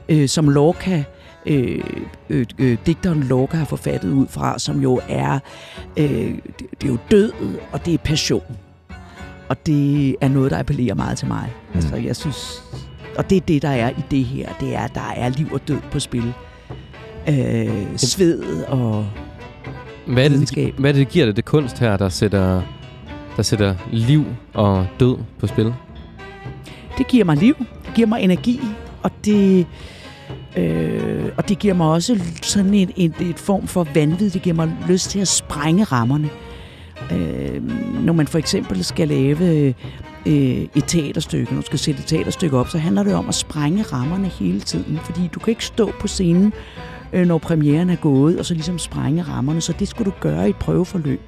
øh, 0.09 0.29
som 0.29 0.49
Lorca, 0.49 1.03
øh, 1.45 1.83
øh, 2.29 2.45
øh, 2.59 2.77
digteren 2.85 3.23
Lorca 3.23 3.57
har 3.57 3.65
forfattet 3.65 4.11
ud 4.11 4.27
fra, 4.27 4.59
som 4.59 4.81
jo 4.81 5.01
er, 5.09 5.39
øh, 5.97 6.05
det, 6.07 6.59
det 6.81 6.83
er 6.83 6.87
jo 6.87 6.97
død, 7.11 7.31
og 7.71 7.85
det 7.85 7.93
er 7.93 7.97
passion. 7.97 8.57
Og 9.49 9.65
det 9.65 10.15
er 10.21 10.27
noget, 10.27 10.51
der 10.51 10.59
appellerer 10.59 10.95
meget 10.95 11.17
til 11.17 11.27
mig. 11.27 11.53
Mm. 11.69 11.75
Altså, 11.75 11.95
jeg 11.95 12.15
synes, 12.15 12.63
og 13.17 13.29
det 13.29 13.35
er 13.35 13.41
det, 13.41 13.61
der 13.61 13.69
er 13.69 13.89
i 13.89 14.03
det 14.11 14.25
her. 14.25 14.49
Det 14.59 14.75
er, 14.75 14.79
at 14.79 14.95
der 14.95 15.13
er 15.15 15.29
liv 15.29 15.47
og 15.53 15.67
død 15.67 15.79
på 15.91 15.99
spil. 15.99 16.33
Øh, 17.29 17.97
sved 17.97 18.63
og 18.63 19.05
hvad, 20.05 20.23
er 20.23 20.27
det, 20.27 20.31
videnskab. 20.31 20.73
hvad 20.77 20.89
er 20.89 20.93
det, 20.93 20.99
det 20.99 21.09
giver 21.09 21.25
det, 21.25 21.35
det 21.35 21.45
kunst 21.45 21.79
her, 21.79 21.97
der 21.97 22.09
sætter, 22.09 22.61
der 23.37 23.43
sætter 23.43 23.75
liv 23.91 24.25
og 24.53 24.87
død 24.99 25.17
på 25.39 25.47
spil? 25.47 25.73
Det 27.01 27.07
giver 27.07 27.25
mig 27.25 27.37
liv, 27.37 27.55
det 27.57 27.93
giver 27.95 28.07
mig 28.07 28.21
energi, 28.21 28.61
og 29.03 29.11
det, 29.25 29.67
øh, 30.57 31.29
og 31.37 31.49
det 31.49 31.59
giver 31.59 31.73
mig 31.73 31.87
også 31.87 32.19
sådan 32.41 32.73
en, 32.73 32.91
en, 32.95 33.13
et 33.21 33.39
form 33.39 33.67
for 33.67 33.87
vanvid. 33.93 34.29
Det 34.29 34.41
giver 34.41 34.55
mig 34.55 34.73
lyst 34.87 35.09
til 35.09 35.19
at 35.19 35.27
sprænge 35.27 35.83
rammerne. 35.83 36.29
Øh, 37.11 37.61
når 38.05 38.13
man 38.13 38.27
for 38.27 38.37
eksempel 38.37 38.83
skal 38.83 39.07
lave 39.07 39.75
øh, 40.25 40.67
et 40.75 40.83
teaterstykke, 40.87 41.53
når 41.53 41.61
du 41.61 41.65
skal 41.65 41.79
sætte 41.79 41.99
et 41.99 42.05
teaterstykke 42.05 42.57
op, 42.57 42.69
så 42.69 42.77
handler 42.77 43.03
det 43.03 43.13
om 43.13 43.29
at 43.29 43.35
sprænge 43.35 43.83
rammerne 43.83 44.27
hele 44.27 44.59
tiden, 44.59 44.99
fordi 45.03 45.29
du 45.33 45.39
kan 45.39 45.51
ikke 45.51 45.65
stå 45.65 45.91
på 45.99 46.07
scenen, 46.07 46.53
øh, 47.13 47.27
når 47.27 47.37
premieren 47.37 47.89
er 47.89 47.95
gået, 47.95 48.39
og 48.39 48.45
så 48.45 48.53
ligesom 48.53 48.79
sprænge 48.79 49.21
rammerne, 49.21 49.61
så 49.61 49.73
det 49.79 49.87
skulle 49.87 50.11
du 50.11 50.17
gøre 50.19 50.47
i 50.47 50.49
et 50.49 50.55
prøveforløb. 50.55 51.21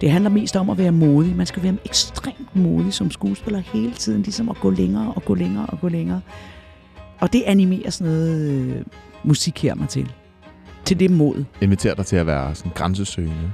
Det 0.00 0.10
handler 0.10 0.30
mest 0.30 0.56
om 0.56 0.70
at 0.70 0.78
være 0.78 0.92
modig. 0.92 1.36
Man 1.36 1.46
skal 1.46 1.62
være 1.62 1.76
ekstremt 1.84 2.56
modig 2.56 2.92
som 2.92 3.10
skuespiller 3.10 3.58
hele 3.60 3.92
tiden, 3.92 4.22
ligesom 4.22 4.48
at 4.48 4.56
gå 4.60 4.70
længere 4.70 5.12
og 5.16 5.24
gå 5.24 5.34
længere 5.34 5.66
og 5.66 5.80
gå 5.80 5.88
længere. 5.88 6.20
Og 7.20 7.32
det 7.32 7.42
animerer 7.46 7.90
sådan 7.90 8.12
noget 8.12 8.50
øh, 8.50 8.84
musik 9.24 9.62
her 9.62 9.74
mig 9.74 9.88
til. 9.88 10.12
Til 10.84 11.00
det 11.00 11.10
mod. 11.10 11.44
Inviterer 11.60 11.94
dig 11.94 12.06
til 12.06 12.16
at 12.16 12.26
være 12.26 12.54
sådan 12.54 12.72
grænsesøgende. 12.74 13.50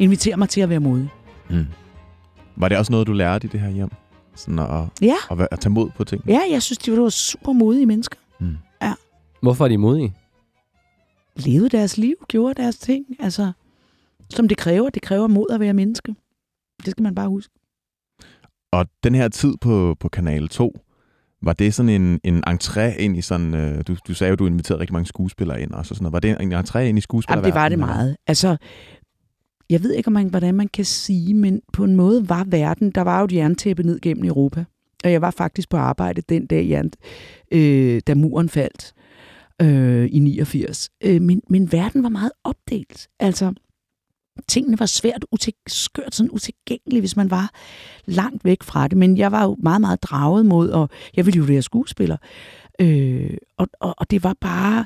Inviterer 0.00 0.36
mig 0.36 0.48
til 0.48 0.60
at 0.60 0.68
være 0.68 0.80
modig. 0.80 1.08
Mm. 1.50 1.66
Var 2.56 2.68
det 2.68 2.78
også 2.78 2.92
noget, 2.92 3.06
du 3.06 3.12
lærte 3.12 3.46
i 3.46 3.50
det 3.50 3.60
her 3.60 3.70
hjem? 3.70 3.88
Sådan 4.34 4.58
at, 4.58 4.68
Ja, 5.02 5.14
at, 5.30 5.38
være- 5.38 5.48
at 5.50 5.60
tage 5.60 5.72
mod 5.72 5.90
på 5.96 6.04
ting? 6.04 6.22
ja 6.28 6.40
jeg 6.50 6.62
synes, 6.62 6.78
de 6.78 6.92
var 6.92 7.08
super 7.08 7.52
modige 7.52 7.86
mennesker. 7.86 8.16
Mm. 8.40 8.56
Hvorfor 9.42 9.64
er 9.64 9.68
de 9.68 9.78
modige? 9.78 10.14
Levede 11.36 11.68
deres 11.68 11.98
liv, 11.98 12.14
gjorde 12.28 12.62
deres 12.62 12.76
ting. 12.78 13.04
Altså, 13.20 13.52
som 14.30 14.48
det 14.48 14.56
kræver. 14.56 14.90
Det 14.90 15.02
kræver 15.02 15.26
mod 15.26 15.46
at 15.50 15.60
være 15.60 15.74
menneske. 15.74 16.14
Det 16.84 16.90
skal 16.90 17.02
man 17.02 17.14
bare 17.14 17.28
huske. 17.28 17.54
Og 18.72 18.86
den 19.04 19.14
her 19.14 19.28
tid 19.28 19.54
på, 19.60 19.96
på 20.00 20.08
Kanal 20.08 20.48
2, 20.48 20.74
var 21.42 21.52
det 21.52 21.74
sådan 21.74 21.88
en, 21.88 22.20
en 22.24 22.44
entré 22.48 22.80
ind 22.80 23.16
i 23.16 23.20
sådan... 23.20 23.54
Øh, 23.54 23.82
du, 23.88 23.96
du 24.08 24.14
sagde 24.14 24.30
jo, 24.30 24.36
du 24.36 24.46
inviterede 24.46 24.80
rigtig 24.80 24.92
mange 24.92 25.06
skuespillere 25.06 25.62
ind 25.62 25.72
og 25.72 25.86
så 25.86 25.94
sådan 25.94 26.02
noget. 26.02 26.12
Var 26.12 26.20
det 26.20 26.42
en 26.42 26.52
entré 26.52 26.78
ind 26.78 26.98
i 26.98 27.00
skuespillerverdenen? 27.00 27.54
Jamen, 27.54 27.54
det 27.54 27.54
var 27.54 27.68
det 27.68 27.78
meget. 27.78 28.16
Altså, 28.26 28.56
jeg 29.70 29.82
ved 29.82 29.92
ikke, 29.92 30.06
om 30.06 30.12
man, 30.12 30.28
hvordan 30.28 30.54
man 30.54 30.68
kan 30.68 30.84
sige, 30.84 31.34
men 31.34 31.60
på 31.72 31.84
en 31.84 31.96
måde 31.96 32.28
var 32.28 32.44
verden, 32.44 32.90
der 32.90 33.00
var 33.00 33.18
jo 33.18 33.24
et 33.24 33.32
jerntæppe 33.32 33.82
ned 33.82 34.00
gennem 34.00 34.24
Europa. 34.24 34.64
Og 35.04 35.12
jeg 35.12 35.22
var 35.22 35.30
faktisk 35.30 35.68
på 35.68 35.76
arbejde 35.76 36.22
den 36.28 36.46
dag, 36.46 36.68
jern, 36.68 36.90
øh, 37.52 38.00
da 38.06 38.14
muren 38.14 38.48
faldt 38.48 38.94
øh, 39.62 40.08
i 40.12 40.18
89. 40.18 40.90
Øh, 41.04 41.22
men, 41.22 41.42
men 41.48 41.72
verden 41.72 42.02
var 42.02 42.08
meget 42.08 42.32
opdelt. 42.44 43.08
Altså, 43.20 43.52
tingene 44.48 44.78
var 44.80 44.86
svært, 44.86 45.24
util- 45.34 45.62
skørt 45.66 46.14
sådan 46.14 46.30
utilgængelige, 46.30 47.00
hvis 47.00 47.16
man 47.16 47.30
var 47.30 47.50
langt 48.06 48.44
væk 48.44 48.62
fra 48.62 48.88
det. 48.88 48.98
Men 48.98 49.18
jeg 49.18 49.32
var 49.32 49.44
jo 49.44 49.56
meget, 49.62 49.80
meget 49.80 50.02
draget 50.02 50.46
mod, 50.46 50.68
og 50.70 50.88
jeg 51.16 51.26
ville 51.26 51.38
jo 51.38 51.44
være 51.44 51.62
skuespiller. 51.62 52.16
Øh, 52.80 53.30
og, 53.56 53.66
og, 53.80 53.94
og 53.98 54.10
det 54.10 54.24
var 54.24 54.34
bare 54.40 54.84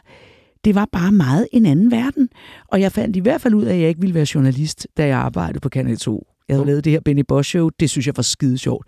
det 0.65 0.75
var 0.75 0.89
bare 0.93 1.13
meget 1.13 1.49
en 1.53 1.67
anden 1.67 1.91
verden. 1.91 2.29
Og 2.69 2.81
jeg 2.81 2.93
fandt 2.93 3.17
i 3.17 3.21
hvert 3.21 3.41
fald 3.41 3.55
ud 3.55 3.65
af, 3.65 3.75
at 3.75 3.81
jeg 3.81 3.89
ikke 3.89 4.01
ville 4.01 4.15
være 4.15 4.27
journalist, 4.35 4.87
da 4.97 5.07
jeg 5.07 5.19
arbejdede 5.19 5.61
på 5.61 5.69
Kanal 5.69 5.97
2. 5.97 6.27
Jeg 6.49 6.55
havde 6.55 6.65
Mm. 6.65 6.67
lavet 6.67 6.85
det 6.85 6.93
her 6.93 7.01
Benny 7.01 7.23
Bosch 7.29 7.49
show. 7.51 7.69
Det 7.81 7.91
synes 7.91 8.07
jeg 8.07 8.17
var 8.17 8.23
skide 8.23 8.59
sjovt. 8.59 8.87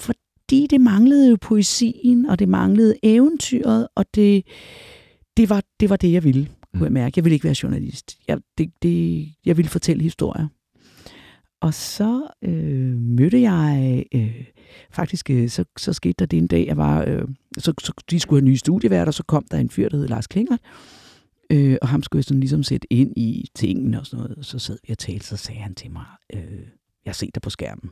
Fordi 0.00 0.66
det 0.70 0.80
manglede 0.80 1.30
jo 1.30 1.36
poesien, 1.40 2.26
og 2.26 2.38
det 2.38 2.48
manglede 2.48 2.94
eventyret, 3.02 3.88
og 3.96 4.04
det, 4.14 4.42
det, 5.36 5.50
var, 5.50 5.62
det 5.80 5.90
var 5.90 5.96
det, 5.96 6.12
jeg 6.12 6.24
ville, 6.24 6.48
kunne 6.74 6.84
jeg 6.84 6.92
mærke. 6.92 7.12
Jeg 7.16 7.24
ville 7.24 7.34
ikke 7.34 7.44
være 7.44 7.56
journalist. 7.62 8.18
Jeg, 8.28 8.38
det, 8.58 8.72
det, 8.82 9.28
jeg 9.44 9.56
ville 9.56 9.68
fortælle 9.68 10.02
historier. 10.02 10.48
Og 11.60 11.74
så 11.74 12.26
øh, 12.42 12.96
mødte 12.96 13.40
jeg, 13.40 14.04
øh, 14.14 14.44
faktisk 14.90 15.30
øh, 15.30 15.48
så, 15.48 15.64
så 15.78 15.92
skete 15.92 16.14
der 16.18 16.26
det 16.26 16.36
en 16.36 16.46
dag, 16.46 16.66
jeg 16.66 16.76
var, 16.76 17.04
øh, 17.06 17.28
så, 17.58 17.72
så 17.80 17.92
de 18.10 18.20
skulle 18.20 18.40
have 18.40 18.48
nye 18.48 18.56
studieværter, 18.56 19.12
så 19.12 19.22
kom 19.22 19.44
der 19.50 19.58
en 19.58 19.70
fyr, 19.70 19.88
der 19.88 19.96
hed 19.96 20.08
Lars 20.08 20.26
Klinger, 20.26 20.56
øh, 21.50 21.76
og 21.82 21.88
ham 21.88 22.02
skulle 22.02 22.18
jeg 22.18 22.24
sådan 22.24 22.40
ligesom 22.40 22.62
sætte 22.62 22.92
ind 22.92 23.12
i 23.16 23.50
tingene 23.54 24.00
og 24.00 24.06
sådan 24.06 24.22
noget. 24.22 24.38
Og 24.38 24.44
så 24.44 24.58
sad 24.58 24.78
vi 24.86 24.92
og 24.92 24.98
talte, 24.98 25.26
så 25.26 25.36
sagde 25.36 25.60
han 25.60 25.74
til 25.74 25.90
mig, 25.90 26.06
øh, 26.34 26.40
jeg 27.04 27.10
har 27.10 27.12
set 27.12 27.34
dig 27.34 27.42
på 27.42 27.50
skærmen. 27.50 27.90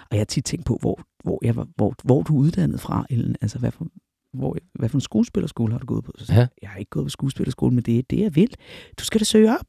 Og 0.00 0.12
jeg 0.12 0.18
har 0.18 0.24
tit 0.24 0.44
tænkt 0.44 0.66
på, 0.66 0.78
hvor, 0.80 1.00
hvor, 1.24 1.38
jeg 1.42 1.56
var, 1.56 1.66
hvor, 1.76 1.94
hvor 2.04 2.22
du 2.22 2.36
er 2.36 2.40
uddannet 2.40 2.80
fra, 2.80 3.06
Ellen. 3.10 3.36
Altså, 3.40 3.58
hvad 3.58 3.70
for, 3.70 3.86
hvor, 4.32 4.56
hvad 4.74 4.88
for 4.88 4.96
en 4.96 5.00
skuespillerskole 5.00 5.72
har 5.72 5.78
du 5.78 5.86
gået 5.86 6.04
på? 6.04 6.12
Så 6.18 6.26
sagde 6.26 6.40
Ja. 6.40 6.46
jeg, 6.62 6.70
har 6.70 6.78
ikke 6.78 6.90
gået 6.90 7.04
på 7.04 7.10
skuespillerskole, 7.10 7.74
men 7.74 7.84
det 7.84 7.98
er 7.98 8.02
det, 8.10 8.20
jeg 8.20 8.36
vil. 8.36 8.54
Du 8.98 9.04
skal 9.04 9.20
da 9.20 9.24
søge 9.24 9.52
op. 9.58 9.66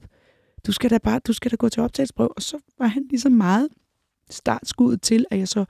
Du 0.68 0.72
skal 0.72 0.90
da 0.90 0.98
bare, 0.98 1.20
du 1.28 1.34
skal 1.34 1.52
da 1.52 1.56
gå 1.56 1.70
til 1.70 1.82
optagelsesprøve. 1.84 2.30
Og 2.38 2.42
så 2.42 2.58
var 2.80 2.88
han 2.88 3.06
ligesom 3.10 3.32
meget 3.32 3.68
startskuddet 4.30 5.02
til, 5.02 5.26
at 5.32 5.40
jeg 5.40 5.48
så, 5.48 5.66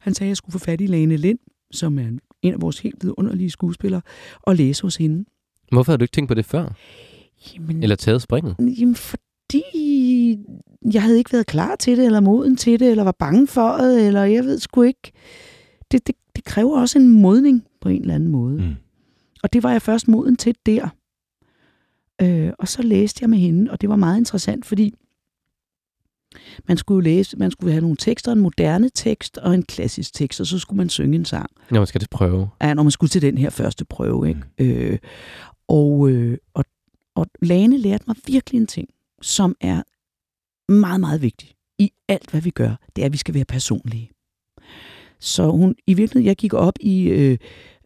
han 0.00 0.14
sagde, 0.14 0.28
at 0.28 0.30
jeg 0.30 0.36
skulle 0.36 0.52
få 0.52 0.58
fat 0.58 0.80
i 0.80 0.86
Lane 0.86 1.16
Lind, 1.16 1.38
som 1.70 1.98
er 1.98 2.02
en- 2.08 2.20
af 2.54 2.60
vores 2.62 2.78
helt 2.78 2.96
vidunderlige 3.04 3.50
skuespillere, 3.50 4.02
og 4.42 4.56
læse 4.56 4.82
hos 4.82 4.96
hende. 4.96 5.24
Hvorfor 5.72 5.92
havde 5.92 5.98
du 5.98 6.04
ikke 6.04 6.12
tænkt 6.12 6.28
på 6.28 6.34
det 6.34 6.44
før? 6.44 6.68
Jamen, 7.54 7.82
Eller 7.82 7.96
taget 7.96 8.22
springet? 8.22 8.56
Jamen, 8.58 8.94
fordi 8.94 9.62
jeg 10.92 11.02
havde 11.02 11.18
ikke 11.18 11.32
været 11.32 11.46
klar 11.46 11.76
til 11.76 11.96
det, 11.96 12.04
eller 12.06 12.20
moden 12.20 12.56
til 12.56 12.80
det, 12.80 12.90
eller 12.90 13.04
var 13.04 13.16
bange 13.18 13.46
for 13.46 13.76
det, 13.76 14.06
eller 14.06 14.22
jeg 14.24 14.44
ved 14.44 14.58
sgu 14.58 14.82
ikke. 14.82 15.12
Det, 15.92 16.06
det, 16.06 16.14
det 16.36 16.44
kræver 16.44 16.80
også 16.80 16.98
en 16.98 17.08
modning 17.22 17.64
på 17.86 17.90
en 17.90 18.00
eller 18.00 18.14
anden 18.14 18.28
måde. 18.28 18.62
Mm. 18.62 18.74
Og 19.42 19.52
det 19.52 19.62
var 19.62 19.72
jeg 19.72 19.82
først 19.82 20.08
moden 20.08 20.36
til 20.36 20.54
der. 20.66 20.88
Øh, 22.22 22.52
og 22.58 22.68
så 22.68 22.82
læste 22.82 23.18
jeg 23.22 23.30
med 23.30 23.38
hende, 23.38 23.70
og 23.70 23.80
det 23.80 23.88
var 23.88 23.96
meget 23.96 24.18
interessant, 24.18 24.66
fordi 24.66 24.94
man 26.68 26.76
skulle 26.76 27.10
læse, 27.10 27.36
man 27.36 27.50
skulle 27.50 27.72
have 27.72 27.80
nogle 27.80 27.96
tekster, 27.96 28.32
en 28.32 28.40
moderne 28.40 28.90
tekst 28.94 29.38
og 29.38 29.54
en 29.54 29.62
klassisk 29.62 30.14
tekst, 30.14 30.40
og 30.40 30.46
så 30.46 30.58
skulle 30.58 30.76
man 30.76 30.88
synge 30.88 31.16
en 31.16 31.24
sang 31.24 31.50
Når 31.70 31.80
man 31.80 31.86
skal 31.86 32.00
til 32.00 32.08
prøve. 32.08 32.48
ja, 32.62 32.74
når 32.74 32.82
man 32.82 32.90
skulle 32.90 33.10
til 33.10 33.22
den 33.22 33.38
her 33.38 33.50
første 33.50 33.84
prøve. 33.84 34.28
Ikke? 34.28 34.40
Mm. 34.58 34.64
Øh, 34.64 34.98
og, 35.68 36.10
øh, 36.10 36.38
og, 36.54 36.64
og 37.14 37.26
Lane 37.42 37.78
lærte 37.78 38.04
mig 38.06 38.16
virkelig 38.26 38.58
en 38.60 38.66
ting, 38.66 38.88
som 39.22 39.56
er 39.60 39.82
meget, 40.72 41.00
meget 41.00 41.22
vigtig 41.22 41.54
i 41.78 41.92
alt, 42.08 42.30
hvad 42.30 42.40
vi 42.40 42.50
gør. 42.50 42.74
Det 42.96 43.02
er, 43.02 43.06
at 43.06 43.12
vi 43.12 43.18
skal 43.18 43.34
være 43.34 43.44
personlige. 43.44 44.10
Så 45.20 45.50
hun, 45.50 45.74
i 45.86 45.94
virkeligheden, 45.94 46.26
jeg 46.26 46.36
gik 46.36 46.54
op 46.54 46.74
i 46.80 47.02
øh, 47.08 47.38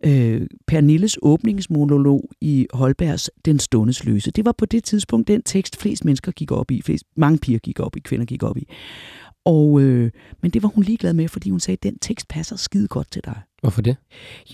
øh, 0.04 0.46
Pernilles 0.66 1.18
åbningsmonolog 1.22 2.30
i 2.40 2.66
Holbergs 2.72 3.30
Den 3.44 3.58
Stundes 3.58 4.04
Løse. 4.04 4.30
Det 4.30 4.44
var 4.44 4.54
på 4.58 4.66
det 4.66 4.84
tidspunkt 4.84 5.28
den 5.28 5.42
tekst, 5.42 5.76
flest 5.76 6.04
mennesker 6.04 6.32
gik 6.32 6.52
op 6.52 6.70
i. 6.70 6.82
Flest, 6.82 7.04
mange 7.16 7.38
piger 7.38 7.58
gik 7.58 7.80
op 7.80 7.96
i, 7.96 8.00
kvinder 8.00 8.26
gik 8.26 8.42
op 8.42 8.56
i. 8.56 8.68
Og, 9.44 9.80
øh, 9.80 10.10
men 10.42 10.50
det 10.50 10.62
var 10.62 10.68
hun 10.68 10.84
ligeglad 10.84 11.12
med, 11.12 11.28
fordi 11.28 11.50
hun 11.50 11.60
sagde, 11.60 11.76
at 11.76 11.82
den 11.82 11.98
tekst 11.98 12.28
passer 12.28 12.56
skide 12.56 12.88
godt 12.88 13.10
til 13.10 13.24
dig. 13.24 13.40
Hvorfor 13.60 13.82
det? 13.82 13.96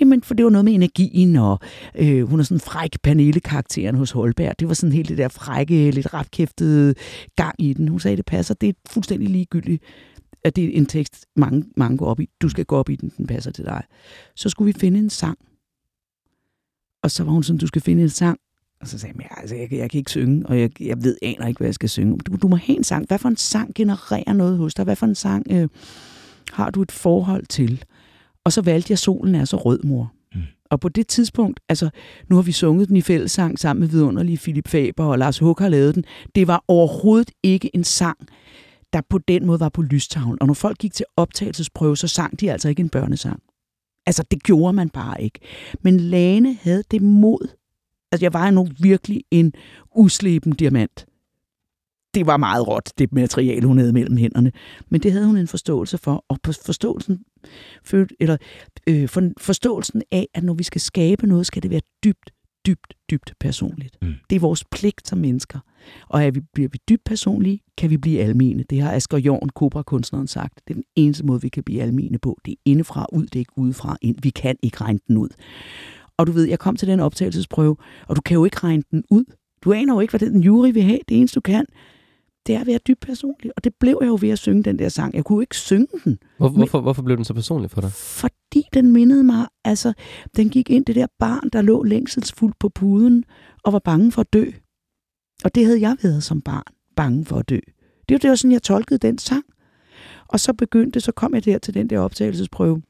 Jamen, 0.00 0.22
for 0.22 0.35
det 0.35 0.44
var 0.44 0.50
noget 0.50 0.64
med 0.64 0.72
energien, 0.72 1.37
og 1.37 1.59
øh, 1.98 2.28
hun 2.28 2.40
er 2.40 2.44
sådan 2.44 2.61
fræk 2.61 2.90
Pernille-karakteren 3.02 3.94
hos 3.94 4.11
Holberg. 4.11 4.54
Det 4.61 4.68
var 4.68 4.74
sådan 4.74 4.92
helt 4.92 5.09
det 5.09 5.18
der 5.18 5.28
frække, 5.28 5.90
lidt 5.90 6.14
rapkæftede 6.14 6.94
gang 7.37 7.54
i 7.59 7.72
den. 7.72 7.88
Hun 7.88 8.00
sagde, 8.00 8.16
det 8.16 8.26
passer. 8.26 8.54
Det 8.54 8.68
er 8.68 8.72
fuldstændig 8.90 9.28
ligegyldigt, 9.28 9.82
at 10.46 10.56
det 10.56 10.64
er 10.64 10.70
en 10.72 10.87
tekst, 10.87 11.26
mange, 11.37 11.64
mange 11.76 11.98
går 11.98 12.06
op 12.06 12.20
i. 12.20 12.28
Du 12.42 12.48
skal 12.48 12.64
gå 12.64 12.76
op 12.76 12.88
i 12.88 12.96
den, 12.96 13.12
den 13.16 13.26
passer 13.26 13.50
til 13.50 13.64
dig. 13.64 13.82
Så 14.35 14.48
skulle 14.48 14.74
vi 14.74 14.80
finde 14.80 14.98
en 14.98 15.11
sang. 15.11 15.38
Og 17.02 17.11
så 17.11 17.24
var 17.24 17.32
hun 17.32 17.42
sådan, 17.42 17.59
du 17.59 17.66
skal 17.66 17.82
finde 17.82 18.02
en 18.02 18.09
sang. 18.09 18.38
Og 18.80 18.88
så 18.88 18.98
sagde 18.98 19.12
jeg, 19.12 19.16
"Men 19.16 19.26
altså, 19.40 19.54
jeg, 19.56 19.72
jeg 19.72 19.90
kan 19.90 19.98
ikke 19.98 20.11
synge, 20.11 20.46
og 20.46 20.61
jeg, 20.61 20.82
jeg 20.82 21.04
ved 21.04 21.16
aner 21.22 21.46
ikke, 21.46 21.59
hvad 21.59 21.66
jeg 21.66 21.74
skal 21.74 21.88
synge. 21.88 22.18
Du, 22.18 22.37
du 22.37 22.48
må 22.48 22.56
have 22.56 22.76
en 22.76 22.85
sang. 22.85 23.06
Hvad 23.06 23.18
for 23.18 23.28
en 23.28 23.37
sang 23.37 23.74
genererer 23.74 24.32
noget 24.32 24.59
hos 24.59 24.74
dig? 24.74 24.85
Hvad 24.85 24.96
for 24.96 25.06
en 25.06 25.14
sang 25.14 25.46
øh, 25.50 25.68
har 26.52 26.70
du 26.70 26.82
et 26.82 26.92
forhold 26.92 27.46
til? 27.46 27.85
Og 28.44 28.52
så 28.52 28.62
valgte 28.62 28.90
jeg 28.92 28.98
Solen 28.98 29.35
er 29.35 29.44
så 29.44 29.56
rød, 29.56 29.82
mor. 29.82 30.12
Mm. 30.35 30.40
Og 30.70 30.80
på 30.80 30.88
det 30.88 31.06
tidspunkt, 31.06 31.61
altså 31.68 31.90
nu 32.28 32.37
har 32.37 32.42
vi 32.42 32.52
sunget 32.52 32.88
den 32.88 32.96
i 32.96 33.00
fællessang 33.00 33.59
sammen 33.59 33.80
med 33.80 33.88
vidunderlige 33.88 34.38
Philip 34.38 34.68
Faber, 34.68 35.04
og 35.04 35.18
Lars 35.18 35.38
Hug 35.38 35.56
har 35.59 35.68
lavet 35.68 35.94
den. 35.94 36.04
Det 36.35 36.46
var 36.46 36.64
overhovedet 36.68 37.30
ikke 37.42 37.76
en 37.76 37.85
sang, 37.85 38.18
der 38.92 39.01
på 39.11 39.18
den 39.18 39.46
måde 39.46 39.61
var 39.61 39.68
på 39.68 39.83
lystavlen. 39.83 40.38
Og 40.40 40.46
når 40.46 40.55
folk 40.55 40.79
gik 40.79 40.94
til 40.94 41.07
optagelsesprøve, 41.16 41.96
så 41.96 42.09
sang 42.09 42.40
de 42.40 42.53
altså 42.53 42.68
ikke 42.68 42.81
en 42.81 42.88
børnesang. 42.88 43.42
Altså, 44.07 44.22
det 44.31 44.42
gjorde 44.42 44.72
man 44.72 44.88
bare 44.88 45.22
ikke. 45.22 45.40
Men 45.81 46.01
Lane 46.01 46.55
havde 46.55 46.83
det 46.90 47.03
mod. 47.03 47.49
Altså, 48.12 48.25
jeg 48.25 48.33
var 48.33 48.51
nu 48.51 48.68
virkelig 48.81 49.25
en 49.31 49.53
usleben 49.94 50.53
diamant. 50.53 51.07
Det 52.14 52.27
var 52.27 52.37
meget 52.37 52.68
råt, 52.68 52.92
det 52.99 53.12
materiale, 53.12 53.66
hun 53.66 53.79
havde 53.79 53.92
mellem 53.92 54.16
hænderne. 54.16 54.53
Men 54.88 55.01
det 55.01 55.12
havde 55.12 55.27
hun 55.27 55.37
en 55.37 55.49
forståelse 55.49 55.99
for. 55.99 56.25
Og 56.29 56.38
på 56.42 56.53
forståelsen, 56.53 57.25
følte, 57.85 58.14
eller, 58.20 58.37
øh, 58.87 59.09
for, 59.09 59.31
forståelsen 59.38 60.03
af, 60.12 60.29
at 60.35 60.44
når 60.44 60.55
vi 60.55 60.62
skal 60.62 60.81
skabe 60.81 61.27
noget, 61.27 61.46
skal 61.46 61.62
det 61.62 61.70
være 61.70 61.81
dybt, 62.05 62.31
dybt, 62.66 62.94
dybt 63.11 63.33
personligt. 63.40 63.96
Mm. 64.03 64.14
Det 64.31 64.37
er 64.37 64.40
vores 64.40 64.64
pligt 64.64 65.09
som 65.09 65.18
mennesker. 65.18 65.59
Og 66.09 66.25
er 66.25 66.31
vi, 66.31 66.40
bliver 66.55 66.68
vi 66.68 66.79
dybt 66.88 67.05
personlige, 67.05 67.61
kan 67.79 67.90
vi 67.90 67.96
blive 67.96 68.20
almene. 68.20 68.64
Det 68.70 68.81
har 68.81 68.92
Asger 68.92 69.18
Jorn, 69.18 69.49
Cobra-kunstneren, 69.49 70.27
sagt. 70.27 70.61
Det 70.68 70.70
er 70.70 70.75
den 70.75 70.85
eneste 70.96 71.27
måde, 71.27 71.42
vi 71.42 71.49
kan 71.49 71.62
blive 71.62 71.83
almene 71.83 72.18
på. 72.18 72.38
Det 72.44 72.53
er 72.53 72.57
indefra 72.64 73.07
ud, 73.12 73.22
det 73.22 73.35
er 73.37 73.38
ikke 73.40 73.59
udefra 73.59 73.96
ind. 74.03 74.16
Vi 74.22 74.31
kan 74.31 74.57
ikke 74.62 74.81
regne 74.81 74.99
den 75.09 75.16
ud. 75.16 75.29
Og 76.18 76.27
du 76.27 76.33
ved, 76.33 76.44
jeg 76.44 76.59
kom 76.59 76.77
til 76.77 76.88
den 76.88 77.01
optagelsesprøve, 77.01 77.77
og 78.09 78.16
du 78.16 78.20
kan 78.20 78.35
jo 78.35 78.44
ikke 78.44 78.59
regne 78.59 78.83
den 78.90 79.05
ud. 79.11 79.25
Du 79.64 79.72
aner 79.72 79.94
jo 79.94 80.01
ikke, 80.01 80.18
hvad 80.18 80.31
den 80.31 80.40
jury 80.42 80.70
vil 80.72 80.83
have. 80.83 80.99
Det 81.09 81.18
eneste, 81.18 81.35
du 81.35 81.40
kan, 81.40 81.66
det 82.46 82.55
er 82.55 82.61
at 82.61 82.66
være 82.66 82.79
dybt 82.88 83.01
personlig. 83.01 83.51
Og 83.57 83.64
det 83.64 83.72
blev 83.81 83.99
jeg 84.01 84.09
jo 84.09 84.18
ved 84.20 84.29
at 84.29 84.38
synge 84.38 84.62
den 84.62 84.79
der 84.79 84.88
sang. 84.88 85.14
Jeg 85.14 85.25
kunne 85.25 85.37
jo 85.37 85.40
ikke 85.40 85.57
synge 85.57 85.87
den, 86.05 86.18
Hvor, 86.38 86.49
hvorfor, 86.49 86.81
hvorfor 86.81 87.03
blev 87.03 87.16
den 87.16 87.25
så 87.25 87.35
personlig 87.35 87.70
for 87.70 87.81
dig? 87.81 87.92
fordi 87.92 88.62
den 88.75 88.92
mindede 88.92 89.25
mig, 89.25 89.46
altså, 89.64 89.92
den 90.37 90.49
gik 90.49 90.70
ind 90.70 90.85
det 90.85 90.94
der 90.94 91.07
barn, 91.18 91.49
der 91.53 91.62
lå 91.62 91.83
længselsfuldt 91.83 92.59
på 92.59 92.68
puden 92.68 93.25
og 93.64 93.72
var 93.72 93.79
bange 93.79 94.12
for 94.12 94.20
at 94.20 94.33
dø. 94.33 94.44
Og 95.47 95.55
det 95.55 95.65
havde 95.65 95.81
jeg 95.81 95.97
været 96.03 96.23
som 96.23 96.40
barn, 96.40 96.63
bange 96.97 97.25
for 97.25 97.38
at 97.38 97.49
dø. 97.49 97.59
Det 98.09 98.15
var, 98.15 98.19
det 98.19 98.31
var 98.31 98.37
sådan, 98.37 98.53
jeg 98.53 98.63
tolkede 98.63 98.99
den 98.99 99.19
sang. 99.19 99.44
Og 100.29 100.40
så 100.40 100.53
begyndte, 100.53 101.01
så 101.01 101.13
kom 101.13 101.35
jeg 101.35 101.44
der 101.44 101.59
til 101.59 101.75
den 101.75 101.90
der 101.90 101.99
optagelsesprøve. 101.99 102.83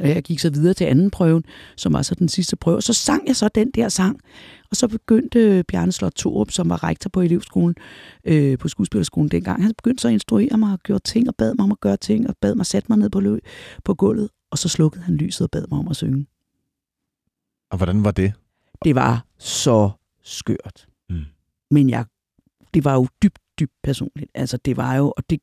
Og 0.00 0.08
jeg 0.08 0.22
gik 0.22 0.38
så 0.38 0.50
videre 0.50 0.74
til 0.74 0.84
anden 0.84 1.10
prøven, 1.10 1.44
som 1.76 1.92
var 1.92 2.02
så 2.02 2.14
den 2.14 2.28
sidste 2.28 2.56
prøve. 2.56 2.76
Og 2.76 2.82
så 2.82 2.92
sang 2.92 3.26
jeg 3.26 3.36
så 3.36 3.48
den 3.48 3.70
der 3.70 3.88
sang. 3.88 4.20
Og 4.70 4.76
så 4.76 4.88
begyndte 4.88 5.64
Bjarne 5.68 5.92
Slot 5.92 6.12
Torup, 6.12 6.50
som 6.50 6.68
var 6.68 6.84
rektor 6.84 7.10
på 7.10 7.20
elevskolen, 7.20 7.74
øh, 8.24 8.58
på 8.58 8.68
skuespillerskolen 8.68 9.30
dengang, 9.30 9.62
han 9.62 9.74
begyndte 9.74 10.02
så 10.02 10.08
at 10.08 10.14
instruere 10.14 10.58
mig 10.58 10.72
og 10.72 10.78
gjorde 10.78 11.04
ting, 11.04 11.28
og 11.28 11.34
bad 11.36 11.54
mig 11.54 11.64
om 11.64 11.72
at 11.72 11.80
gøre 11.80 11.96
ting, 11.96 12.28
og 12.28 12.34
bad 12.40 12.54
mig 12.54 12.66
sætte 12.66 12.86
mig 12.88 12.98
ned 12.98 13.10
på, 13.10 13.20
lø- 13.20 13.80
på 13.84 13.94
gulvet. 13.94 14.28
Og 14.50 14.58
så 14.58 14.68
slukkede 14.68 15.04
han 15.04 15.14
lyset 15.14 15.40
og 15.40 15.50
bad 15.50 15.64
mig 15.70 15.78
om 15.78 15.88
at 15.88 15.96
synge. 15.96 16.26
Og 17.70 17.76
hvordan 17.76 18.04
var 18.04 18.10
det? 18.10 18.32
Det 18.84 18.94
var 18.94 19.24
så 19.38 19.90
skørt. 20.22 20.86
Mm. 21.10 21.24
Men 21.70 21.90
jeg, 21.90 22.04
det 22.74 22.84
var 22.84 22.94
jo 22.94 23.06
dybt, 23.22 23.38
dybt 23.60 23.72
personligt. 23.82 24.30
Altså 24.34 24.56
det 24.56 24.76
var 24.76 24.94
jo, 24.94 25.12
og 25.16 25.30
det 25.30 25.40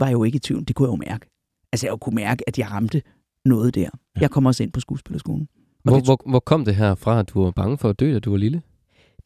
var 0.00 0.08
jo 0.08 0.24
ikke 0.24 0.36
i 0.36 0.38
tvivl, 0.38 0.64
det 0.68 0.76
kunne 0.76 0.88
jeg 0.88 0.98
jo 0.98 1.10
mærke. 1.10 1.26
Altså 1.72 1.86
jeg 1.86 2.00
kunne 2.00 2.14
mærke, 2.14 2.48
at 2.48 2.58
jeg 2.58 2.70
ramte 2.70 3.02
noget 3.44 3.74
der. 3.74 3.80
Ja. 3.82 4.20
Jeg 4.20 4.30
kom 4.30 4.46
også 4.46 4.62
ind 4.62 4.72
på 4.72 4.80
skuespillerskolen. 4.80 5.48
Og 5.84 5.90
Hvor, 5.90 5.96
det, 5.96 6.04
hvor, 6.04 6.20
hvor 6.26 6.40
kom 6.40 6.64
det 6.64 6.74
her 6.74 6.94
fra, 6.94 7.20
at 7.20 7.28
du 7.28 7.42
var 7.44 7.50
bange 7.50 7.78
for 7.78 7.88
at 7.88 8.00
dø, 8.00 8.12
da 8.12 8.18
du 8.18 8.30
var 8.30 8.36
lille? 8.36 8.62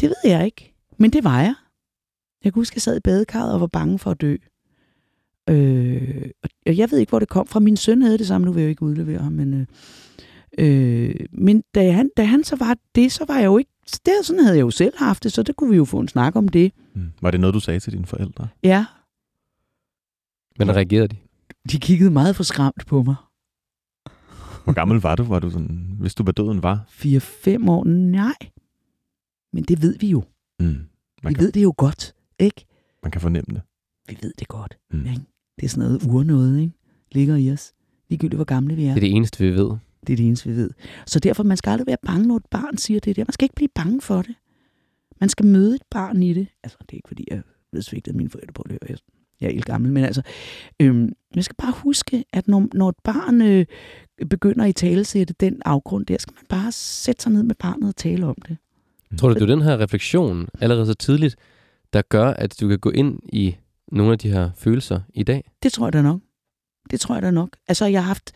det 0.01 0.09
ved 0.09 0.31
jeg 0.31 0.45
ikke, 0.45 0.75
men 0.99 1.11
det 1.13 1.25
var 1.25 1.41
jeg. 1.41 1.55
Jeg 2.45 2.53
kan 2.53 2.61
huske, 2.61 2.73
at 2.73 2.77
jeg 2.77 2.83
sad 2.83 2.97
i 2.97 3.01
badekarret 3.01 3.55
og 3.55 3.61
var 3.61 3.67
bange 3.67 3.99
for 3.99 4.11
at 4.11 4.21
dø. 4.21 4.37
Øh, 5.51 6.31
og 6.67 6.77
jeg 6.77 6.91
ved 6.91 6.99
ikke, 6.99 7.11
hvor 7.11 7.19
det 7.19 7.29
kom 7.29 7.47
fra. 7.47 7.61
Min 7.61 7.77
søn 7.77 8.03
havde 8.03 8.19
det 8.19 8.27
samme, 8.27 8.45
nu 8.45 8.53
vil 8.53 8.61
jeg 8.61 8.67
jo 8.67 8.71
ikke 8.71 8.83
udlevere 8.83 9.19
ham, 9.19 9.33
men... 9.33 9.55
Øh, 9.55 9.67
øh, 10.59 11.15
men 11.33 11.63
da 11.75 11.91
han, 11.91 12.11
da 12.17 12.25
han 12.25 12.45
så 12.45 12.57
var 12.57 12.77
det, 12.95 13.13
så 13.13 13.25
var 13.29 13.39
jeg 13.39 13.47
jo 13.47 13.59
ikke... 13.59 13.71
Det, 13.91 14.13
sådan 14.23 14.43
havde 14.45 14.57
jeg 14.57 14.63
jo 14.63 14.71
selv 14.71 14.95
haft 14.99 15.23
det, 15.25 15.33
så 15.33 15.43
det 15.43 15.57
kunne 15.57 15.71
vi 15.71 15.77
jo 15.77 15.85
få 15.85 15.99
en 16.01 16.09
snak 16.09 16.37
om 16.37 16.49
det. 16.49 16.73
Mm. 16.95 17.13
Var 17.21 17.31
det 17.31 17.41
noget, 17.41 17.55
du 17.55 17.61
sagde 17.61 17.81
til 17.81 17.93
dine 17.93 18.07
forældre? 18.07 18.49
Ja, 18.63 18.87
Men 20.59 20.71
reagerede 20.77 21.09
de? 21.09 21.17
de 21.73 21.79
kiggede 21.79 22.11
meget 22.11 22.37
for 22.37 22.43
skræmt 22.43 22.87
på 22.87 23.03
mig. 23.03 23.15
Hvor 24.65 24.73
gammel 24.73 25.01
var 25.01 25.17
du, 25.17 25.23
var 25.23 25.39
du 25.39 25.51
sådan, 25.51 25.97
hvis 26.01 26.15
du 26.15 26.23
var 26.25 26.33
døden 26.33 26.63
var? 26.63 26.85
4-5 26.89 27.71
år? 27.71 27.85
Nej. 27.85 28.35
Men 29.53 29.65
det 29.65 29.83
ved 29.83 29.99
vi 29.99 30.07
jo. 30.11 30.25
Mm. 30.61 30.67
Vi 30.67 30.77
Man, 31.23 31.35
kan, 31.35 31.45
ved 31.45 31.53
det 31.53 31.63
jo 31.63 31.75
godt, 31.77 32.15
ikke? 32.39 32.67
man 33.03 33.11
kan 33.13 33.21
fornemme 33.21 33.55
det. 33.55 33.63
Vi 34.09 34.19
ved 34.23 34.33
det 34.39 34.49
godt. 34.49 34.79
Mm. 34.91 35.07
Ikke? 35.07 35.21
Det 35.57 35.65
er 35.65 35.69
sådan 35.69 35.89
noget 35.89 36.03
urnåde, 36.03 36.63
ikke? 36.63 36.75
Ligger 37.13 37.37
i 37.37 37.53
os. 37.53 37.73
Ligegyldigt, 38.11 38.37
hvor 38.39 38.45
gamle 38.45 38.75
vi 38.75 38.85
er. 38.85 38.89
Det 38.89 38.97
er 38.97 39.01
det 39.01 39.13
eneste, 39.17 39.45
vi 39.45 39.51
ved. 39.51 39.71
Det 40.07 40.13
er 40.13 40.17
det 40.17 40.27
eneste, 40.27 40.49
vi 40.49 40.57
ved. 40.57 40.71
Så 41.07 41.19
derfor, 41.19 41.43
man 41.43 41.57
skal 41.57 41.71
aldrig 41.71 41.87
være 41.87 41.97
bange, 42.07 42.29
når 42.29 42.37
et 42.37 42.47
barn 42.51 42.77
siger 42.77 43.01
det 43.01 43.17
der. 43.17 43.25
Man 43.25 43.33
skal 43.33 43.45
ikke 43.45 43.55
blive 43.55 43.69
bange 43.75 44.01
for 44.01 44.23
det. 44.23 44.35
Man 45.21 45.29
skal 45.29 45.47
møde 45.47 45.75
et 45.75 45.83
barn 45.91 46.23
i 46.23 46.33
det. 46.35 46.49
Altså, 46.63 46.79
det 46.81 46.91
er 46.93 46.97
ikke, 46.97 47.09
fordi 47.09 47.25
jeg 47.31 47.43
blevet 47.71 47.85
svigtet 47.85 48.13
af 48.13 48.17
mine 48.17 48.31
forældre 48.31 48.53
på 48.53 48.65
det. 48.69 48.79
Jeg, 48.89 48.97
jeg 49.41 49.49
er 49.49 49.53
helt 49.53 49.65
gammel, 49.65 49.93
men 49.93 50.05
altså, 50.05 50.23
øhm, 50.81 51.13
jeg 51.35 51.45
skal 51.45 51.57
bare 51.59 51.73
huske, 51.77 52.25
at 52.33 52.49
når, 52.49 52.69
når 52.75 52.89
et 52.89 52.99
barn 53.05 53.43
øh, 53.43 53.67
begynder 54.31 54.65
i 54.65 54.73
talesætte 54.73 55.35
den 55.41 55.63
afgrund 55.65 56.07
der, 56.07 56.19
skal 56.19 56.35
man 56.37 56.45
bare 56.49 56.73
sætte 56.73 57.23
sig 57.23 57.33
ned 57.33 57.43
med 57.43 57.55
barnet 57.55 57.89
og 57.89 57.97
tale 57.97 58.27
om 58.27 58.37
det. 58.49 58.57
Tror 59.19 59.29
du, 59.29 59.35
det 59.35 59.43
er 59.43 59.47
den 59.47 59.63
her 59.63 59.81
refleksion 59.81 60.49
allerede 60.61 60.87
så 60.87 60.95
tidligt, 60.95 61.37
der 61.93 62.03
gør, 62.03 62.27
at 62.27 62.61
du 62.61 62.69
kan 62.69 62.79
gå 62.79 62.91
ind 62.91 63.19
i 63.33 63.57
nogle 63.93 64.13
af 64.13 64.19
de 64.19 64.31
her 64.31 64.51
følelser 64.57 65.01
i 65.15 65.23
dag? 65.23 65.51
Det 65.63 65.73
tror 65.73 65.87
jeg 65.87 65.93
da 65.93 66.03
nok. 66.03 66.21
Det 66.91 67.01
tror 67.01 67.15
jeg 67.15 67.23
da 67.23 67.31
nok. 67.31 67.57
Altså, 67.69 67.87
jeg 67.87 68.03
har 68.03 68.07
haft, 68.07 68.33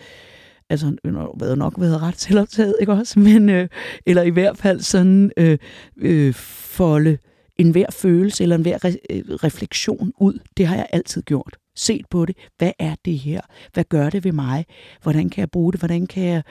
altså, 0.71 0.97
jeg 1.05 1.13
har 1.13 1.55
nok 1.55 1.75
været 1.79 2.03
ret 2.03 2.21
selvoptaget, 2.21 2.75
ikke 2.81 2.93
også? 2.93 3.21
Men, 3.21 3.49
øh, 3.49 3.69
eller 4.07 4.23
i 4.23 4.31
hvert 4.31 4.59
fald 4.59 4.81
sådan, 4.81 5.31
øh, 5.37 5.59
øh, 5.97 6.35
folde 6.35 7.19
en 7.57 7.71
hver 7.71 7.87
følelse 7.91 8.43
eller 8.43 8.57
en 8.57 8.63
hver 8.63 8.79
re- 8.85 9.07
øh, 9.11 9.25
refleksion 9.35 10.13
ud. 10.21 10.39
Det 10.57 10.67
har 10.67 10.77
jeg 10.77 10.87
altid 10.93 11.23
gjort. 11.23 11.57
Set 11.77 12.07
på 12.11 12.27
det. 12.27 12.37
Hvad 12.59 12.73
er 12.79 12.95
det 13.05 13.19
her? 13.19 13.41
Hvad 13.73 13.85
gør 13.85 14.11
det 14.11 14.25
ved 14.25 14.33
mig? 14.33 14.65
Hvordan 15.03 15.31
kan 15.31 15.41
jeg 15.41 15.51
bruge 15.51 15.73
det? 15.73 15.81
Hvordan 15.81 16.07
kan 16.07 16.25
jeg 16.25 16.43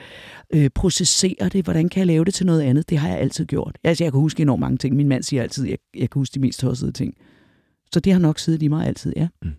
øh, 0.54 0.70
processere 0.74 1.48
det? 1.52 1.64
Hvordan 1.64 1.88
kan 1.88 1.98
jeg 1.98 2.06
lave 2.06 2.24
det 2.24 2.34
til 2.34 2.46
noget 2.46 2.62
andet? 2.62 2.90
Det 2.90 2.98
har 2.98 3.08
jeg 3.08 3.18
altid 3.18 3.46
gjort. 3.46 3.78
Altså, 3.84 4.04
jeg 4.04 4.12
kan 4.12 4.20
huske 4.20 4.42
enormt 4.42 4.60
mange 4.60 4.78
ting. 4.78 4.96
Min 4.96 5.08
mand 5.08 5.22
siger 5.22 5.42
altid, 5.42 5.64
at 5.64 5.70
jeg, 5.70 5.78
jeg 5.94 6.10
kan 6.10 6.20
huske 6.20 6.34
de 6.34 6.40
mest 6.40 6.60
tossede 6.60 6.92
ting. 6.92 7.14
Så 7.92 8.00
det 8.00 8.12
har 8.12 8.20
nok 8.20 8.38
siddet 8.38 8.62
i 8.62 8.68
mig 8.68 8.86
altid, 8.86 9.12
ja. 9.16 9.28
Mm. 9.42 9.52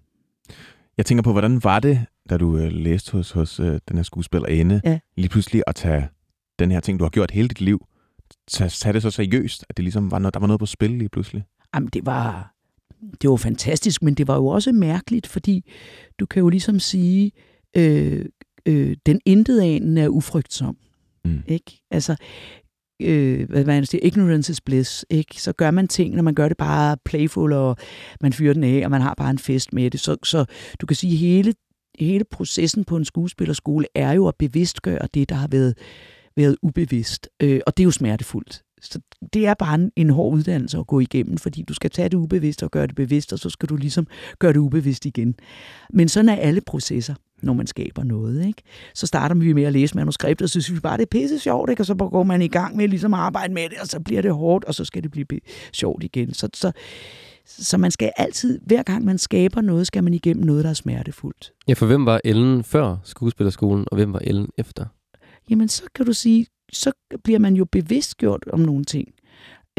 Jeg 0.98 1.06
tænker 1.06 1.22
på, 1.22 1.32
hvordan 1.32 1.64
var 1.64 1.80
det, 1.80 2.06
da 2.30 2.38
du 2.38 2.58
øh, 2.58 2.72
læste 2.72 3.12
hos, 3.12 3.32
hos 3.32 3.60
øh, 3.60 3.80
den 3.88 3.96
her 3.96 4.04
skuespillerinde, 4.04 4.82
Ja. 4.84 5.00
lige 5.18 5.30
pludselig 5.30 5.64
at 5.68 5.76
tage 5.76 6.08
den 6.60 6.72
her 6.72 6.80
ting, 6.80 7.00
du 7.00 7.06
har 7.06 7.10
gjort 7.10 7.32
hele 7.32 7.48
dit 7.48 7.62
liv, 7.62 7.86
tage, 8.48 8.70
tage 8.70 8.94
det 8.94 9.02
så 9.02 9.12
seriøst, 9.12 9.66
at 9.70 9.78
det 9.78 9.84
ligesom 9.84 10.12
var 10.12 10.20
noget, 10.20 10.34
der 10.34 10.40
var 10.40 10.48
noget 10.48 10.60
på 10.60 10.66
spil 10.66 10.92
lige 10.92 11.10
pludselig? 11.10 11.44
Jamen, 11.76 11.90
det 11.94 12.06
var, 12.06 12.54
det 13.22 13.30
var 13.30 13.36
fantastisk, 13.36 14.04
men 14.04 14.14
det 14.14 14.28
var 14.28 14.36
jo 14.36 14.46
også 14.48 14.72
mærkeligt, 14.72 15.28
fordi 15.28 15.72
du 16.20 16.26
kan 16.26 16.40
jo 16.40 16.50
ligesom 16.50 16.80
sige, 16.80 17.32
øh, 17.78 18.26
øh, 18.66 18.98
den 19.06 19.22
intetanende 19.26 20.02
er 20.02 20.08
ufrygtsom. 20.08 20.78
Mm. 21.26 21.44
Ikke? 21.48 21.82
Altså, 21.92 22.16
øh, 23.02 23.50
hvad 23.50 23.66
man 23.66 23.86
siger, 23.86 24.02
ignorance 24.04 24.52
is 24.52 24.62
bliss. 24.62 25.06
Ikke? 25.10 25.42
Så 25.42 25.54
gør 25.54 25.72
man 25.72 25.88
ting, 25.88 26.16
når 26.16 26.24
man 26.24 26.36
gør 26.36 26.48
det 26.48 26.58
bare 26.58 26.98
playful, 27.06 27.54
og 27.54 27.78
man 28.22 28.34
fyrer 28.34 28.54
den 28.54 28.64
af, 28.64 28.82
og 28.86 28.92
man 28.92 29.02
har 29.02 29.14
bare 29.18 29.30
en 29.30 29.40
fest 29.40 29.74
med 29.74 29.92
det. 29.92 30.00
Så, 30.00 30.18
så 30.24 30.46
du 30.82 30.86
kan 30.86 30.96
sige, 30.96 31.16
hele 31.16 31.54
hele 32.00 32.24
processen 32.24 32.84
på 32.84 32.98
en 32.98 33.06
skuespillerskole 33.06 33.88
er 33.96 34.12
jo 34.12 34.28
at 34.28 34.36
bevidstgøre 34.40 35.08
det, 35.14 35.30
der 35.30 35.36
har 35.36 35.48
været, 35.48 35.78
været 36.36 36.58
ubevidst. 36.62 37.30
Øh, 37.40 37.60
og 37.68 37.78
det 37.78 37.84
er 37.84 37.86
jo 37.86 37.92
smertefuldt. 37.92 38.62
Så 38.82 39.00
det 39.34 39.48
er 39.48 39.54
bare 39.54 39.76
en, 39.76 39.92
en 39.96 40.10
hård 40.10 40.34
uddannelse 40.34 40.78
at 40.78 40.88
gå 40.88 41.00
igennem, 41.00 41.38
fordi 41.38 41.62
du 41.62 41.74
skal 41.74 41.90
tage 41.90 42.10
det 42.10 42.18
ubevidst 42.18 42.64
og 42.64 42.72
gøre 42.72 42.88
det 42.88 42.96
bevidst, 42.96 43.34
og 43.34 43.40
så 43.40 43.50
skal 43.50 43.70
du 43.70 43.76
ligesom 43.76 44.08
gøre 44.40 44.54
det 44.54 44.60
ubevidst 44.60 45.06
igen. 45.06 45.36
Men 45.94 46.10
sådan 46.10 46.30
er 46.30 46.36
alle 46.36 46.62
processer, 46.62 47.16
når 47.42 47.54
man 47.54 47.68
skaber 47.68 48.04
noget. 48.04 48.48
Ikke? 48.48 48.62
Så 48.94 49.08
starter 49.08 49.36
vi 49.36 49.54
med 49.54 49.64
at 49.64 49.74
læse 49.74 49.96
manuskriptet, 49.96 50.46
og 50.46 50.50
så 50.50 50.62
synes 50.62 50.78
vi 50.78 50.80
bare, 50.80 50.98
det 50.98 51.04
er 51.04 51.20
pisse 51.20 51.40
sjovt, 51.40 51.70
ikke? 51.70 51.82
og 51.82 51.86
så 51.86 51.96
går 51.96 52.24
man 52.24 52.42
i 52.42 52.48
gang 52.48 52.76
med 52.76 52.88
ligesom 52.88 53.14
at 53.14 53.20
arbejde 53.20 53.54
med 53.54 53.70
det, 53.70 53.78
og 53.82 53.88
så 53.88 54.00
bliver 54.00 54.22
det 54.22 54.34
hårdt, 54.34 54.66
og 54.66 54.76
så 54.76 54.86
skal 54.86 55.04
det 55.04 55.12
blive 55.12 55.26
sjovt 55.72 56.04
igen. 56.04 56.34
Så, 56.34 56.50
så, 56.54 56.72
så 57.46 57.78
man 57.78 57.92
skal 57.92 58.12
altid, 58.18 58.60
hver 58.66 58.84
gang 58.84 59.06
man 59.06 59.18
skaber 59.18 59.62
noget, 59.62 59.88
skal 59.88 60.04
man 60.04 60.14
igennem 60.14 60.46
noget, 60.46 60.64
der 60.64 60.70
er 60.70 60.74
smertefuldt. 60.74 61.54
Ja, 61.68 61.74
for 61.74 61.86
hvem 61.86 62.06
var 62.06 62.22
Ellen 62.24 62.64
før 62.64 62.98
skuespillerskolen, 63.04 63.86
og 63.92 63.98
hvem 63.98 64.14
var 64.14 64.20
Ellen 64.20 64.50
efter? 64.58 64.86
jamen 65.50 65.68
så 65.68 65.84
kan 65.96 66.06
du 66.06 66.14
sige, 66.14 66.48
så 66.74 66.92
bliver 67.24 67.40
man 67.40 67.56
jo 67.56 67.66
bevidstgjort 67.66 68.44
om 68.48 68.60
nogle 68.60 68.86
ting. 68.86 69.08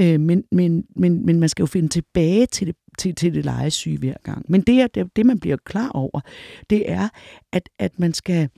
Øh, 0.00 0.20
men, 0.20 0.44
men, 0.52 0.84
men, 0.96 1.26
men 1.26 1.40
man 1.40 1.48
skal 1.48 1.62
jo 1.62 1.66
finde 1.66 1.88
tilbage 1.88 2.46
til 2.46 2.66
det, 2.66 2.76
til, 2.98 3.14
til 3.14 3.34
det 3.34 3.44
legesyge 3.44 3.98
hver 3.98 4.16
gang. 4.22 4.46
Men 4.48 4.60
det, 4.60 4.80
er, 4.80 4.86
det, 4.86 5.16
det, 5.16 5.26
man 5.26 5.40
bliver 5.40 5.56
klar 5.64 5.88
over, 5.88 6.20
det 6.70 6.90
er, 6.90 7.08
at, 7.52 7.68
at 7.78 7.98
man 7.98 8.14
skal 8.14 8.48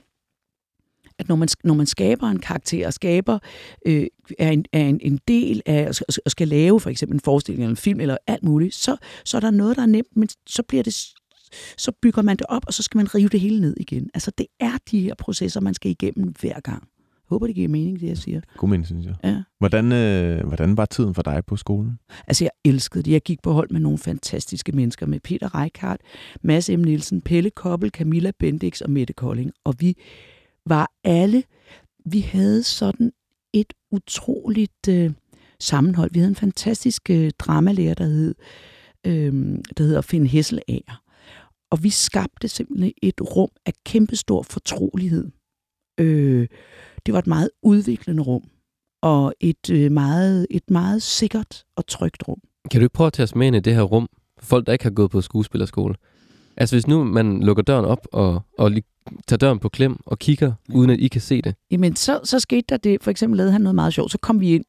at 1.19 1.29
når 1.29 1.35
man, 1.35 1.47
når 1.63 1.73
man 1.73 1.85
skaber 1.85 2.27
en 2.27 2.39
karakter 2.39 2.87
og 2.87 2.93
skaber, 2.93 3.39
øh, 3.85 4.07
er, 4.39 4.51
en, 4.51 4.65
er 4.73 4.85
en, 4.85 4.99
en 5.01 5.19
del 5.27 5.61
af, 5.65 5.87
og 6.25 6.31
skal 6.31 6.47
lave 6.47 6.79
for 6.79 6.89
eksempel 6.89 7.15
en 7.15 7.19
forestilling 7.19 7.63
eller 7.63 7.71
en 7.71 7.77
film 7.77 7.99
eller 7.99 8.17
alt 8.27 8.43
muligt, 8.43 8.75
så, 8.75 8.97
så 9.25 9.37
er 9.37 9.41
der 9.41 9.51
noget, 9.51 9.75
der 9.75 9.81
er 9.81 9.87
nemt, 9.87 10.17
men 10.17 10.29
så 10.47 10.63
bliver 10.63 10.83
det 10.83 10.93
så 11.77 11.91
bygger 12.01 12.21
man 12.21 12.37
det 12.37 12.45
op, 12.49 12.63
og 12.67 12.73
så 12.73 12.83
skal 12.83 12.97
man 12.97 13.15
rive 13.15 13.29
det 13.29 13.39
hele 13.39 13.61
ned 13.61 13.75
igen. 13.77 14.09
Altså, 14.13 14.31
det 14.37 14.45
er 14.59 14.77
de 14.91 14.99
her 14.99 15.15
processer, 15.15 15.61
man 15.61 15.73
skal 15.73 15.91
igennem 15.91 16.33
hver 16.41 16.59
gang. 16.59 16.83
Jeg 16.83 17.35
håber, 17.35 17.47
det 17.47 17.55
giver 17.55 17.67
mening, 17.67 17.99
det 17.99 18.07
jeg 18.07 18.17
siger. 18.17 18.41
God 18.57 18.69
mening, 18.69 18.85
synes 18.85 19.05
jeg. 19.05 19.15
Ja. 19.23 19.43
Hvordan, 19.59 19.91
øh, 19.91 20.47
hvordan 20.47 20.77
var 20.77 20.85
tiden 20.85 21.13
for 21.13 21.21
dig 21.21 21.43
på 21.47 21.55
skolen? 21.55 21.99
Altså, 22.27 22.43
jeg 22.43 22.51
elskede 22.65 23.03
det. 23.03 23.11
Jeg 23.11 23.21
gik 23.21 23.41
på 23.41 23.51
hold 23.51 23.69
med 23.71 23.79
nogle 23.79 23.97
fantastiske 23.97 24.71
mennesker, 24.71 25.05
med 25.05 25.19
Peter 25.19 25.55
Reichardt, 25.55 26.01
Mads 26.41 26.69
M. 26.69 26.79
Nielsen, 26.79 27.21
Pelle 27.21 27.49
Koppel, 27.49 27.89
Camilla 27.89 28.31
Bendix 28.39 28.81
og 28.81 28.89
Mette 28.89 29.13
Kolding. 29.13 29.51
Og 29.63 29.75
vi 29.79 29.95
var 30.69 30.91
alle, 31.03 31.43
vi 32.05 32.19
havde 32.19 32.63
sådan 32.63 33.11
et 33.53 33.73
utroligt 33.91 34.87
øh, 34.89 35.11
sammenhold. 35.59 36.11
Vi 36.13 36.19
havde 36.19 36.29
en 36.29 36.35
fantastisk 36.35 37.09
øh, 37.09 37.31
dramalærer, 37.39 37.93
der 37.93 38.05
hed, 38.05 38.35
øh, 39.07 39.33
der 39.77 39.83
hedder 39.83 40.01
Finn 40.01 40.27
Hesselager. 40.27 41.03
Og 41.71 41.83
vi 41.83 41.89
skabte 41.89 42.47
simpelthen 42.47 42.93
et 43.01 43.21
rum 43.21 43.49
af 43.65 43.73
kæmpestor 43.85 44.43
fortrolighed. 44.43 45.31
Øh, 45.99 46.47
det 47.05 47.13
var 47.13 47.19
et 47.19 47.27
meget 47.27 47.49
udviklende 47.63 48.23
rum, 48.23 48.43
og 49.01 49.33
et, 49.39 49.69
øh, 49.69 49.91
meget, 49.91 50.47
et 50.49 50.69
meget 50.69 51.01
sikkert 51.01 51.63
og 51.75 51.87
trygt 51.87 52.27
rum. 52.27 52.41
Kan 52.71 52.79
du 52.81 52.85
ikke 52.85 52.93
prøve 52.93 53.07
at 53.07 53.13
tage 53.13 53.23
os 53.23 53.35
med 53.35 53.47
ind 53.47 53.55
i 53.55 53.59
det 53.59 53.75
her 53.75 53.81
rum? 53.81 54.07
For 54.39 54.45
Folk, 54.45 54.65
der 54.65 54.73
ikke 54.73 54.85
har 54.85 54.91
gået 54.91 55.11
på 55.11 55.21
skuespillerskole. 55.21 55.95
Altså 56.57 56.75
hvis 56.75 56.87
nu 56.87 57.03
man 57.03 57.43
lukker 57.43 57.63
døren 57.63 57.85
op 57.85 58.07
og, 58.11 58.41
og 58.57 58.71
lige 58.71 58.83
tager 59.27 59.37
døren 59.37 59.59
på 59.59 59.69
klem 59.69 59.97
og 60.05 60.19
kigger, 60.19 60.53
uden 60.73 60.89
at 60.89 60.99
I 60.99 61.07
kan 61.07 61.21
se 61.21 61.41
det. 61.41 61.55
Jamen, 61.71 61.95
så, 61.95 62.19
så 62.23 62.39
skete 62.39 62.65
der 62.69 62.77
det. 62.77 63.03
For 63.03 63.11
eksempel 63.11 63.37
lavede 63.37 63.51
han 63.51 63.61
noget 63.61 63.75
meget 63.75 63.93
sjovt. 63.93 64.11
Så 64.11 64.17
kom 64.17 64.39
vi 64.39 64.55
ind. 64.55 64.65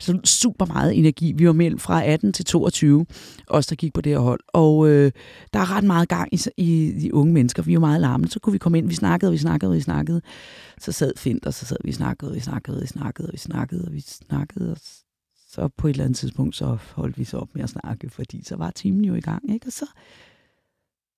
Så 0.00 0.20
super 0.24 0.66
meget 0.66 0.98
energi. 0.98 1.32
Vi 1.32 1.46
var 1.46 1.52
mellem 1.52 1.78
fra 1.78 2.04
18 2.04 2.32
til 2.32 2.44
22, 2.44 3.06
os 3.48 3.66
der 3.66 3.76
gik 3.76 3.94
på 3.94 4.00
det 4.00 4.12
her 4.12 4.18
hold. 4.18 4.40
Og 4.48 4.88
øh, 4.88 5.12
der 5.52 5.60
er 5.60 5.76
ret 5.76 5.84
meget 5.84 6.08
gang 6.08 6.34
i, 6.34 6.40
i 6.56 6.92
de 7.00 7.14
unge 7.14 7.32
mennesker. 7.32 7.62
Vi 7.62 7.74
var 7.74 7.80
meget 7.80 8.00
larmende. 8.00 8.32
Så 8.32 8.40
kunne 8.40 8.52
vi 8.52 8.58
komme 8.58 8.78
ind. 8.78 8.88
Vi 8.88 8.94
snakkede, 8.94 9.32
vi 9.32 9.38
snakkede, 9.38 9.72
vi 9.72 9.80
snakkede. 9.80 10.20
Så 10.78 10.92
sad 10.92 11.12
Fint, 11.16 11.46
og 11.46 11.54
så 11.54 11.66
sad 11.66 11.76
vi 11.84 11.92
snakkede, 11.92 12.34
vi 12.34 12.40
snakkede, 12.40 12.80
vi 12.80 12.86
snakkede, 12.86 13.28
og 13.28 13.32
vi 13.32 13.38
snakkede, 13.38 13.84
og 13.86 13.92
vi 13.92 14.00
snakkede. 14.00 14.70
Og 14.70 14.76
så 15.48 15.68
på 15.68 15.88
et 15.88 15.90
eller 15.90 16.04
andet 16.04 16.18
tidspunkt, 16.18 16.56
så 16.56 16.76
holdt 16.94 17.18
vi 17.18 17.24
så 17.24 17.38
op 17.38 17.48
med 17.54 17.62
at 17.62 17.70
snakke, 17.70 18.10
fordi 18.10 18.44
så 18.44 18.56
var 18.56 18.70
timen 18.70 19.04
jo 19.04 19.14
i 19.14 19.20
gang. 19.20 19.52
Ikke? 19.54 19.66
Og 19.66 19.72
så, 19.72 19.86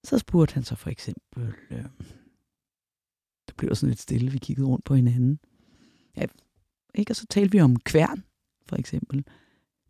så 0.04 0.18
spurgte 0.18 0.54
han 0.54 0.62
så 0.64 0.74
for 0.74 0.90
eksempel... 0.90 1.52
Øh, 1.70 1.84
der 3.48 3.54
blev 3.56 3.74
sådan 3.74 3.88
lidt 3.88 4.00
stille, 4.00 4.32
vi 4.32 4.38
kiggede 4.38 4.66
rundt 4.66 4.84
på 4.84 4.94
hinanden. 4.94 5.38
Ja, 6.16 6.24
ikke? 6.94 7.12
Og 7.12 7.16
så 7.16 7.26
talte 7.30 7.52
vi 7.52 7.60
om 7.60 7.76
kværn, 7.76 8.24
for 8.66 8.76
eksempel. 8.76 9.24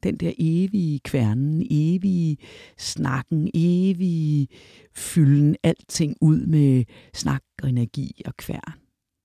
Den 0.02 0.16
der 0.16 0.32
evige 0.38 0.98
kværnen, 0.98 1.66
evige 1.70 2.36
snakken, 2.78 3.50
evige 3.54 4.48
fylden, 4.94 5.56
alting 5.62 6.16
ud 6.20 6.46
med 6.46 6.84
snak 7.14 7.42
og 7.62 7.68
energi 7.68 8.22
og 8.26 8.36
kværn. 8.36 8.78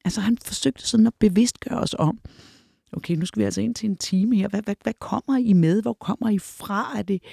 Altså 0.06 0.22
han 0.22 0.38
forsøgte 0.38 0.88
sådan 0.88 1.08
at 1.08 1.14
bevidstgøre 1.20 1.80
os 1.80 1.96
om, 2.00 2.20
okay, 2.94 3.16
nu 3.16 3.26
skal 3.26 3.40
vi 3.40 3.46
altså 3.46 3.62
ind 3.62 3.76
til 3.76 3.90
en 3.90 3.96
time 3.96 4.36
her. 4.36 4.48
Hvad, 4.48 4.62
hvad, 4.62 4.76
hvad 4.84 4.94
kommer 4.94 5.38
I 5.38 5.54
med? 5.54 5.82
Hvor 5.82 5.94
kommer 5.94 6.30
I 6.30 6.40
fra? 6.40 6.98
Er 6.98 7.02
det, 7.02 7.24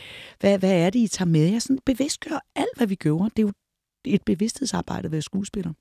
hvad, 0.40 0.58
hvad 0.58 0.72
er 0.72 0.90
det, 0.90 0.98
I 0.98 1.08
tager 1.08 1.28
med? 1.28 1.50
Jeg 1.50 1.62
sådan 1.62 1.78
bevidstgør 1.86 2.46
alt, 2.54 2.76
hvad 2.76 2.86
vi 2.86 2.94
gjorde. 2.94 3.30
Det 3.36 3.42
er 3.42 3.46
jo 3.46 3.52
et 4.04 4.22
bevidsthedsarbejde 4.22 5.06
at 5.06 5.12
være 5.12 5.22
skuespiller. 5.22 5.72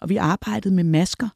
Og 0.00 0.08
vi 0.08 0.16
arbejdede 0.16 0.74
med 0.74 0.84
masker. 0.84 1.28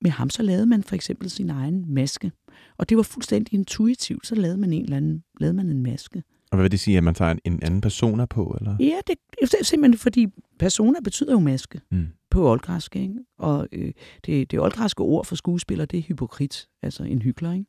Med 0.00 0.10
ham 0.10 0.30
så 0.30 0.42
lavede 0.42 0.66
man 0.66 0.82
for 0.82 0.94
eksempel 0.94 1.30
sin 1.30 1.50
egen 1.50 1.94
maske. 1.94 2.32
Og 2.76 2.88
det 2.88 2.96
var 2.96 3.02
fuldstændig 3.02 3.54
intuitivt. 3.54 4.26
Så 4.26 4.34
lavede 4.34 4.58
man 4.58 4.72
en 4.72 4.82
eller 4.82 4.96
anden, 4.96 5.24
lavede 5.40 5.56
man 5.56 5.70
en 5.70 5.82
maske. 5.82 6.22
Og 6.50 6.56
hvad 6.56 6.64
vil 6.64 6.70
det 6.70 6.80
sige, 6.80 6.96
at 6.96 7.04
man 7.04 7.14
tager 7.14 7.30
en, 7.30 7.40
en 7.44 7.62
anden 7.62 7.80
persona 7.80 8.26
på? 8.26 8.56
Eller? 8.60 8.76
Ja, 8.80 8.98
det, 9.06 9.16
det 9.40 9.54
er 9.60 9.64
simpelthen 9.64 9.98
fordi 9.98 10.26
persona 10.58 11.00
betyder 11.04 11.32
jo 11.32 11.38
maske 11.38 11.80
Mm. 11.90 12.06
på 12.30 12.50
oldgræsk, 12.50 12.96
ikke? 12.96 13.14
Og 13.38 13.68
øh, 13.72 13.92
det, 14.26 14.50
det 14.50 14.60
oldgræske 14.60 15.00
ord 15.02 15.24
for 15.24 15.36
skuespiller, 15.36 15.84
det 15.84 15.98
er 15.98 16.02
hypokrit, 16.02 16.68
altså 16.82 17.02
en 17.04 17.22
hyggelig, 17.22 17.52
ikke? 17.58 17.66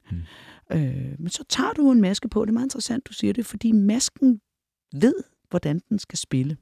Mm. 0.71 0.77
Øh, 0.77 1.15
men 1.19 1.29
så 1.29 1.43
tager 1.49 1.71
du 1.73 1.91
en 1.91 2.01
maske 2.01 2.29
på, 2.29 2.45
det 2.45 2.49
er 2.49 2.53
meget 2.53 2.65
interessant, 2.65 3.07
du 3.07 3.13
siger 3.13 3.34
det, 3.34 3.45
fordi 3.45 3.71
masken 3.71 4.41
ved, 4.93 5.13
hvordan 5.49 5.82
den 5.89 5.99
skal 5.99 6.17
spille. 6.17 6.57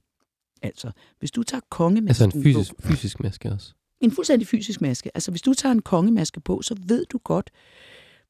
Altså, 0.62 0.92
hvis 1.20 1.32
du 1.32 1.44
tager 1.44 1.62
kongemasken 1.70 2.24
Altså 2.26 2.38
en 2.38 2.44
fysisk, 2.44 2.76
på, 2.76 2.88
fysisk 2.88 3.20
maske 3.20 3.52
også. 3.52 3.74
en 4.02 4.12
fuldstændig 4.12 4.48
fysisk 4.48 4.82
maske. 4.82 5.12
Altså, 5.14 5.32
hvis 5.32 5.42
du 5.42 5.54
tager 5.54 5.74
en 5.74 5.82
kongemaske 5.82 6.40
på, 6.40 6.62
så 6.62 6.76
ved 6.88 7.06
du 7.06 7.18
godt, 7.18 7.50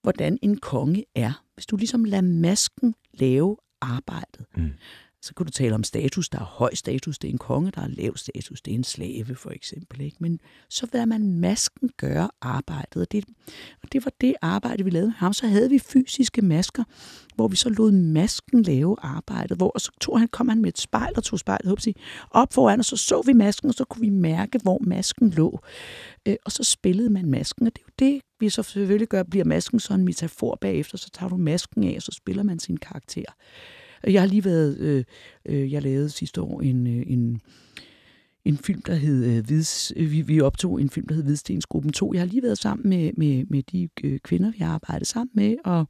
hvordan 0.02 0.38
en 0.42 0.58
konge 0.58 1.06
er. 1.16 1.44
Hvis 1.54 1.66
du 1.66 1.76
ligesom 1.76 2.04
lader 2.04 2.22
masken 2.22 2.96
lave 3.14 3.58
arbejdet. 3.82 4.46
Mm. 4.56 4.74
Så 5.22 5.34
kan 5.34 5.46
du 5.46 5.52
tale 5.52 5.76
om 5.76 5.84
status. 5.84 6.30
Der 6.30 6.40
er 6.40 6.44
høj 6.44 6.76
status, 6.76 7.20
det 7.20 7.28
er 7.28 7.32
en 7.32 7.38
konge. 7.38 7.72
Der 7.72 7.82
er 7.82 7.88
lav 7.88 8.18
status, 8.18 8.62
det 8.62 8.72
er 8.72 8.76
en 8.76 8.84
slave, 8.84 9.36
for 9.36 9.50
eksempel. 9.50 10.02
Ikke? 10.02 10.18
Men 10.20 10.40
så 10.70 10.88
lader 10.94 11.06
man 11.06 11.40
masken 11.40 11.90
gøre 11.98 12.30
arbejdet. 12.42 13.02
Og 13.02 13.12
det, 13.12 13.26
og 13.84 13.92
det 13.92 14.06
var 14.06 14.12
det 14.22 14.34
arbejde, 14.42 14.84
vi 14.84 14.90
lavede 14.90 15.08
med 15.08 15.16
ham. 15.16 15.34
Så 15.34 15.48
havde 15.48 15.70
vi 15.70 15.80
fysiske 15.80 16.42
masker, 16.42 16.84
hvor 17.36 17.48
vi 17.48 17.56
så 17.56 17.70
lod 17.70 17.92
masken 17.92 18.64
lave 18.64 18.96
arbejdet. 19.02 19.58
Hvor 19.58 19.70
og 19.70 19.82
så 19.82 19.92
tog 20.02 20.20
han, 20.20 20.28
kom 20.28 20.50
han 20.50 20.62
med 20.62 20.70
et 20.70 20.80
spejl 20.80 21.14
og 21.18 21.24
tog 21.24 21.40
spejlet 21.40 21.72
op, 21.72 21.78
jeg, 21.86 21.94
op 22.32 22.54
foran, 22.54 22.80
og 22.80 22.86
så 22.86 22.98
så 22.98 23.22
vi 23.26 23.34
masken, 23.34 23.70
og 23.70 23.76
så 23.76 23.84
kunne 23.84 24.02
vi 24.02 24.10
mærke, 24.10 24.60
hvor 24.64 24.78
masken 24.82 25.30
lå. 25.30 25.60
Øh, 26.26 26.36
og 26.46 26.52
så 26.52 26.64
spillede 26.64 27.10
man 27.10 27.26
masken, 27.26 27.68
og 27.68 27.74
det 27.76 27.82
er 27.82 27.86
jo 27.86 28.12
det, 28.12 28.22
vi 28.40 28.50
så 28.50 28.64
selvfølgelig 28.64 29.08
gør, 29.08 29.24
bliver 29.24 29.46
masken 29.46 29.80
så 29.80 29.94
en 29.94 30.06
metafor 30.06 30.58
bagefter, 30.62 30.98
så 30.98 31.10
tager 31.10 31.30
du 31.30 31.38
masken 31.38 31.84
af, 31.84 31.94
og 31.96 32.02
så 32.02 32.12
spiller 32.12 32.44
man 32.44 32.60
sin 32.60 32.78
karakter. 32.78 33.24
Jeg 34.04 34.22
har 34.22 34.28
lige 34.28 34.46
været, 34.46 34.78
øh, 34.78 35.04
øh, 35.46 35.72
jeg 35.72 35.82
lavede 35.82 36.10
sidste 36.10 36.42
år 36.42 36.62
en, 36.62 36.88
øh, 36.88 37.04
en, 37.08 37.42
en 38.46 38.58
film, 38.58 38.82
der 38.82 38.96
hed 38.96 39.26
øh, 39.26 39.46
Hvids, 39.46 39.94
øh, 39.96 40.12
vi, 40.12 40.22
vi 40.22 40.42
optog 40.42 40.82
en 40.82 40.90
film, 40.90 41.08
der 41.08 41.16
hed 41.16 41.24
Hvidstensgruppen 41.24 41.94
2. 41.94 42.14
Jeg 42.14 42.22
har 42.22 42.28
lige 42.28 42.44
været 42.44 42.58
sammen 42.58 42.90
med, 42.90 43.12
med, 43.18 43.46
med 43.50 43.64
de 43.64 43.90
øh, 44.04 44.20
kvinder, 44.20 44.52
vi 44.52 44.58
har 44.58 44.74
arbejdet 44.74 45.08
sammen 45.08 45.32
med, 45.34 45.56
og 45.66 45.88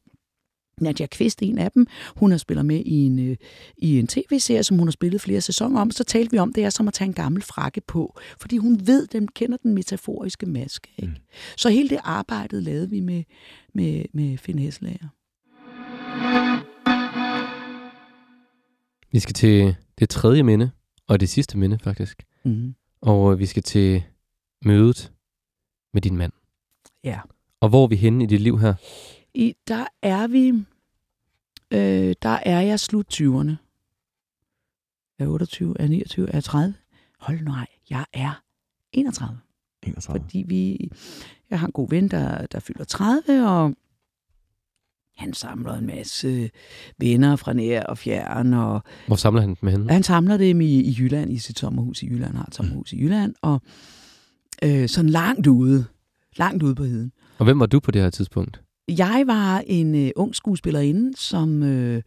Nadia 0.81 1.07
Kvist, 1.07 1.41
en 1.41 1.57
af 1.57 1.71
dem, 1.71 1.87
hun 2.15 2.31
har 2.31 2.37
spillet 2.37 2.65
med 2.65 2.81
i 2.85 3.05
en, 3.05 3.19
øh, 3.29 3.37
i 3.77 3.99
en 3.99 4.07
tv-serie, 4.07 4.63
som 4.63 4.77
hun 4.77 4.87
har 4.87 4.91
spillet 4.91 5.21
flere 5.21 5.41
sæsoner 5.41 5.81
om. 5.81 5.91
Så 5.91 6.03
talte 6.03 6.31
vi 6.31 6.37
om, 6.37 6.53
det 6.53 6.63
er 6.63 6.69
som 6.69 6.87
at 6.87 6.93
tage 6.93 7.07
en 7.07 7.13
gammel 7.13 7.41
frakke 7.41 7.81
på, 7.81 8.19
fordi 8.39 8.57
hun 8.57 8.87
ved, 8.87 9.07
den 9.07 9.27
kender 9.27 9.57
den 9.57 9.73
metaforiske 9.73 10.45
maske. 10.45 10.87
Ikke? 10.97 11.13
Mm. 11.13 11.19
Så 11.57 11.69
hele 11.69 11.89
det 11.89 11.99
arbejdet 12.03 12.63
lavede 12.63 12.89
vi 12.89 12.99
med, 12.99 13.23
med, 13.73 14.05
med 14.13 14.37
Finn 14.37 14.59
Hesselager. 14.59 15.07
Vi 19.11 19.19
skal 19.19 19.33
til 19.33 19.75
det 19.99 20.09
tredje 20.09 20.43
minde, 20.43 20.71
og 21.07 21.19
det 21.19 21.29
sidste 21.29 21.57
minde 21.57 21.79
faktisk. 21.79 22.25
Mm. 22.45 22.75
Og 23.01 23.33
øh, 23.33 23.39
vi 23.39 23.45
skal 23.45 23.63
til 23.63 24.03
mødet 24.65 25.11
med 25.93 26.01
din 26.01 26.17
mand. 26.17 26.31
Ja. 27.03 27.19
Og 27.59 27.69
hvor 27.69 27.83
er 27.83 27.87
vi 27.87 27.95
henne 27.95 28.23
i 28.23 28.27
dit 28.27 28.41
liv 28.41 28.59
her? 28.59 28.73
I, 29.33 29.55
der 29.67 29.85
er 30.01 30.27
vi, 30.27 30.49
øh, 31.71 32.15
der 32.21 32.39
er 32.45 32.61
jeg 32.61 32.79
slut 32.79 33.13
20'erne. 33.13 33.51
Er 35.19 35.23
jeg 35.23 35.27
28, 35.27 35.75
er 35.79 35.83
jeg 35.83 35.89
29, 35.89 36.29
er 36.29 36.31
jeg 36.33 36.43
30? 36.43 36.73
Hold 37.19 37.41
nu 37.41 37.51
ej, 37.51 37.67
jeg 37.89 38.05
er 38.13 38.43
31. 38.91 39.39
31. 39.83 40.19
Fordi 40.19 40.43
vi, 40.47 40.91
jeg 41.49 41.59
har 41.59 41.67
en 41.67 41.73
god 41.73 41.89
ven, 41.89 42.07
der, 42.07 42.45
der 42.45 42.59
fylder 42.59 42.83
30, 42.83 43.49
og 43.49 43.75
han 45.19 45.33
samler 45.33 45.73
en 45.73 45.85
masse 45.85 46.49
venner 46.97 47.35
fra 47.35 47.53
nær 47.53 47.83
og 47.83 47.97
fjern, 47.97 48.53
og 48.53 48.83
Hvor 49.07 49.15
samler 49.15 49.41
han 49.41 49.49
dem 49.49 49.57
med 49.61 49.71
hende? 49.71 49.89
han 49.93 50.03
samler 50.03 50.37
dem 50.37 50.61
i, 50.61 50.79
i 50.79 50.95
Jylland, 50.99 51.31
i 51.31 51.37
sit 51.37 51.59
sommerhus 51.59 52.03
i 52.03 52.07
Jylland, 52.07 52.35
har 52.35 52.45
et 52.45 52.55
sommerhus 52.55 52.93
i 52.93 53.01
Jylland, 53.03 53.35
og 53.41 53.61
øh, 54.63 54.89
sådan 54.89 55.09
langt 55.09 55.47
ude, 55.47 55.85
langt 56.37 56.63
ude 56.63 56.75
på 56.75 56.83
heden. 56.83 57.11
Og 57.37 57.45
hvem 57.45 57.59
var 57.59 57.65
du 57.65 57.79
på 57.79 57.91
det 57.91 58.01
her 58.01 58.09
tidspunkt? 58.09 58.61
Jeg 58.97 59.23
var 59.27 59.63
en 59.67 59.95
øh, 59.95 60.11
ung 60.15 60.35
skuespillerinde, 60.35 61.17
som 61.17 61.63
øh, 61.63 62.01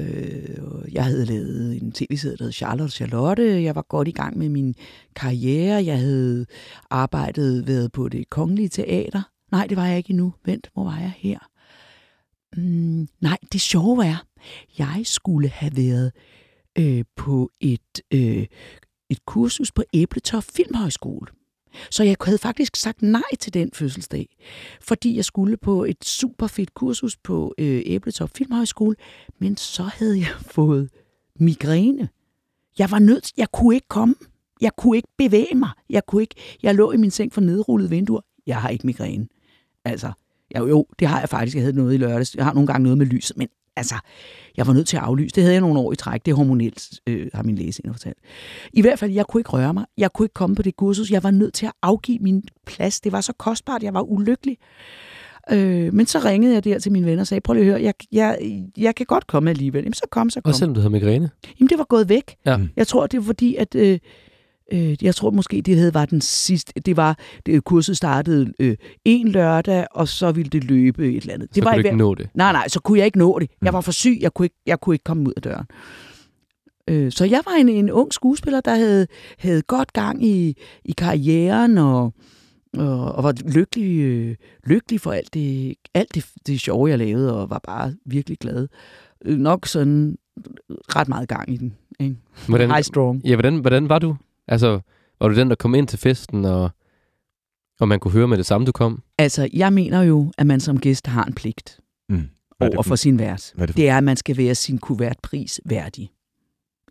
øh, 0.00 0.48
jeg 0.92 1.04
havde 1.04 1.24
lavet 1.24 1.82
en 1.82 1.92
tv-serie, 1.92 2.36
der 2.36 2.44
hed 2.44 2.52
Charlotte 2.52 2.94
Charlotte. 2.94 3.62
Jeg 3.62 3.74
var 3.74 3.82
godt 3.88 4.08
i 4.08 4.12
gang 4.12 4.38
med 4.38 4.48
min 4.48 4.74
karriere. 5.16 5.84
Jeg 5.84 5.98
havde 5.98 6.46
arbejdet 6.90 7.66
været 7.66 7.92
på 7.92 8.08
det 8.08 8.30
kongelige 8.30 8.68
teater. 8.68 9.22
Nej, 9.52 9.66
det 9.66 9.76
var 9.76 9.86
jeg 9.86 9.96
ikke 9.96 10.10
endnu. 10.10 10.34
Vent, 10.46 10.70
hvor 10.74 10.84
var 10.84 10.98
jeg 10.98 11.12
her? 11.16 11.38
Mm, 12.56 13.08
nej, 13.20 13.38
det 13.52 13.60
sjove 13.60 14.06
er, 14.06 14.26
jeg 14.78 15.00
skulle 15.04 15.48
have 15.48 15.76
været 15.76 16.12
øh, 16.78 17.04
på 17.16 17.50
et, 17.60 18.00
øh, 18.14 18.46
et 19.10 19.26
kursus 19.26 19.72
på 19.72 19.82
Æbletop 19.94 20.44
Filmhøjskole. 20.44 21.26
Så 21.90 22.04
jeg 22.04 22.16
havde 22.24 22.38
faktisk 22.38 22.76
sagt 22.76 23.02
nej 23.02 23.36
til 23.40 23.54
den 23.54 23.70
fødselsdag, 23.72 24.36
fordi 24.80 25.16
jeg 25.16 25.24
skulle 25.24 25.56
på 25.56 25.84
et 25.84 26.04
super 26.04 26.46
fedt 26.46 26.74
kursus 26.74 27.16
på 27.16 27.54
øh, 27.58 27.82
Æbletop 27.86 28.30
Filmhøjskole, 28.36 28.96
men 29.38 29.56
så 29.56 29.82
havde 29.82 30.18
jeg 30.18 30.34
fået 30.54 30.90
migræne. 31.40 32.08
Jeg 32.78 32.90
var 32.90 32.98
nødt 32.98 33.32
jeg 33.36 33.48
kunne 33.52 33.74
ikke 33.74 33.88
komme. 33.88 34.14
Jeg 34.60 34.70
kunne 34.76 34.96
ikke 34.96 35.08
bevæge 35.18 35.54
mig. 35.54 35.70
Jeg, 35.90 36.06
kunne 36.06 36.22
ikke, 36.22 36.34
jeg 36.62 36.74
lå 36.74 36.92
i 36.92 36.96
min 36.96 37.10
seng 37.10 37.32
for 37.32 37.40
nedrullede 37.40 37.90
vinduer. 37.90 38.20
Jeg 38.46 38.60
har 38.60 38.68
ikke 38.68 38.86
migræne. 38.86 39.28
Altså, 39.84 40.12
jeg, 40.54 40.60
jo, 40.60 40.86
det 40.98 41.08
har 41.08 41.20
jeg 41.20 41.28
faktisk. 41.28 41.56
Jeg 41.56 41.62
havde 41.62 41.76
noget 41.76 41.94
i 41.94 41.96
lørdags. 41.96 42.34
Jeg 42.34 42.44
har 42.44 42.54
nogle 42.54 42.66
gange 42.66 42.82
noget 42.82 42.98
med 42.98 43.06
lyset, 43.06 43.36
men 43.36 43.48
altså, 43.76 43.94
jeg 44.56 44.66
var 44.66 44.72
nødt 44.72 44.86
til 44.86 44.96
at 44.96 45.02
aflyse. 45.02 45.34
Det 45.34 45.42
havde 45.42 45.54
jeg 45.54 45.60
nogle 45.60 45.80
år 45.80 45.92
i 45.92 45.96
træk. 45.96 46.24
Det 46.26 46.32
er 46.32 46.36
hormonelt, 46.36 47.00
øh, 47.06 47.26
har 47.34 47.42
min 47.42 47.54
læge 47.54 47.72
senere 47.72 47.94
fortalt. 47.94 48.18
I 48.72 48.80
hvert 48.80 48.98
fald, 48.98 49.10
jeg 49.10 49.26
kunne 49.26 49.40
ikke 49.40 49.50
røre 49.50 49.74
mig. 49.74 49.84
Jeg 49.98 50.12
kunne 50.12 50.24
ikke 50.24 50.34
komme 50.34 50.56
på 50.56 50.62
det 50.62 50.76
kursus. 50.76 51.10
Jeg 51.10 51.22
var 51.22 51.30
nødt 51.30 51.54
til 51.54 51.66
at 51.66 51.72
afgive 51.82 52.18
min 52.18 52.42
plads. 52.66 53.00
Det 53.00 53.12
var 53.12 53.20
så 53.20 53.32
kostbart. 53.32 53.82
Jeg 53.82 53.94
var 53.94 54.02
ulykkelig. 54.02 54.58
Øh, 55.52 55.94
men 55.94 56.06
så 56.06 56.18
ringede 56.18 56.54
jeg 56.54 56.64
der 56.64 56.78
til 56.78 56.92
mine 56.92 57.06
venner 57.06 57.20
og 57.20 57.26
sagde, 57.26 57.40
prøv 57.40 57.54
lige 57.54 57.64
at 57.64 57.70
høre, 57.70 57.82
jeg, 57.82 57.94
jeg, 58.12 58.62
jeg 58.76 58.94
kan 58.94 59.06
godt 59.06 59.26
komme 59.26 59.50
alligevel. 59.50 59.82
Jamen, 59.82 59.94
så 59.94 60.06
kom, 60.10 60.30
så 60.30 60.40
kom. 60.40 60.48
Også 60.48 60.58
selvom 60.58 60.74
du 60.74 60.80
havde 60.80 60.92
migræne? 60.92 61.30
Jamen, 61.60 61.68
det 61.68 61.78
var 61.78 61.84
gået 61.84 62.08
væk. 62.08 62.36
Ja. 62.46 62.58
Jeg 62.76 62.86
tror, 62.86 63.06
det 63.06 63.18
var 63.20 63.24
fordi, 63.24 63.56
at... 63.56 63.74
Øh, 63.74 63.98
øh, 64.72 65.04
jeg 65.04 65.14
tror 65.14 65.30
måske, 65.30 65.60
det 65.62 65.76
havde 65.76 65.94
var 65.94 66.06
den 66.06 66.20
sidste... 66.20 66.72
Det 66.86 66.96
var... 66.96 67.18
Det, 67.46 67.64
kurset 67.64 67.96
startede 67.96 68.52
øh, 68.60 68.76
en 69.04 69.28
lørdag, 69.28 69.86
og 69.90 70.08
så 70.08 70.32
ville 70.32 70.50
det 70.50 70.64
løbe 70.64 71.08
et 71.12 71.16
eller 71.16 71.34
andet. 71.34 71.48
Så 71.48 71.54
Det 71.54 71.64
var 71.64 71.70
kunne 71.72 71.82
du 71.82 71.86
ikke 71.88 71.98
nå 71.98 72.14
det? 72.14 72.28
Nej, 72.34 72.52
nej, 72.52 72.68
så 72.68 72.80
kunne 72.80 72.98
jeg 72.98 73.06
ikke 73.06 73.18
nå 73.18 73.38
det. 73.38 73.50
Jeg 73.62 73.70
Mm. 73.70 73.74
var 73.74 73.80
for 73.80 73.92
syg, 73.92 74.18
jeg 74.20 74.34
kunne 74.34 74.46
ikke, 74.46 74.56
jeg 74.66 74.80
kunne 74.80 74.94
ikke 74.94 75.04
komme 75.04 75.28
ud 75.28 75.32
af 75.36 75.42
døren. 75.42 75.66
Øh, 76.88 77.12
så 77.12 77.24
jeg 77.24 77.40
var 77.46 77.52
en, 77.52 77.68
en 77.68 77.90
ung 77.90 78.12
skuespiller, 78.12 78.60
der 78.60 78.74
havde, 78.74 79.06
havde 79.38 79.62
godt 79.62 79.92
gang 79.92 80.24
i, 80.24 80.56
i 80.84 80.92
karrieren 80.92 81.78
og, 81.78 82.14
og, 82.78 83.12
og 83.14 83.24
var 83.24 83.34
lykkelig, 83.54 83.98
øh, 84.00 84.34
lykkelig 84.66 85.00
for 85.00 85.12
alt 85.12 85.34
det, 85.34 85.74
alt 85.94 86.14
det, 86.14 86.26
det 86.46 86.60
sjove, 86.60 86.88
jeg 86.88 86.98
lavede, 86.98 87.40
og 87.42 87.50
var 87.50 87.60
bare 87.64 87.94
virkelig 88.06 88.38
glad. 88.38 88.68
Øh, 89.24 89.38
nok 89.38 89.66
sådan 89.66 90.16
ret 90.96 91.08
meget 91.08 91.28
gang 91.28 91.52
i 91.52 91.56
den. 91.56 91.74
Ikke? 92.00 92.16
Hvordan, 92.48 92.70
High 92.70 92.82
strong. 92.84 93.22
ja, 93.26 93.34
hvordan, 93.34 93.56
hvordan 93.58 93.88
var 93.88 93.98
du? 93.98 94.16
Altså, 94.48 94.80
var 95.20 95.28
du 95.28 95.34
den, 95.36 95.48
der 95.48 95.54
kom 95.56 95.74
ind 95.74 95.88
til 95.88 95.98
festen, 95.98 96.44
og, 96.44 96.70
og 97.80 97.88
man 97.88 98.00
kunne 98.00 98.12
høre 98.12 98.28
med 98.28 98.38
det 98.38 98.46
samme, 98.46 98.66
du 98.66 98.72
kom? 98.72 99.02
Altså, 99.18 99.48
jeg 99.52 99.72
mener 99.72 100.02
jo, 100.02 100.32
at 100.38 100.46
man 100.46 100.60
som 100.60 100.80
gæst 100.80 101.06
har 101.06 101.24
en 101.24 101.34
pligt 101.34 101.78
Mm. 102.08 102.28
Er 102.60 102.68
over 102.74 102.82
for 102.82 102.96
sin 102.96 103.18
vært. 103.18 103.52
Hvad 103.54 103.62
er 103.62 103.66
det 103.66 103.72
for? 103.74 103.76
Det 103.76 103.88
er, 103.88 103.98
at 103.98 104.04
man 104.04 104.16
skal 104.16 104.36
være 104.36 104.54
sin 104.54 104.78
kuvertpris 104.78 105.60
værdig. 105.64 106.10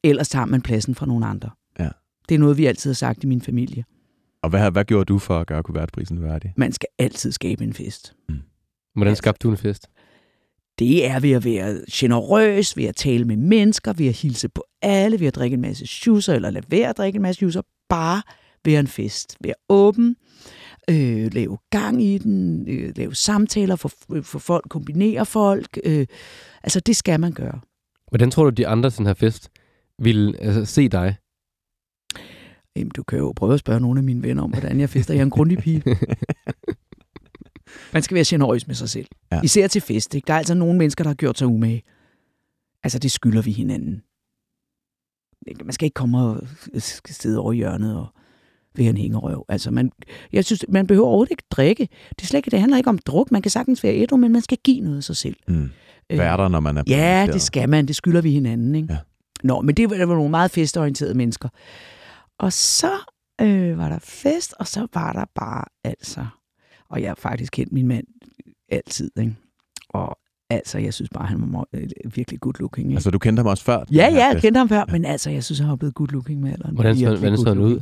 Ellers 0.04 0.30
tager 0.30 0.45
man 0.45 0.62
pladsen 0.62 0.95
fra 0.95 1.06
nogle 1.06 1.26
andre. 1.26 1.49
Ja. 1.80 1.89
Det 2.30 2.36
er 2.36 2.39
noget, 2.39 2.58
vi 2.58 2.66
altid 2.66 2.89
har 2.89 2.95
sagt 2.95 3.24
i 3.24 3.28
min 3.28 3.41
familie. 3.41 3.86
Og 4.43 4.49
hvad, 4.49 4.72
hvad 4.72 4.86
gjorde 4.86 5.06
du 5.06 5.20
for 5.20 5.39
at 5.39 5.47
gøre 5.47 5.64
kuvertprisen 5.64 6.24
værdig? 6.24 6.54
Man 6.58 6.72
skal 6.72 6.88
altid 6.99 7.32
skabe 7.32 7.64
en 7.64 7.74
fest. 7.74 8.16
Hvordan 8.93 9.12
Altså- 9.12 9.22
skabte 9.22 9.47
du 9.47 9.52
en 9.52 9.58
fest? 9.58 9.88
Det 10.82 11.07
er 11.07 11.19
ved 11.19 11.32
at 11.32 11.45
være 11.45 11.82
generøs, 11.91 12.77
ved 12.77 12.86
at 12.86 12.95
tale 12.95 13.25
med 13.25 13.38
mennesker, 13.38 13.93
ved 13.93 14.07
at 14.07 14.13
hilse 14.13 14.49
på 14.49 14.63
alle, 14.82 15.19
ved 15.19 15.27
at 15.27 15.36
drikke 15.36 15.53
en 15.53 15.61
masse 15.61 15.88
schusser, 15.88 16.34
eller 16.34 16.49
lade 16.49 16.65
være 16.69 16.89
at 16.89 16.97
drikke 16.97 17.17
en 17.17 17.21
masse 17.21 17.39
schusser. 17.39 17.61
Bare 17.89 18.21
være 18.65 18.79
en 18.79 18.88
fest. 18.88 19.38
Være 19.43 19.53
åben, 19.69 20.15
øh, 20.89 21.34
lave 21.34 21.57
gang 21.69 22.03
i 22.03 22.17
den, 22.17 22.67
øh, 22.69 22.93
lave 22.95 23.15
samtaler 23.15 23.75
for, 23.75 23.91
for 24.21 24.39
folk, 24.39 24.65
kombinere 24.69 25.25
folk. 25.25 25.79
Øh, 25.84 26.07
altså, 26.63 26.79
det 26.79 26.95
skal 26.95 27.19
man 27.19 27.32
gøre. 27.32 27.59
Hvordan 28.07 28.32
tror 28.32 28.43
du, 28.43 28.49
de 28.49 28.67
andre 28.67 28.89
til 28.89 28.97
den 28.97 29.07
her 29.07 29.13
fest 29.13 29.49
ville 29.99 30.41
altså, 30.41 30.65
se 30.65 30.88
dig? 30.88 31.15
Jamen, 32.75 32.91
du 32.95 33.03
kan 33.03 33.19
jo 33.19 33.34
prøve 33.36 33.53
at 33.53 33.59
spørge 33.59 33.79
nogle 33.79 33.99
af 33.99 34.03
mine 34.03 34.23
venner 34.23 34.43
om, 34.43 34.51
hvordan 34.51 34.79
jeg 34.79 34.89
fester. 34.89 35.13
Jeg 35.13 35.19
er 35.19 35.25
en 35.25 35.29
grundig 35.29 35.57
pige. 35.57 35.84
Man 37.93 38.03
skal 38.03 38.15
være 38.15 38.26
generøs 38.28 38.67
med 38.67 38.76
sig 38.76 38.89
selv. 38.89 39.07
Ja. 39.32 39.41
Især 39.43 39.67
til 39.67 39.82
fest. 39.82 40.15
Ikke? 40.15 40.28
Der 40.28 40.34
er 40.34 40.38
altså 40.38 40.53
nogle 40.53 40.78
mennesker, 40.78 41.03
der 41.03 41.09
har 41.09 41.15
gjort 41.15 41.38
sig 41.38 41.47
umage. 41.47 41.84
Altså, 42.84 42.99
det 42.99 43.11
skylder 43.11 43.41
vi 43.41 43.51
hinanden. 43.51 44.01
Man 45.65 45.74
skal 45.74 45.86
ikke 45.86 45.95
komme 45.95 46.19
og 46.19 46.41
sidde 47.05 47.39
over 47.39 47.53
hjørnet 47.53 47.97
og 47.97 48.07
være 48.76 48.89
en 48.89 48.97
hængerøv. 48.97 49.45
Altså, 49.49 49.72
man, 49.72 49.91
jeg 50.34 50.45
synes, 50.45 50.65
man 50.69 50.88
behøver 50.88 51.07
overhovedet 51.07 51.32
ikke 51.32 51.43
drikke. 51.51 51.89
Det, 52.09 52.22
er 52.22 52.26
slet 52.26 52.38
ikke, 52.38 52.51
det 52.51 52.59
handler 52.59 52.78
ikke 52.78 52.89
om 52.89 52.97
druk. 52.97 53.32
Man 53.32 53.41
kan 53.41 53.51
sagtens 53.51 53.84
være 53.84 53.95
ædru, 53.95 54.17
men 54.17 54.32
man 54.32 54.41
skal 54.41 54.57
give 54.63 54.82
noget 54.82 54.97
af 54.97 55.03
sig 55.03 55.17
selv. 55.17 55.36
Mm. 55.47 55.69
være 56.09 56.38
der, 56.38 56.47
når 56.47 56.59
man 56.59 56.78
er 56.78 56.84
på 56.84 56.89
Ja, 56.89 57.28
det 57.34 57.41
skal 57.41 57.69
man. 57.69 57.86
Det 57.86 57.95
skylder 57.95 58.22
vi 58.22 58.32
hinanden, 58.32 58.76
ikke? 58.76 58.93
Ja. 58.93 58.99
Nå, 59.43 59.61
men 59.61 59.76
det 59.76 59.89
var, 59.89 59.95
det 59.95 60.07
var 60.07 60.15
nogle 60.15 60.30
meget 60.32 60.51
festorienterede 60.51 61.13
mennesker. 61.13 61.49
Og 62.39 62.53
så 62.53 62.91
øh, 63.41 63.78
var 63.78 63.89
der 63.89 63.99
fest, 63.99 64.53
og 64.59 64.67
så 64.67 64.88
var 64.93 65.13
der 65.13 65.26
bare 65.36 65.65
altså... 65.84 66.26
Og 66.92 67.02
jeg 67.02 67.10
har 67.10 67.16
faktisk 67.16 67.54
kendt 67.54 67.72
min 67.74 67.88
mand 67.88 68.06
altid, 68.70 69.12
ikke? 69.20 69.36
Og 69.89 70.18
altså, 70.50 70.78
jeg 70.78 70.94
synes 70.94 71.10
bare, 71.10 71.26
han 71.26 71.54
var 71.54 71.68
øh, 71.74 71.89
virkelig 72.16 72.39
good 72.39 72.54
looking. 72.60 72.88
Ikke? 72.88 72.98
Altså, 72.98 73.12
du 73.12 73.20
kendte 73.20 73.39
ham 73.39 73.48
også 73.48 73.64
før? 73.64 73.84
ja, 73.92 73.96
ja, 73.96 74.26
jeg 74.26 74.42
kendte 74.42 74.58
ham 74.58 74.70
før, 74.70 74.86
men 74.92 75.06
altså, 75.06 75.30
jeg 75.30 75.44
synes, 75.44 75.60
han 75.60 75.70
var 75.70 75.76
blevet 75.76 75.96
good 75.96 76.08
looking 76.08 76.42
med 76.42 76.52
alderen. 76.52 76.76
Hvordan, 76.76 76.98
hvordan 76.98 77.38
så 77.38 77.48
han 77.48 77.58
ud? 77.58 77.80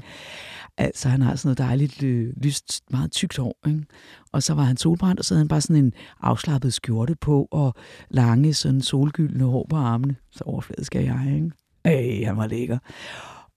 Altså, 0.77 1.09
han 1.09 1.21
har 1.21 1.35
sådan 1.35 1.47
noget 1.47 1.57
dejligt, 1.57 2.03
øh, 2.03 2.33
lyst, 2.43 2.81
meget 2.91 3.11
tykt 3.11 3.37
hår, 3.37 3.57
ikke? 3.67 3.83
Og 4.31 4.43
så 4.43 4.53
var 4.53 4.63
han 4.63 4.77
solbrændt, 4.77 5.19
og 5.19 5.25
så 5.25 5.33
havde 5.33 5.41
han 5.41 5.47
bare 5.47 5.61
sådan 5.61 5.83
en 5.85 5.93
afslappet 6.21 6.73
skjorte 6.73 7.15
på, 7.15 7.47
og 7.51 7.73
lange, 8.09 8.53
sådan 8.53 8.81
solgyldne 8.81 9.43
hår 9.43 9.67
på 9.69 9.75
armene. 9.75 10.15
Så 10.31 10.43
overfladisk 10.43 10.95
er 10.95 10.99
jeg, 10.99 11.31
ikke? 11.35 11.51
Ej, 11.85 12.25
han 12.25 12.37
var 12.37 12.47
lækker. 12.47 12.77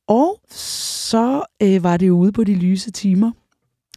Og 0.09 0.41
så 0.51 1.43
øh, 1.63 1.83
var 1.83 1.97
det 1.97 2.09
jo 2.09 2.17
ude 2.19 2.33
på 2.33 2.45
de 2.45 2.55
lyse 2.55 2.91
timer, 2.91 3.31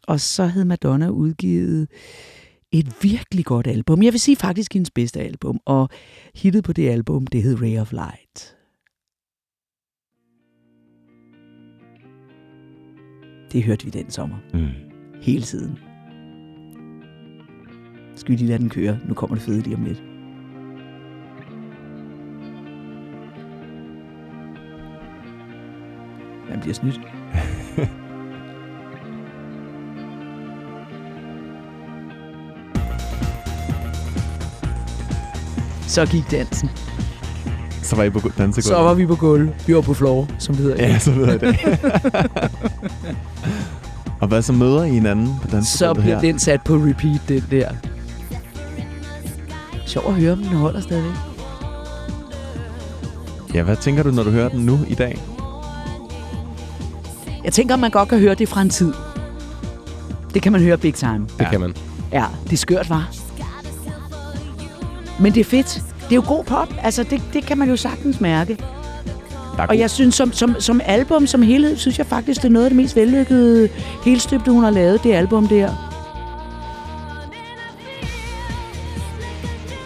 og 0.07 0.19
så 0.19 0.45
havde 0.45 0.65
Madonna 0.65 1.09
udgivet 1.09 1.87
et 2.71 2.95
virkelig 3.01 3.45
godt 3.45 3.67
album. 3.67 4.03
Jeg 4.03 4.13
vil 4.13 4.19
sige 4.19 4.35
faktisk 4.35 4.73
hendes 4.73 4.91
bedste 4.91 5.19
album, 5.19 5.59
og 5.65 5.89
hittet 6.35 6.63
på 6.63 6.73
det 6.73 6.89
album, 6.89 7.27
det 7.27 7.43
hed 7.43 7.61
Ray 7.61 7.79
of 7.79 7.91
Light. 7.91 8.55
Det 13.51 13.63
hørte 13.63 13.85
vi 13.85 13.91
den 13.91 14.11
sommer. 14.11 14.37
Mm. 14.53 14.69
Hele 15.21 15.43
tiden. 15.43 15.79
Skal 18.15 18.31
vi 18.31 18.37
lige 18.37 18.47
lade 18.47 18.59
den 18.59 18.69
køre? 18.69 18.99
Nu 19.07 19.13
kommer 19.13 19.35
det 19.35 19.45
fede 19.45 19.61
lige 19.61 19.75
om 19.75 19.83
lidt. 19.83 20.03
Man 26.49 26.59
bliver 26.61 26.73
snydt. 26.73 26.99
Så 35.95 36.05
gik 36.05 36.31
dansen. 36.31 36.69
Så 37.81 37.95
var 37.95 38.03
I 38.03 38.09
på 38.09 38.19
dansegulvet? 38.19 38.63
Så 38.65 38.75
var 38.83 38.93
vi 38.93 39.05
på 39.05 39.15
gulv. 39.15 39.49
Vi 39.67 39.75
var 39.75 39.81
på 39.81 39.93
floor, 39.93 40.27
som 40.39 40.55
det 40.55 40.63
hedder. 40.63 40.87
Ja, 40.87 40.99
så 40.99 41.11
ved 41.11 41.27
jeg 41.27 41.39
det. 41.41 41.57
og 44.21 44.27
hvad 44.27 44.41
så 44.41 44.53
møder 44.53 44.83
I 44.83 44.89
hinanden 44.89 45.27
på 45.41 45.47
dansegulvet 45.47 45.67
Så 45.67 45.93
bliver 45.93 46.15
her? 46.15 46.21
den 46.21 46.39
sat 46.39 46.61
på 46.61 46.73
repeat, 46.73 47.21
den 47.27 47.43
der. 47.51 47.69
Sjov 49.85 50.03
at 50.07 50.13
høre, 50.13 50.31
om 50.33 50.37
den 50.37 50.47
holder 50.47 50.81
stadigvæk. 50.81 51.11
Ja, 53.53 53.63
hvad 53.63 53.75
tænker 53.75 54.03
du, 54.03 54.11
når 54.11 54.23
du 54.23 54.29
hører 54.31 54.49
den 54.49 54.59
nu 54.65 54.79
i 54.87 54.95
dag? 54.95 55.21
Jeg 57.43 57.53
tænker, 57.53 57.75
man 57.75 57.91
godt 57.91 58.09
kan 58.09 58.19
høre 58.19 58.35
det 58.35 58.49
fra 58.49 58.61
en 58.61 58.69
tid. 58.69 58.93
Det 60.33 60.41
kan 60.41 60.51
man 60.51 60.61
høre 60.61 60.77
big 60.77 60.93
time. 60.93 61.19
Det 61.19 61.29
Ja. 61.45 61.49
kan 61.49 61.59
man. 61.59 61.75
Ja, 62.11 62.25
det 62.43 62.53
er 62.53 62.57
skørt, 62.57 62.89
var. 62.89 63.09
Men 65.19 65.33
det 65.33 65.39
er 65.39 65.43
fedt. 65.45 65.81
Det 66.05 66.11
er 66.11 66.15
jo 66.15 66.23
god 66.27 66.43
pop. 66.43 66.73
Altså, 66.83 67.03
det, 67.03 67.21
det 67.33 67.45
kan 67.45 67.57
man 67.57 67.69
jo 67.69 67.75
sagtens 67.75 68.21
mærke. 68.21 68.57
Og 69.69 69.79
jeg 69.79 69.89
synes, 69.89 70.15
som, 70.15 70.33
som, 70.33 70.55
som 70.59 70.81
album, 70.85 71.27
som 71.27 71.41
helhed, 71.41 71.77
synes 71.77 71.97
jeg 71.97 72.05
faktisk, 72.05 72.41
det 72.41 72.47
er 72.47 72.51
noget 72.51 72.65
af 72.65 72.69
det 72.69 72.77
mest 72.77 72.95
vellykkede 72.95 73.69
helstøbte, 74.03 74.51
hun 74.51 74.63
har 74.63 74.71
lavet, 74.71 75.03
det 75.03 75.13
album 75.13 75.47
der. 75.47 75.69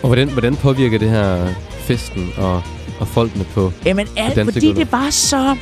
Og 0.02 0.08
hvordan, 0.08 0.30
hvordan 0.30 0.56
påvirker 0.56 1.00
det 1.00 1.10
her 1.10 1.48
festen 1.70 2.30
og, 2.38 2.62
og 3.00 3.08
folkene 3.08 3.44
på? 3.44 3.72
Jamen 3.86 4.08
alt, 4.18 4.54
fordi 4.54 4.74
det 4.74 4.92
var 4.92 5.10
så... 5.10 5.56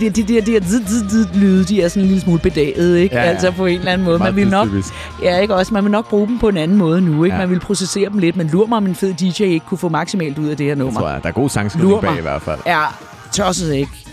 Det 0.00 0.16
der, 0.16 0.22
det 0.22 0.28
der, 0.28 0.40
det 0.40 0.62
der 0.62 0.68
zid, 0.68 0.86
zid, 0.86 1.10
zid, 1.10 1.26
lyde, 1.34 1.64
de 1.64 1.82
er 1.82 1.88
sådan 1.88 2.02
en 2.02 2.06
lille 2.08 2.22
smule 2.22 2.38
bedaget, 2.40 2.96
ikke? 2.98 3.14
Ja. 3.16 3.22
Altså 3.22 3.50
på 3.50 3.66
en 3.66 3.78
eller 3.78 3.92
anden 3.92 4.04
måde. 4.04 4.18
Man 4.18 4.36
vil 4.36 4.48
nok, 4.48 4.68
ja, 5.22 5.38
ikke 5.38 5.54
også? 5.54 5.74
Man 5.74 5.84
vil 5.84 5.90
nok 5.90 6.08
bruge 6.08 6.26
dem 6.28 6.38
på 6.38 6.48
en 6.48 6.56
anden 6.56 6.76
måde 6.76 7.00
nu, 7.00 7.24
ikke? 7.24 7.34
Ja. 7.36 7.40
Man 7.42 7.50
vil 7.50 7.60
processere 7.60 8.08
dem 8.10 8.18
lidt, 8.18 8.36
men 8.36 8.46
lur 8.48 8.66
mig, 8.66 8.76
om 8.76 8.86
en 8.86 8.94
fed 8.94 9.14
DJ 9.14 9.42
ikke 9.42 9.66
kunne 9.66 9.78
få 9.78 9.88
maksimalt 9.88 10.38
ud 10.38 10.48
af 10.48 10.56
det 10.56 10.66
her 10.66 10.74
Det 10.74 10.78
nummer. 10.78 11.00
tror 11.00 11.08
jeg. 11.10 11.22
Der 11.22 11.28
er 11.28 11.32
god 11.32 11.48
sangskrivning 11.48 12.00
bag 12.00 12.18
i 12.18 12.20
hvert 12.20 12.42
fald. 12.42 12.58
Ja, 12.66 12.82
tosset 13.32 13.74
ikke. 13.74 14.03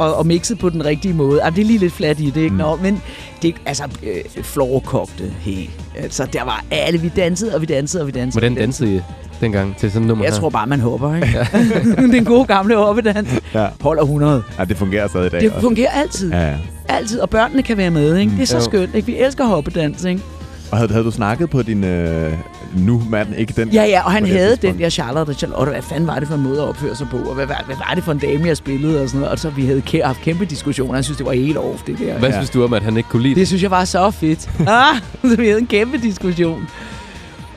Og, 0.00 0.14
og 0.14 0.26
mixet 0.26 0.58
på 0.58 0.68
den 0.68 0.84
rigtige 0.84 1.14
måde. 1.14 1.42
Altså, 1.42 1.56
det 1.56 1.62
er 1.62 1.66
lige 1.66 1.78
lidt 1.78 1.92
flat 1.92 2.20
i 2.20 2.26
det, 2.30 2.36
ikke? 2.36 2.48
Mm. 2.48 2.54
Mm. 2.54 2.58
Nå, 2.58 2.76
men 2.82 3.02
det, 3.42 3.54
altså, 3.66 3.84
øh, 4.02 4.42
florkogte, 4.42 5.32
hey. 5.40 5.68
Altså, 5.98 6.26
der 6.32 6.44
var 6.44 6.64
alle, 6.70 7.00
vi 7.00 7.08
dansede, 7.16 7.54
og 7.54 7.60
vi 7.60 7.66
dansede, 7.66 8.02
og 8.02 8.06
vi 8.06 8.12
dansede. 8.12 8.40
Hvordan 8.40 8.54
dansede 8.54 8.96
I 8.96 9.00
dengang 9.40 9.76
til 9.76 9.90
sådan 9.92 10.08
nummer 10.08 10.24
Jeg 10.24 10.32
her? 10.32 10.40
tror 10.40 10.50
bare, 10.50 10.66
man 10.66 10.80
hopper, 10.80 11.14
ikke? 11.14 11.46
den 12.16 12.24
gode 12.24 12.44
gamle 12.46 12.76
hoppedans. 12.76 13.28
Ja. 13.54 13.66
Holder 13.80 14.02
100. 14.02 14.42
ja, 14.58 14.64
det 14.64 14.76
fungerer 14.76 15.08
stadig 15.08 15.26
i 15.26 15.30
dag. 15.30 15.40
Det 15.40 15.50
også. 15.50 15.60
fungerer 15.60 15.90
altid. 15.90 16.30
Ja, 16.32 16.48
ja. 16.48 16.56
Altid. 16.88 17.20
Og 17.20 17.30
børnene 17.30 17.62
kan 17.62 17.76
være 17.76 17.90
med, 17.90 18.16
ikke? 18.16 18.32
Det 18.32 18.42
er 18.42 18.46
så 18.46 18.56
Jo. 18.56 18.62
skønt, 18.64 18.94
ikke? 18.94 19.06
Vi 19.06 19.16
elsker 19.18 19.44
hoppedans, 19.44 20.04
ikke? 20.04 20.22
Og 20.70 20.78
havde, 20.78 20.92
havde 20.92 21.04
du 21.04 21.10
snakket 21.10 21.50
på 21.50 21.62
din 21.62 21.84
øh, 21.84 22.32
nu 22.76 23.02
mand, 23.08 23.28
ikke 23.36 23.52
den? 23.56 23.68
Ja, 23.68 23.84
ja, 23.84 24.02
og 24.04 24.12
han 24.12 24.22
det 24.24 24.32
havde 24.32 24.48
tidspunkt? 24.50 24.74
den 24.76 24.82
der 24.82 24.90
Charlotte 24.90 25.30
og 25.30 25.34
Charlotte. 25.34 25.70
Hvad 25.72 25.82
fanden 25.82 26.06
var 26.06 26.18
det 26.18 26.28
for 26.28 26.34
en 26.34 26.42
måde 26.42 26.60
at 26.62 26.68
opføre 26.68 26.96
sig 26.96 27.06
på? 27.10 27.16
Og 27.16 27.34
hvad, 27.34 27.46
var- 27.46 27.62
hvad 27.66 27.76
var 27.76 27.92
det 27.94 28.04
for 28.04 28.12
en 28.12 28.18
dame, 28.18 28.46
jeg 28.46 28.56
spillede? 28.56 29.02
Og 29.02 29.08
sådan 29.08 29.20
noget. 29.20 29.32
Og 29.32 29.38
så 29.38 29.50
vi 29.50 29.66
havde 29.66 29.82
kæ- 29.90 30.04
haft 30.06 30.20
kæmpe 30.20 30.44
diskussioner. 30.44 30.94
Jeg 30.94 31.04
synes, 31.04 31.16
det 31.16 31.26
var 31.26 31.32
helt 31.32 31.56
off, 31.56 31.82
det 31.86 31.98
der. 31.98 32.18
Hvad 32.18 32.28
Ja. 32.28 32.34
synes 32.36 32.50
du 32.50 32.64
om, 32.64 32.72
at 32.74 32.82
han 32.82 32.96
ikke 32.96 33.08
kunne 33.08 33.22
lide 33.22 33.34
det? 33.34 33.40
Det 33.40 33.46
synes 33.48 33.62
jeg 33.62 33.70
var 33.70 33.84
så 33.84 34.10
fedt. 34.10 34.50
Ah, 34.68 34.96
så 35.30 35.36
vi 35.36 35.46
havde 35.46 35.58
en 35.60 35.66
kæmpe 35.66 35.98
diskussion. 35.98 36.68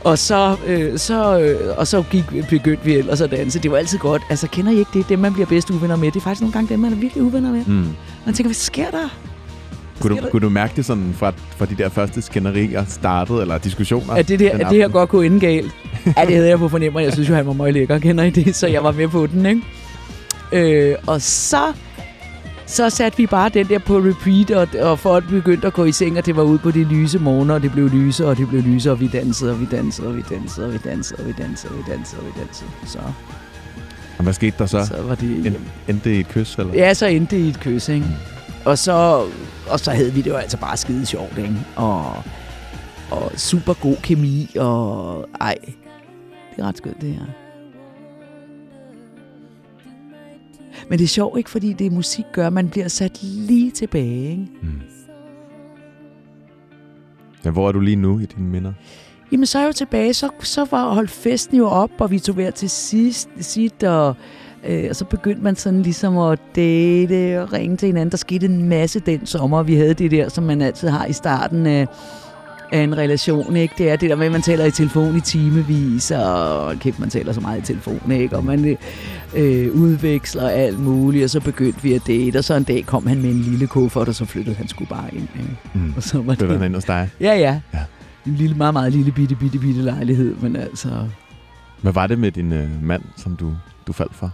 Og 0.03 0.17
så, 0.17 0.55
øh, 0.67 0.97
så, 0.99 1.39
øh, 1.39 1.77
og 1.77 1.87
så 1.87 2.03
gik, 2.11 2.23
begyndte 2.49 2.85
vi 2.85 2.93
ellers 2.93 3.21
at 3.21 3.31
danse. 3.31 3.59
Det 3.59 3.71
var 3.71 3.77
altid 3.77 3.97
godt. 3.99 4.21
Altså, 4.29 4.47
kender 4.47 4.71
I 4.71 4.77
ikke 4.79 4.91
det? 4.93 5.09
Dem, 5.09 5.19
man 5.19 5.33
bliver 5.33 5.45
bedst 5.45 5.69
uvenner 5.69 5.95
med. 5.95 6.11
Det 6.11 6.15
er 6.19 6.23
faktisk 6.23 6.41
nogle 6.41 6.53
gange 6.53 6.69
dem, 6.69 6.79
man 6.79 6.91
er 6.91 6.95
virkelig 6.95 7.23
uvenner 7.23 7.51
med. 7.51 7.65
Mm. 7.65 7.87
Man 8.25 8.33
tænker, 8.35 8.43
hvad 8.43 8.53
sker 8.53 8.89
der? 8.91 9.09
Kunne, 9.99 10.21
du, 10.21 10.27
kunne 10.31 10.41
du 10.41 10.49
mærke 10.49 10.73
det 10.75 10.85
sådan 10.85 11.13
fra, 11.17 11.33
fra 11.57 11.65
de 11.65 11.75
der 11.75 11.89
første 11.89 12.21
skænderier 12.21 12.85
startede, 12.87 13.41
eller 13.41 13.57
diskussioner? 13.57 14.13
At 14.13 14.27
det, 14.27 14.39
der, 14.39 14.51
at 14.51 14.59
det 14.69 14.77
her 14.77 14.87
godt 14.87 15.09
kunne 15.09 15.25
ende 15.25 15.39
galt. 15.39 15.71
Ja, 16.17 16.25
det 16.25 16.35
havde 16.35 16.49
jeg 16.49 16.59
på 16.59 16.69
fornemmer. 16.69 16.99
Jeg 16.99 17.13
synes 17.13 17.29
jo, 17.29 17.35
han 17.35 17.47
var 17.47 17.53
meget 17.53 17.73
lækker. 17.73 17.99
Kender 17.99 18.23
I 18.23 18.29
det? 18.29 18.55
Så 18.55 18.67
jeg 18.67 18.83
var 18.83 18.91
med 18.91 19.07
på 19.07 19.27
den, 19.27 19.45
ikke? 19.45 19.61
Øh, 20.91 20.95
og 21.07 21.21
så, 21.21 21.73
så 22.65 22.89
satte 22.89 23.17
vi 23.17 23.25
bare 23.27 23.49
den 23.49 23.67
der 23.67 23.79
på 23.79 23.97
repeat, 23.97 24.51
og, 24.51 24.89
og 24.91 24.99
folk 24.99 25.29
begyndte 25.29 25.67
at 25.67 25.73
gå 25.73 25.85
i 25.85 25.91
seng, 25.91 26.17
og 26.17 26.25
det 26.25 26.35
var 26.35 26.43
ud 26.43 26.57
på 26.57 26.71
de 26.71 26.83
lyse 26.83 27.19
morgener, 27.19 27.53
og 27.53 27.61
det 27.61 27.71
blev 27.71 27.89
lyse, 27.89 28.27
og 28.27 28.37
det 28.37 28.49
blev 28.49 28.61
lyse, 28.61 28.91
og 28.91 28.99
vi 28.99 29.07
dansede, 29.07 29.51
og 29.51 29.59
vi 29.59 29.65
dansede, 29.71 30.07
og 30.07 30.15
vi 30.15 30.21
dansede, 30.29 30.67
og 30.67 30.73
vi 30.73 30.79
dansede, 30.89 31.19
og 31.19 31.27
vi 31.27 31.33
dansede, 31.43 31.71
og 31.71 31.77
vi 31.77 31.83
dansede, 31.93 32.19
og 32.21 32.25
vi 32.25 32.31
dansede. 32.41 32.69
Så, 32.85 32.99
Og 34.17 34.23
hvad 34.23 34.33
skete 34.33 34.55
der 34.59 34.65
så? 34.65 34.85
så 34.85 35.01
var 35.01 35.15
det... 35.15 35.45
En, 35.45 35.55
endte 35.87 36.09
det 36.09 36.15
i 36.15 36.19
et 36.19 36.27
kys, 36.29 36.55
eller? 36.55 36.73
Ja, 36.73 36.93
så 36.93 37.05
endte 37.05 37.35
det 37.35 37.41
i 37.43 37.47
et 37.47 37.59
kys, 37.59 37.89
ikke? 37.89 38.05
Og 38.65 38.77
så, 38.77 39.27
og 39.69 39.79
så 39.79 39.91
havde 39.91 40.13
vi 40.13 40.21
det 40.21 40.29
jo 40.29 40.35
altså 40.35 40.57
bare 40.57 40.77
skide 40.77 41.05
sjovt, 41.05 41.37
ikke? 41.37 41.55
Og, 41.75 42.23
og 43.11 43.31
super 43.35 43.73
god 43.73 43.95
kemi, 43.95 44.49
og 44.59 45.25
ej, 45.41 45.55
det 46.55 46.63
er 46.63 46.67
ret 46.67 46.77
skønt, 46.77 47.01
det 47.01 47.13
her. 47.13 47.25
Men 50.89 50.99
det 50.99 51.03
er 51.03 51.07
sjovt, 51.07 51.37
ikke? 51.37 51.49
Fordi 51.49 51.73
det 51.73 51.91
musik 51.91 52.25
gør, 52.33 52.47
at 52.47 52.53
man 52.53 52.69
bliver 52.69 52.87
sat 52.87 53.23
lige 53.23 53.71
tilbage, 53.71 54.31
ikke? 54.31 54.47
Mm. 54.61 54.81
Ja, 57.45 57.49
hvor 57.49 57.67
er 57.67 57.71
du 57.71 57.79
lige 57.79 57.95
nu 57.95 58.19
i 58.19 58.25
dine 58.25 58.47
minder? 58.47 58.73
Jamen, 59.31 59.45
så 59.45 59.57
er 59.57 59.61
jeg 59.61 59.67
jo 59.67 59.73
tilbage, 59.73 60.13
så, 60.13 60.29
så 60.39 60.65
var 60.71 60.93
holdt 60.93 61.11
festen 61.11 61.57
jo 61.57 61.67
op, 61.67 61.91
og 61.99 62.11
vi 62.11 62.19
tog 62.19 62.35
hver 62.35 62.51
til 62.51 62.69
sidst, 62.69 63.29
sidst 63.39 63.83
og, 63.83 64.15
øh, 64.67 64.85
og 64.89 64.95
så 64.95 65.05
begyndte 65.05 65.43
man 65.43 65.55
sådan 65.55 65.81
ligesom 65.81 66.17
at 66.17 66.39
date 66.55 67.41
og 67.41 67.53
ringe 67.53 67.77
til 67.77 67.85
hinanden. 67.87 68.11
Der 68.11 68.17
skete 68.17 68.45
en 68.45 68.69
masse 68.69 68.99
den 68.99 69.25
sommer, 69.25 69.63
vi 69.63 69.75
havde 69.75 69.93
det 69.93 70.11
der, 70.11 70.29
som 70.29 70.43
man 70.43 70.61
altid 70.61 70.89
har 70.89 71.05
i 71.05 71.13
starten 71.13 71.65
af, 71.65 71.87
af 72.71 72.79
en 72.79 72.97
relation, 72.97 73.55
ikke? 73.55 73.73
Det 73.77 73.89
er 73.89 73.95
det 73.95 74.09
der 74.09 74.15
med, 74.15 74.25
at 74.25 74.31
man 74.31 74.41
taler 74.41 74.65
i 74.65 74.71
telefon 74.71 75.17
i 75.17 75.21
timevis, 75.21 76.11
og 76.11 76.75
kæft, 76.79 76.99
man 76.99 77.09
taler 77.09 77.33
så 77.33 77.41
meget 77.41 77.59
i 77.59 77.61
telefon, 77.61 78.11
ikke? 78.11 78.37
Og 78.37 78.45
man 78.45 78.77
øh, 79.35 79.75
udveksler 79.75 80.49
alt 80.49 80.79
muligt, 80.79 81.23
og 81.23 81.29
så 81.29 81.39
begyndte 81.39 81.83
vi 81.83 81.93
at 81.93 82.01
date, 82.07 82.37
og 82.37 82.43
så 82.43 82.55
en 82.55 82.63
dag 82.63 82.85
kom 82.85 83.07
han 83.07 83.21
med 83.21 83.29
en 83.29 83.39
lille 83.39 83.67
kuffert, 83.67 84.07
og 84.07 84.15
så 84.15 84.25
flyttede 84.25 84.55
han 84.55 84.67
sgu 84.67 84.85
bare 84.85 85.13
ind, 85.13 85.27
ikke? 85.39 85.57
Mm. 85.73 85.93
Og 85.97 86.03
så 86.03 86.21
var 86.21 86.35
Flytter 86.35 86.57
han 86.57 86.65
ind 86.65 86.75
hos 86.75 86.83
dig? 86.83 87.09
Ja, 87.19 87.33
ja. 87.33 87.59
Ja. 87.73 87.79
En 88.27 88.33
lille, 88.33 88.55
meget, 88.55 88.73
meget 88.73 88.91
lille, 88.91 89.11
bitte, 89.11 89.35
bitte, 89.35 89.59
bitte 89.59 89.81
lejlighed, 89.81 90.35
men 90.41 90.55
altså... 90.55 90.89
Hvad 91.81 91.93
var 91.93 92.07
det 92.07 92.19
med 92.19 92.31
din 92.31 92.53
øh, 92.53 92.83
mand, 92.83 93.01
som 93.17 93.35
du, 93.35 93.51
du 93.87 93.93
faldt 93.93 94.15
for? 94.15 94.31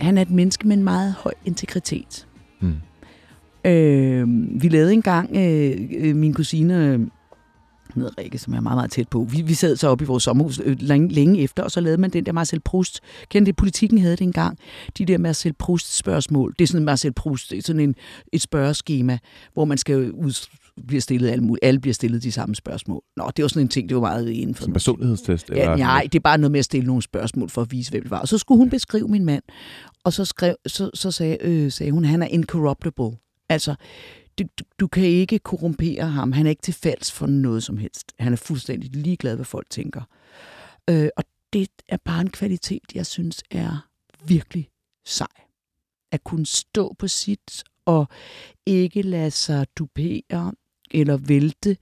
Han 0.00 0.18
er 0.18 0.22
et 0.22 0.30
menneske 0.30 0.68
med 0.68 0.76
en 0.76 0.84
meget 0.84 1.12
høj 1.12 1.32
integritet. 1.44 2.26
Mm. 2.60 2.74
Øh, 3.64 4.28
vi 4.62 4.68
lavede 4.68 4.92
engang, 4.92 5.36
øh, 5.36 5.90
øh, 5.98 6.16
min 6.16 6.34
kusine, 6.34 6.86
øh, 6.86 7.00
hedder 8.00 8.18
Rikke, 8.18 8.38
som 8.38 8.54
er 8.54 8.60
meget, 8.60 8.76
meget 8.76 8.90
tæt 8.90 9.08
på. 9.08 9.26
Vi, 9.30 9.42
vi 9.42 9.54
sad 9.54 9.76
så 9.76 9.88
oppe 9.88 10.04
i 10.04 10.06
vores 10.06 10.22
sommerhus 10.22 10.60
øh, 10.64 10.76
længe, 10.80 11.08
længe 11.08 11.40
efter, 11.40 11.62
og 11.62 11.70
så 11.70 11.80
lavede 11.80 12.00
man 12.00 12.10
den 12.10 12.26
der 12.26 12.32
Marcel 12.32 12.60
Proust. 12.60 13.00
Kendte 13.28 13.46
det, 13.46 13.56
politikken 13.56 13.98
havde 13.98 14.16
det 14.16 14.24
engang. 14.24 14.58
De 14.98 15.04
der 15.04 15.18
Marcel 15.18 15.52
Proust-spørgsmål. 15.52 16.54
Det 16.58 16.64
er 16.64 16.66
sådan 16.66 16.80
en 16.80 16.84
Marcel 16.84 17.12
Proust, 17.12 17.50
det 17.50 17.58
er 17.58 17.62
sådan 17.62 17.80
en, 17.80 17.94
et 18.32 18.42
spørgeskema, 18.42 19.18
hvor 19.54 19.64
man 19.64 19.78
skal 19.78 20.12
ud, 20.12 20.46
bliver 20.86 21.00
stillet 21.00 21.30
alle, 21.30 21.44
mulige, 21.44 21.64
alle 21.64 21.80
bliver 21.80 21.94
stillet 21.94 22.22
de 22.22 22.32
samme 22.32 22.54
spørgsmål. 22.54 23.02
Nå, 23.16 23.30
det 23.36 23.42
var 23.42 23.48
sådan 23.48 23.62
en 23.62 23.68
ting, 23.68 23.88
det 23.88 23.94
var 23.94 24.00
meget 24.00 24.30
inden 24.30 24.54
for 24.54 24.62
Som 24.62 24.72
personlighedstest? 24.72 25.50
Ja, 25.50 25.76
nej, 25.76 26.02
det 26.02 26.14
er 26.14 26.22
bare 26.22 26.38
noget 26.38 26.50
med 26.50 26.58
at 26.58 26.64
stille 26.64 26.86
nogle 26.86 27.02
spørgsmål 27.02 27.50
for 27.50 27.62
at 27.62 27.72
vise, 27.72 27.90
hvem 27.90 28.02
det 28.02 28.10
var. 28.10 28.20
Og 28.20 28.28
så 28.28 28.38
skulle 28.38 28.58
hun 28.58 28.70
beskrive 28.70 29.08
min 29.08 29.24
mand, 29.24 29.42
og 30.04 30.12
så, 30.12 30.24
skrev, 30.24 30.56
så, 30.66 30.90
så 30.94 31.10
sagde, 31.10 31.38
øh, 31.40 31.72
sagde 31.72 31.92
hun, 31.92 32.04
han 32.04 32.22
er 32.22 32.26
incorruptible. 32.26 33.18
Altså, 33.48 33.74
du, 34.38 34.44
du, 34.58 34.64
du 34.80 34.86
kan 34.86 35.04
ikke 35.04 35.38
korrumpere 35.38 36.06
ham. 36.06 36.32
Han 36.32 36.46
er 36.46 36.50
ikke 36.50 36.62
til 36.62 36.74
falds 36.74 37.12
for 37.12 37.26
noget 37.26 37.62
som 37.62 37.76
helst. 37.76 38.12
Han 38.18 38.32
er 38.32 38.36
fuldstændig 38.36 38.96
ligeglad, 38.96 39.34
hvad 39.34 39.44
folk 39.44 39.70
tænker. 39.70 40.02
Øh, 40.90 41.08
og 41.16 41.24
det 41.52 41.68
er 41.88 41.96
bare 42.04 42.20
en 42.20 42.30
kvalitet, 42.30 42.94
jeg 42.94 43.06
synes 43.06 43.42
er 43.50 43.88
virkelig 44.26 44.68
sej. 45.06 45.26
At 46.12 46.24
kunne 46.24 46.46
stå 46.46 46.94
på 46.98 47.08
sit 47.08 47.64
og 47.84 48.08
ikke 48.66 49.02
lade 49.02 49.30
sig 49.30 49.66
dupere 49.78 50.52
eller 50.90 51.16
vælte 51.16 51.76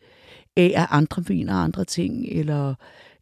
af, 0.57 0.73
at 0.77 0.87
andre 0.91 1.25
mener 1.29 1.55
andre 1.55 1.85
ting, 1.85 2.27
eller 2.29 2.75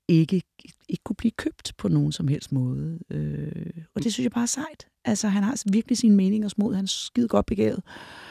ikke, 0.09 0.43
ikke 0.89 1.05
kunne 1.05 1.17
blive 1.17 1.33
købt 1.33 1.73
på 1.79 1.89
nogen 1.89 2.13
som 2.13 2.29
helst 2.29 2.53
måde. 2.53 2.99
Øh, 3.11 3.73
og 3.95 4.05
det 4.05 4.13
synes 4.13 4.25
jeg 4.25 4.33
bare 4.33 4.43
er 4.43 4.47
sejt. 4.47 4.87
Altså, 5.05 5.29
han 5.29 5.43
har 5.43 5.63
virkelig 5.73 5.99
sine 5.99 6.17
meninger 6.17 6.49
smod. 6.49 6.75
Han 6.75 6.85
er 6.85 6.89
skide 6.89 7.29
godt 7.29 7.47
begavet. 7.47 7.83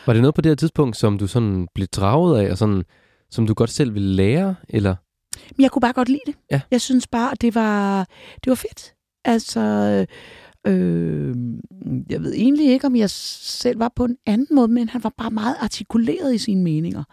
Var 0.06 0.14
det 0.14 0.22
noget 0.22 0.36
på 0.36 0.42
det 0.42 0.50
her 0.50 0.56
tidspunkt, 0.56 0.98
som 0.98 1.18
du 1.18 1.28
sådan 1.28 1.68
blev 1.76 1.88
draget 1.88 2.40
af, 2.40 2.52
og 2.52 2.58
sådan, 2.58 2.84
som 3.30 3.48
du 3.48 3.54
godt 3.54 3.70
selv 3.70 3.94
ville 3.94 4.16
lære, 4.16 4.56
eller? 4.70 4.96
Men 5.58 5.64
jeg 5.64 5.72
kunne 5.72 5.82
bare 5.82 5.94
godt 5.94 6.10
lide 6.10 6.22
det. 6.26 6.36
Ja. 6.52 6.62
Jeg 6.72 6.82
synes 6.82 7.08
bare, 7.08 7.32
at 7.32 7.42
det 7.42 7.56
var, 7.56 8.08
det 8.44 8.50
var 8.50 8.56
fedt. 8.56 8.94
Altså, 9.26 9.62
øh, 10.68 11.36
jeg 12.10 12.24
ved 12.24 12.34
egentlig 12.34 12.68
ikke, 12.68 12.88
om 12.88 12.96
jeg 12.96 13.10
selv 13.10 13.80
var 13.80 13.92
på 13.96 14.06
en 14.06 14.18
anden 14.26 14.56
måde, 14.56 14.68
men 14.68 14.90
han 14.90 15.04
var 15.04 15.14
bare 15.18 15.32
meget 15.32 15.56
artikuleret 15.60 16.36
i 16.36 16.38
sine 16.38 16.64
meninger. 16.64 17.04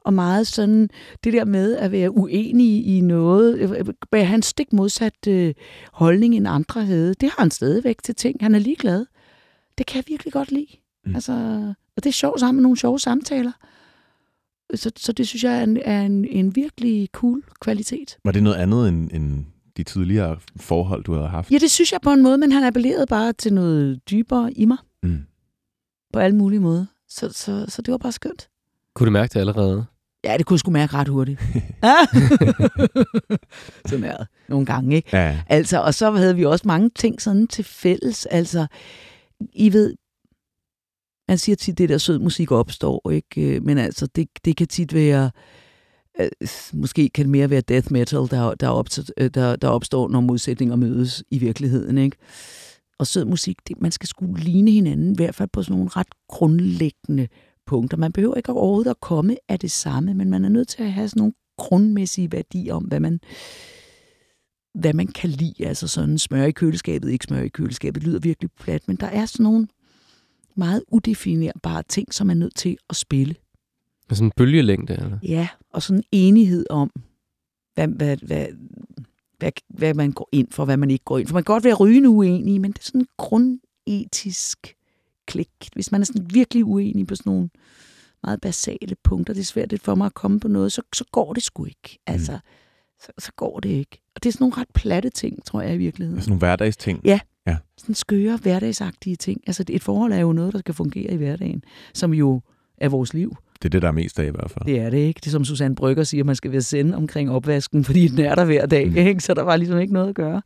Og 0.00 0.14
meget 0.14 0.46
sådan, 0.46 0.90
det 1.24 1.32
der 1.32 1.44
med 1.44 1.76
at 1.76 1.92
være 1.92 2.10
uenig 2.10 2.86
i 2.86 3.00
noget, 3.00 3.76
at 4.12 4.26
han 4.26 4.42
stik 4.42 4.72
modsat 4.72 5.26
øh, 5.28 5.54
holdning 5.92 6.34
end 6.34 6.48
andre 6.48 6.84
havde, 6.84 7.14
det 7.14 7.28
har 7.30 7.42
han 7.42 7.50
stadigvæk 7.50 8.02
til 8.02 8.14
ting. 8.14 8.36
Han 8.40 8.54
er 8.54 8.58
ligeglad. 8.58 9.06
Det 9.78 9.86
kan 9.86 9.96
jeg 9.96 10.04
virkelig 10.08 10.32
godt 10.32 10.52
lide. 10.52 10.76
Mm. 11.06 11.14
Altså, 11.14 11.32
og 11.96 12.04
det 12.04 12.06
er 12.06 12.12
sjovt 12.12 12.40
sammen 12.40 12.56
med 12.56 12.62
nogle 12.62 12.78
sjove 12.78 13.00
samtaler. 13.00 13.52
Så, 14.74 14.90
så 14.96 15.12
det 15.12 15.28
synes 15.28 15.44
jeg 15.44 15.58
er 15.58 15.62
en, 15.62 15.78
er 15.84 16.02
en, 16.02 16.24
en 16.24 16.56
virkelig 16.56 17.08
cool 17.12 17.42
kvalitet. 17.60 18.18
Var 18.24 18.32
det 18.32 18.42
noget 18.42 18.56
andet 18.56 18.88
end, 18.88 19.10
end 19.12 19.44
de 19.76 19.82
tidligere 19.82 20.36
forhold, 20.56 21.04
du 21.04 21.12
havde 21.12 21.28
haft? 21.28 21.50
Ja, 21.50 21.58
det 21.58 21.70
synes 21.70 21.92
jeg 21.92 22.00
på 22.00 22.10
en 22.10 22.22
måde, 22.22 22.38
men 22.38 22.52
han 22.52 22.64
appellerede 22.64 23.06
bare 23.06 23.32
til 23.32 23.52
noget 23.52 24.10
dybere 24.10 24.52
i 24.52 24.64
mig. 24.64 24.78
Mm. 25.02 25.22
På 26.12 26.18
alle 26.18 26.36
mulige 26.36 26.60
måder. 26.60 26.86
Så, 27.08 27.28
så, 27.32 27.66
så 27.68 27.82
det 27.82 27.92
var 27.92 27.98
bare 27.98 28.12
skønt. 28.12 28.48
Kunne 28.94 29.06
du 29.06 29.10
mærke 29.10 29.34
det 29.34 29.40
allerede? 29.40 29.86
Ja, 30.24 30.36
det 30.36 30.46
kunne 30.46 30.54
jeg 30.54 30.60
sgu 30.60 30.70
mærke 30.70 30.94
ret 30.94 31.08
hurtigt. 31.08 31.40
sådan 33.88 34.04
er 34.04 34.16
det 34.16 34.26
nogle 34.48 34.66
gange, 34.66 34.96
ikke? 34.96 35.16
Ja. 35.16 35.42
Altså, 35.48 35.80
og 35.80 35.94
så 35.94 36.10
havde 36.10 36.36
vi 36.36 36.44
også 36.44 36.68
mange 36.68 36.90
ting 36.94 37.22
sådan 37.22 37.46
til 37.46 37.64
fælles. 37.64 38.26
Altså, 38.26 38.66
I 39.52 39.72
ved, 39.72 39.94
man 41.28 41.38
siger 41.38 41.56
tit, 41.56 41.78
det 41.78 41.88
der 41.88 41.98
sød 41.98 42.18
musik 42.18 42.52
opstår, 42.52 43.10
ikke? 43.10 43.60
Men 43.60 43.78
altså, 43.78 44.06
det, 44.06 44.28
det 44.44 44.56
kan 44.56 44.66
tit 44.66 44.94
være, 44.94 45.30
øh, 46.20 46.28
måske 46.72 47.08
kan 47.08 47.24
det 47.24 47.30
mere 47.30 47.50
være 47.50 47.60
death 47.60 47.92
metal, 47.92 48.18
der, 48.30 48.54
der, 48.54 48.68
opstår, 48.68 49.04
øh, 49.18 49.30
der, 49.34 49.56
der 49.56 49.68
opstår, 49.68 50.08
når 50.08 50.20
modsætninger 50.20 50.76
mødes 50.76 51.24
i 51.30 51.38
virkeligheden, 51.38 51.98
ikke? 51.98 52.16
Og 52.98 53.06
sød 53.06 53.24
musik, 53.24 53.56
det, 53.68 53.80
man 53.80 53.92
skal 53.92 54.08
skulle 54.08 54.44
ligne 54.44 54.70
hinanden, 54.70 55.12
i 55.12 55.16
hvert 55.16 55.34
fald 55.34 55.48
på 55.52 55.62
sådan 55.62 55.76
nogle 55.76 55.90
ret 55.96 56.28
grundlæggende 56.28 57.28
punkter. 57.66 57.96
Man 57.96 58.12
behøver 58.12 58.34
ikke 58.34 58.52
overhovedet 58.52 58.90
at 58.90 59.00
komme 59.00 59.36
af 59.48 59.58
det 59.58 59.70
samme, 59.70 60.14
men 60.14 60.30
man 60.30 60.44
er 60.44 60.48
nødt 60.48 60.68
til 60.68 60.82
at 60.82 60.92
have 60.92 61.08
sådan 61.08 61.20
nogle 61.20 61.32
grundmæssige 61.58 62.32
værdier 62.32 62.74
om, 62.74 62.84
hvad 62.84 63.00
man, 63.00 63.20
hvad 64.74 64.92
man 64.92 65.06
kan 65.06 65.30
lide. 65.30 65.66
Altså 65.66 65.88
sådan 65.88 66.18
smør 66.18 66.44
i 66.44 66.50
køleskabet, 66.50 67.10
ikke 67.10 67.24
smør 67.24 67.40
i 67.40 67.48
køleskabet, 67.48 68.02
lyder 68.02 68.18
virkelig 68.18 68.50
plat, 68.60 68.88
men 68.88 68.96
der 68.96 69.06
er 69.06 69.26
sådan 69.26 69.44
nogle 69.44 69.66
meget 70.56 70.82
udefinerbare 70.88 71.82
ting, 71.88 72.14
som 72.14 72.26
man 72.26 72.36
er 72.36 72.40
nødt 72.40 72.56
til 72.56 72.76
at 72.90 72.96
spille. 72.96 73.34
Sådan 74.10 74.26
en 74.26 74.32
bølgelængde, 74.36 74.94
eller? 74.94 75.18
Ja, 75.22 75.48
og 75.70 75.82
sådan 75.82 75.98
en 75.98 76.04
enighed 76.12 76.66
om, 76.70 76.90
hvad, 77.74 77.88
hvad, 77.88 78.16
hvad, 78.16 78.46
hvad, 79.38 79.52
hvad 79.68 79.94
man 79.94 80.12
går 80.12 80.28
ind 80.32 80.48
for, 80.50 80.64
hvad 80.64 80.76
man 80.76 80.90
ikke 80.90 81.04
går 81.04 81.18
ind 81.18 81.26
for. 81.28 81.34
Man 81.34 81.44
kan 81.44 81.54
godt 81.54 81.64
være 81.64 81.74
rygende 81.74 82.08
uenig, 82.08 82.60
men 82.60 82.72
det 82.72 82.78
er 82.78 82.84
sådan 82.84 83.00
en 83.00 83.06
grundetisk 83.16 84.76
klik. 85.26 85.50
Hvis 85.74 85.92
man 85.92 86.00
er 86.00 86.04
sådan 86.04 86.26
virkelig 86.34 86.64
uenig 86.64 87.06
på 87.06 87.16
sådan 87.16 87.30
nogle 87.30 87.48
meget 88.22 88.40
basale 88.40 88.96
punkter, 89.04 89.34
det 89.34 89.40
er 89.40 89.44
svært 89.44 89.70
lidt 89.70 89.82
for 89.82 89.94
mig 89.94 90.06
at 90.06 90.14
komme 90.14 90.40
på 90.40 90.48
noget, 90.48 90.72
så, 90.72 90.82
så 90.94 91.04
går 91.12 91.32
det 91.32 91.42
sgu 91.42 91.64
ikke. 91.64 91.98
Altså, 92.06 92.32
mm. 92.32 92.38
så, 93.00 93.12
så 93.18 93.32
går 93.36 93.60
det 93.60 93.68
ikke. 93.68 94.02
Og 94.14 94.22
det 94.22 94.28
er 94.28 94.32
sådan 94.32 94.44
nogle 94.44 94.56
ret 94.56 94.70
platte 94.74 95.10
ting, 95.10 95.44
tror 95.44 95.60
jeg 95.60 95.74
i 95.74 95.78
virkeligheden. 95.78 96.20
Sådan 96.20 96.30
nogle 96.30 96.38
hverdagsting. 96.38 97.00
Ja. 97.04 97.20
ja. 97.46 97.56
Sådan 97.78 97.94
skøre, 97.94 98.36
hverdagsagtige 98.36 99.16
ting. 99.16 99.40
Altså 99.46 99.64
et 99.68 99.82
forhold 99.82 100.12
er 100.12 100.18
jo 100.18 100.32
noget, 100.32 100.52
der 100.52 100.58
skal 100.58 100.74
fungere 100.74 101.12
i 101.12 101.16
hverdagen, 101.16 101.64
som 101.94 102.14
jo 102.14 102.40
er 102.78 102.88
vores 102.88 103.14
liv. 103.14 103.36
Det 103.62 103.64
er 103.64 103.70
det, 103.70 103.82
der 103.82 103.88
er 103.88 103.92
mest 103.92 104.18
af 104.18 104.26
i 104.26 104.30
hvert 104.30 104.50
fald. 104.50 104.64
Det 104.64 104.80
er 104.80 104.90
det 104.90 104.98
ikke. 104.98 105.18
Det 105.18 105.26
er 105.26 105.30
som 105.30 105.44
Susanne 105.44 105.74
Brygger 105.74 106.04
siger, 106.04 106.24
man 106.24 106.36
skal 106.36 106.52
være 106.52 106.62
sende 106.62 106.96
omkring 106.96 107.30
opvasken, 107.30 107.84
fordi 107.84 108.08
den 108.08 108.24
er 108.24 108.34
der 108.34 108.44
hver 108.44 108.66
dag. 108.66 108.90
Mm. 108.90 108.96
Ikke? 108.96 109.20
Så 109.20 109.34
der 109.34 109.42
var 109.42 109.56
ligesom 109.56 109.78
ikke 109.78 109.92
noget 109.92 110.08
at 110.08 110.14
gøre. 110.14 110.42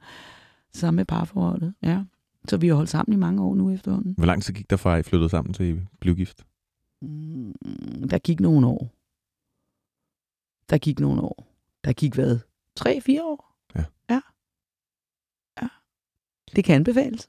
Sammen 0.74 0.96
med 0.96 1.04
parforholdet, 1.04 1.74
ja. 1.82 2.02
Så 2.48 2.56
vi 2.56 2.68
har 2.68 2.74
holdt 2.74 2.90
sammen 2.90 3.12
i 3.12 3.16
mange 3.16 3.42
år 3.42 3.54
nu 3.54 3.70
efterhånden. 3.70 4.14
Hvor 4.16 4.26
lang 4.26 4.42
tid 4.42 4.54
gik 4.54 4.70
der 4.70 4.76
fra, 4.76 4.98
at 4.98 5.06
I 5.06 5.08
flyttede 5.08 5.30
sammen 5.30 5.54
til 5.54 5.66
I 5.66 5.80
blev 6.00 6.16
gift? 6.16 6.44
Mm, 7.02 7.54
der 8.10 8.18
gik 8.18 8.40
nogle 8.40 8.66
år. 8.66 8.90
Der 10.70 10.78
gik 10.78 11.00
nogle 11.00 11.22
år. 11.22 11.46
Der 11.84 11.92
gik 11.92 12.14
hvad? 12.14 12.38
Tre, 12.76 13.00
fire 13.00 13.24
år? 13.24 13.54
Ja. 13.74 13.84
Ja. 14.10 14.20
ja. 15.62 15.68
Det 16.56 16.64
kan 16.64 16.74
anbefales. 16.74 17.28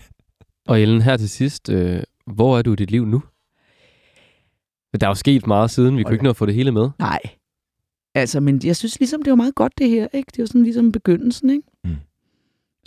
Og 0.68 0.80
Ellen, 0.80 1.02
her 1.02 1.16
til 1.16 1.30
sidst, 1.30 1.68
øh, 1.68 2.02
hvor 2.26 2.58
er 2.58 2.62
du 2.62 2.72
i 2.72 2.76
dit 2.76 2.90
liv 2.90 3.04
nu? 3.04 3.22
Der 5.00 5.06
er 5.06 5.10
jo 5.10 5.14
sket 5.14 5.46
meget 5.46 5.70
siden, 5.70 5.96
vi 5.96 6.02
kunne 6.02 6.14
ikke 6.14 6.24
nå 6.24 6.30
at 6.30 6.36
få 6.36 6.46
det 6.46 6.54
hele 6.54 6.72
med. 6.72 6.90
Nej. 6.98 7.20
Altså, 8.14 8.40
men 8.40 8.60
jeg 8.64 8.76
synes 8.76 8.98
ligesom, 8.98 9.22
det 9.22 9.30
var 9.30 9.36
meget 9.36 9.54
godt 9.54 9.72
det 9.78 9.90
her, 9.90 10.08
ikke? 10.12 10.30
Det 10.30 10.38
var 10.38 10.46
sådan 10.46 10.62
ligesom 10.62 10.92
begyndelsen, 10.92 11.50
ikke? 11.50 11.68
Mm. 11.84 11.96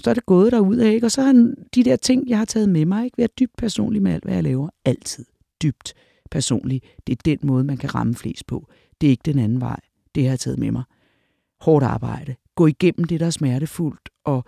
Så 0.04 0.10
er 0.10 0.14
det 0.14 0.26
gået 0.26 0.52
derud 0.52 0.78
af, 0.78 0.92
ikke? 0.94 1.08
Og 1.08 1.12
så 1.12 1.22
har 1.22 1.54
de 1.76 1.84
der 1.84 1.96
ting, 1.96 2.30
jeg 2.30 2.38
har 2.38 2.46
taget 2.46 2.70
med 2.70 2.86
mig, 2.86 3.06
ikke? 3.06 3.18
Været 3.18 3.40
dybt 3.40 3.58
personlig 3.58 4.02
med 4.02 4.12
alt, 4.12 4.24
hvad 4.24 4.34
jeg 4.34 4.44
laver. 4.44 4.70
Altid. 4.86 5.26
Dybt 5.64 5.94
personlig. 6.32 6.82
Det 7.08 7.14
er 7.14 7.22
den 7.26 7.40
måde, 7.44 7.64
man 7.64 7.78
kan 7.78 7.96
ramme 7.96 8.16
flest 8.16 8.48
på. 8.48 8.68
Det 9.02 9.08
er 9.08 9.12
ikke 9.12 9.24
den 9.26 9.40
anden 9.40 9.62
vej. 9.62 9.80
Det 10.16 10.24
har 10.24 10.30
jeg 10.30 10.40
taget 10.40 10.60
med 10.60 10.72
mig. 10.72 10.84
Hårdt 11.62 11.86
arbejde. 11.86 12.36
Gå 12.56 12.68
igennem 12.68 13.04
det, 13.04 13.20
der 13.20 13.26
er 13.26 13.30
smertefuldt, 13.30 14.10
og 14.26 14.46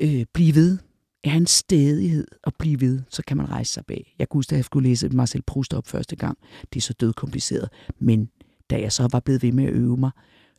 øh, 0.00 0.24
blive 0.34 0.54
ved. 0.54 0.78
Er 1.24 1.34
en 1.34 1.46
stedighed 1.46 2.26
at 2.44 2.54
blive 2.58 2.80
ved, 2.80 3.02
så 3.08 3.22
kan 3.26 3.36
man 3.36 3.50
rejse 3.50 3.72
sig 3.72 3.86
bag. 3.86 4.14
Jeg 4.18 4.28
kunne 4.28 4.38
huske, 4.38 4.52
at 4.52 4.56
jeg 4.56 4.64
skulle 4.64 4.88
læse 4.88 5.08
Marcel 5.08 5.42
Proust 5.42 5.74
op 5.74 5.86
første 5.86 6.16
gang. 6.16 6.38
Det 6.72 6.76
er 6.76 6.82
så 6.82 6.92
dødkompliceret. 6.92 7.68
Men 7.98 8.30
da 8.70 8.80
jeg 8.80 8.92
så 8.92 9.08
var 9.12 9.20
blevet 9.20 9.42
ved 9.42 9.52
med 9.52 9.64
at 9.64 9.72
øve 9.72 9.96
mig, 9.96 10.10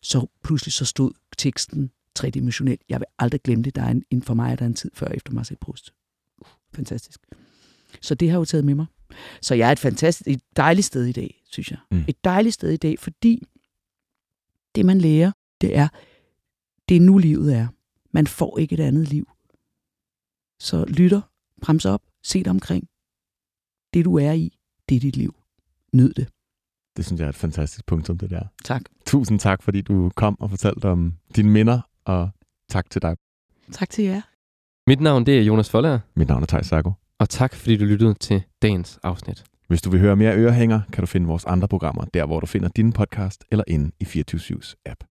så 0.02 0.28
pludselig 0.44 0.74
så 0.74 0.86
stod 0.86 1.12
teksten 1.38 1.92
tredimensionelt. 2.16 2.82
Jeg 2.90 3.00
vil 3.00 3.06
aldrig 3.20 3.42
glemme 3.42 3.64
det. 3.64 3.76
Der 3.76 3.82
er 3.82 4.00
en, 4.10 4.22
for 4.22 4.34
mig 4.34 4.52
er 4.52 4.56
der 4.56 4.66
en 4.66 4.74
tid 4.74 4.92
før 4.94 5.08
efter 5.08 5.34
Marcel 5.34 5.58
Proust. 5.62 5.94
Fantastisk. 6.74 7.20
Så 8.02 8.16
det 8.16 8.30
har 8.30 8.36
jeg 8.36 8.40
jo 8.40 8.46
taget 8.46 8.66
med 8.66 8.76
mig. 8.76 8.86
Så 9.42 9.56
jeg 9.56 9.68
er 9.68 9.72
et 9.72 9.80
fantastisk, 9.80 10.28
et 10.28 10.42
dejligt 10.56 10.86
sted 10.86 11.06
i 11.06 11.12
dag, 11.12 11.44
synes 11.52 11.72
jeg. 11.72 11.80
Mm. 11.92 12.04
Et 12.08 12.24
dejligt 12.24 12.54
sted 12.54 12.70
i 12.72 12.78
dag, 12.78 13.00
fordi 13.00 13.44
det 14.76 14.86
man 14.86 14.98
lærer, 14.98 15.32
det 15.62 15.78
er, 15.78 15.88
det 16.90 16.98
er 16.98 17.02
nu 17.02 17.18
livet 17.18 17.56
er. 17.56 17.68
Man 18.12 18.28
får 18.28 18.58
ikke 18.60 18.74
et 18.74 18.80
andet 18.80 19.10
liv. 19.10 19.28
Så 20.60 20.86
lytter, 20.88 21.22
bremser 21.62 21.92
op, 21.92 22.02
se 22.24 22.44
dig 22.44 22.50
omkring. 22.52 22.88
Det 23.94 24.06
du 24.06 24.16
er 24.18 24.32
i, 24.32 24.58
det 24.90 24.96
er 24.96 25.00
dit 25.00 25.18
liv. 25.18 25.36
Nyd 25.94 26.14
det. 26.14 26.28
Det 26.98 27.06
synes 27.06 27.20
jeg 27.20 27.26
er 27.26 27.30
et 27.30 27.36
fantastisk 27.36 27.86
punktum, 27.86 28.18
det 28.18 28.30
der. 28.30 28.44
Tak. 28.64 28.82
Tusind 29.06 29.40
tak, 29.40 29.64
fordi 29.64 29.82
du 29.82 30.12
kom 30.16 30.40
og 30.40 30.50
fortalte 30.50 30.86
om 30.86 31.14
dine 31.36 31.50
minder, 31.50 31.82
og 32.06 32.30
tak 32.70 32.90
til 32.90 33.02
dig. 33.02 33.16
Tak 33.72 33.90
til 33.90 34.04
jer. 34.04 34.22
Mit 34.90 35.00
navn 35.00 35.26
det 35.26 35.40
er 35.40 35.44
Jonas 35.44 35.70
Folder, 35.70 36.00
Mit 36.16 36.28
navn 36.28 36.42
er 36.44 36.48
Thijs 36.48 36.68
Sarko. 36.68 36.92
og 37.20 37.30
tak 37.30 37.56
fordi 37.56 37.78
du 37.78 37.86
lyttede 37.86 38.14
til 38.14 38.44
dagens 38.62 39.00
afsnit. 39.04 39.44
Hvis 39.68 39.82
du 39.82 39.90
vil 39.90 40.00
høre 40.00 40.16
mere 40.16 40.36
Ørehænger, 40.38 40.82
kan 40.94 41.02
du 41.02 41.06
finde 41.06 41.28
vores 41.28 41.46
andre 41.46 41.68
programmer, 41.68 42.06
der 42.06 42.26
hvor 42.26 42.40
du 42.40 42.46
finder 42.46 42.70
din 42.70 42.94
podcast, 42.94 43.46
eller 43.52 43.64
inde 43.68 43.92
i 44.00 44.06
24 44.06 44.60
app. 44.86 45.04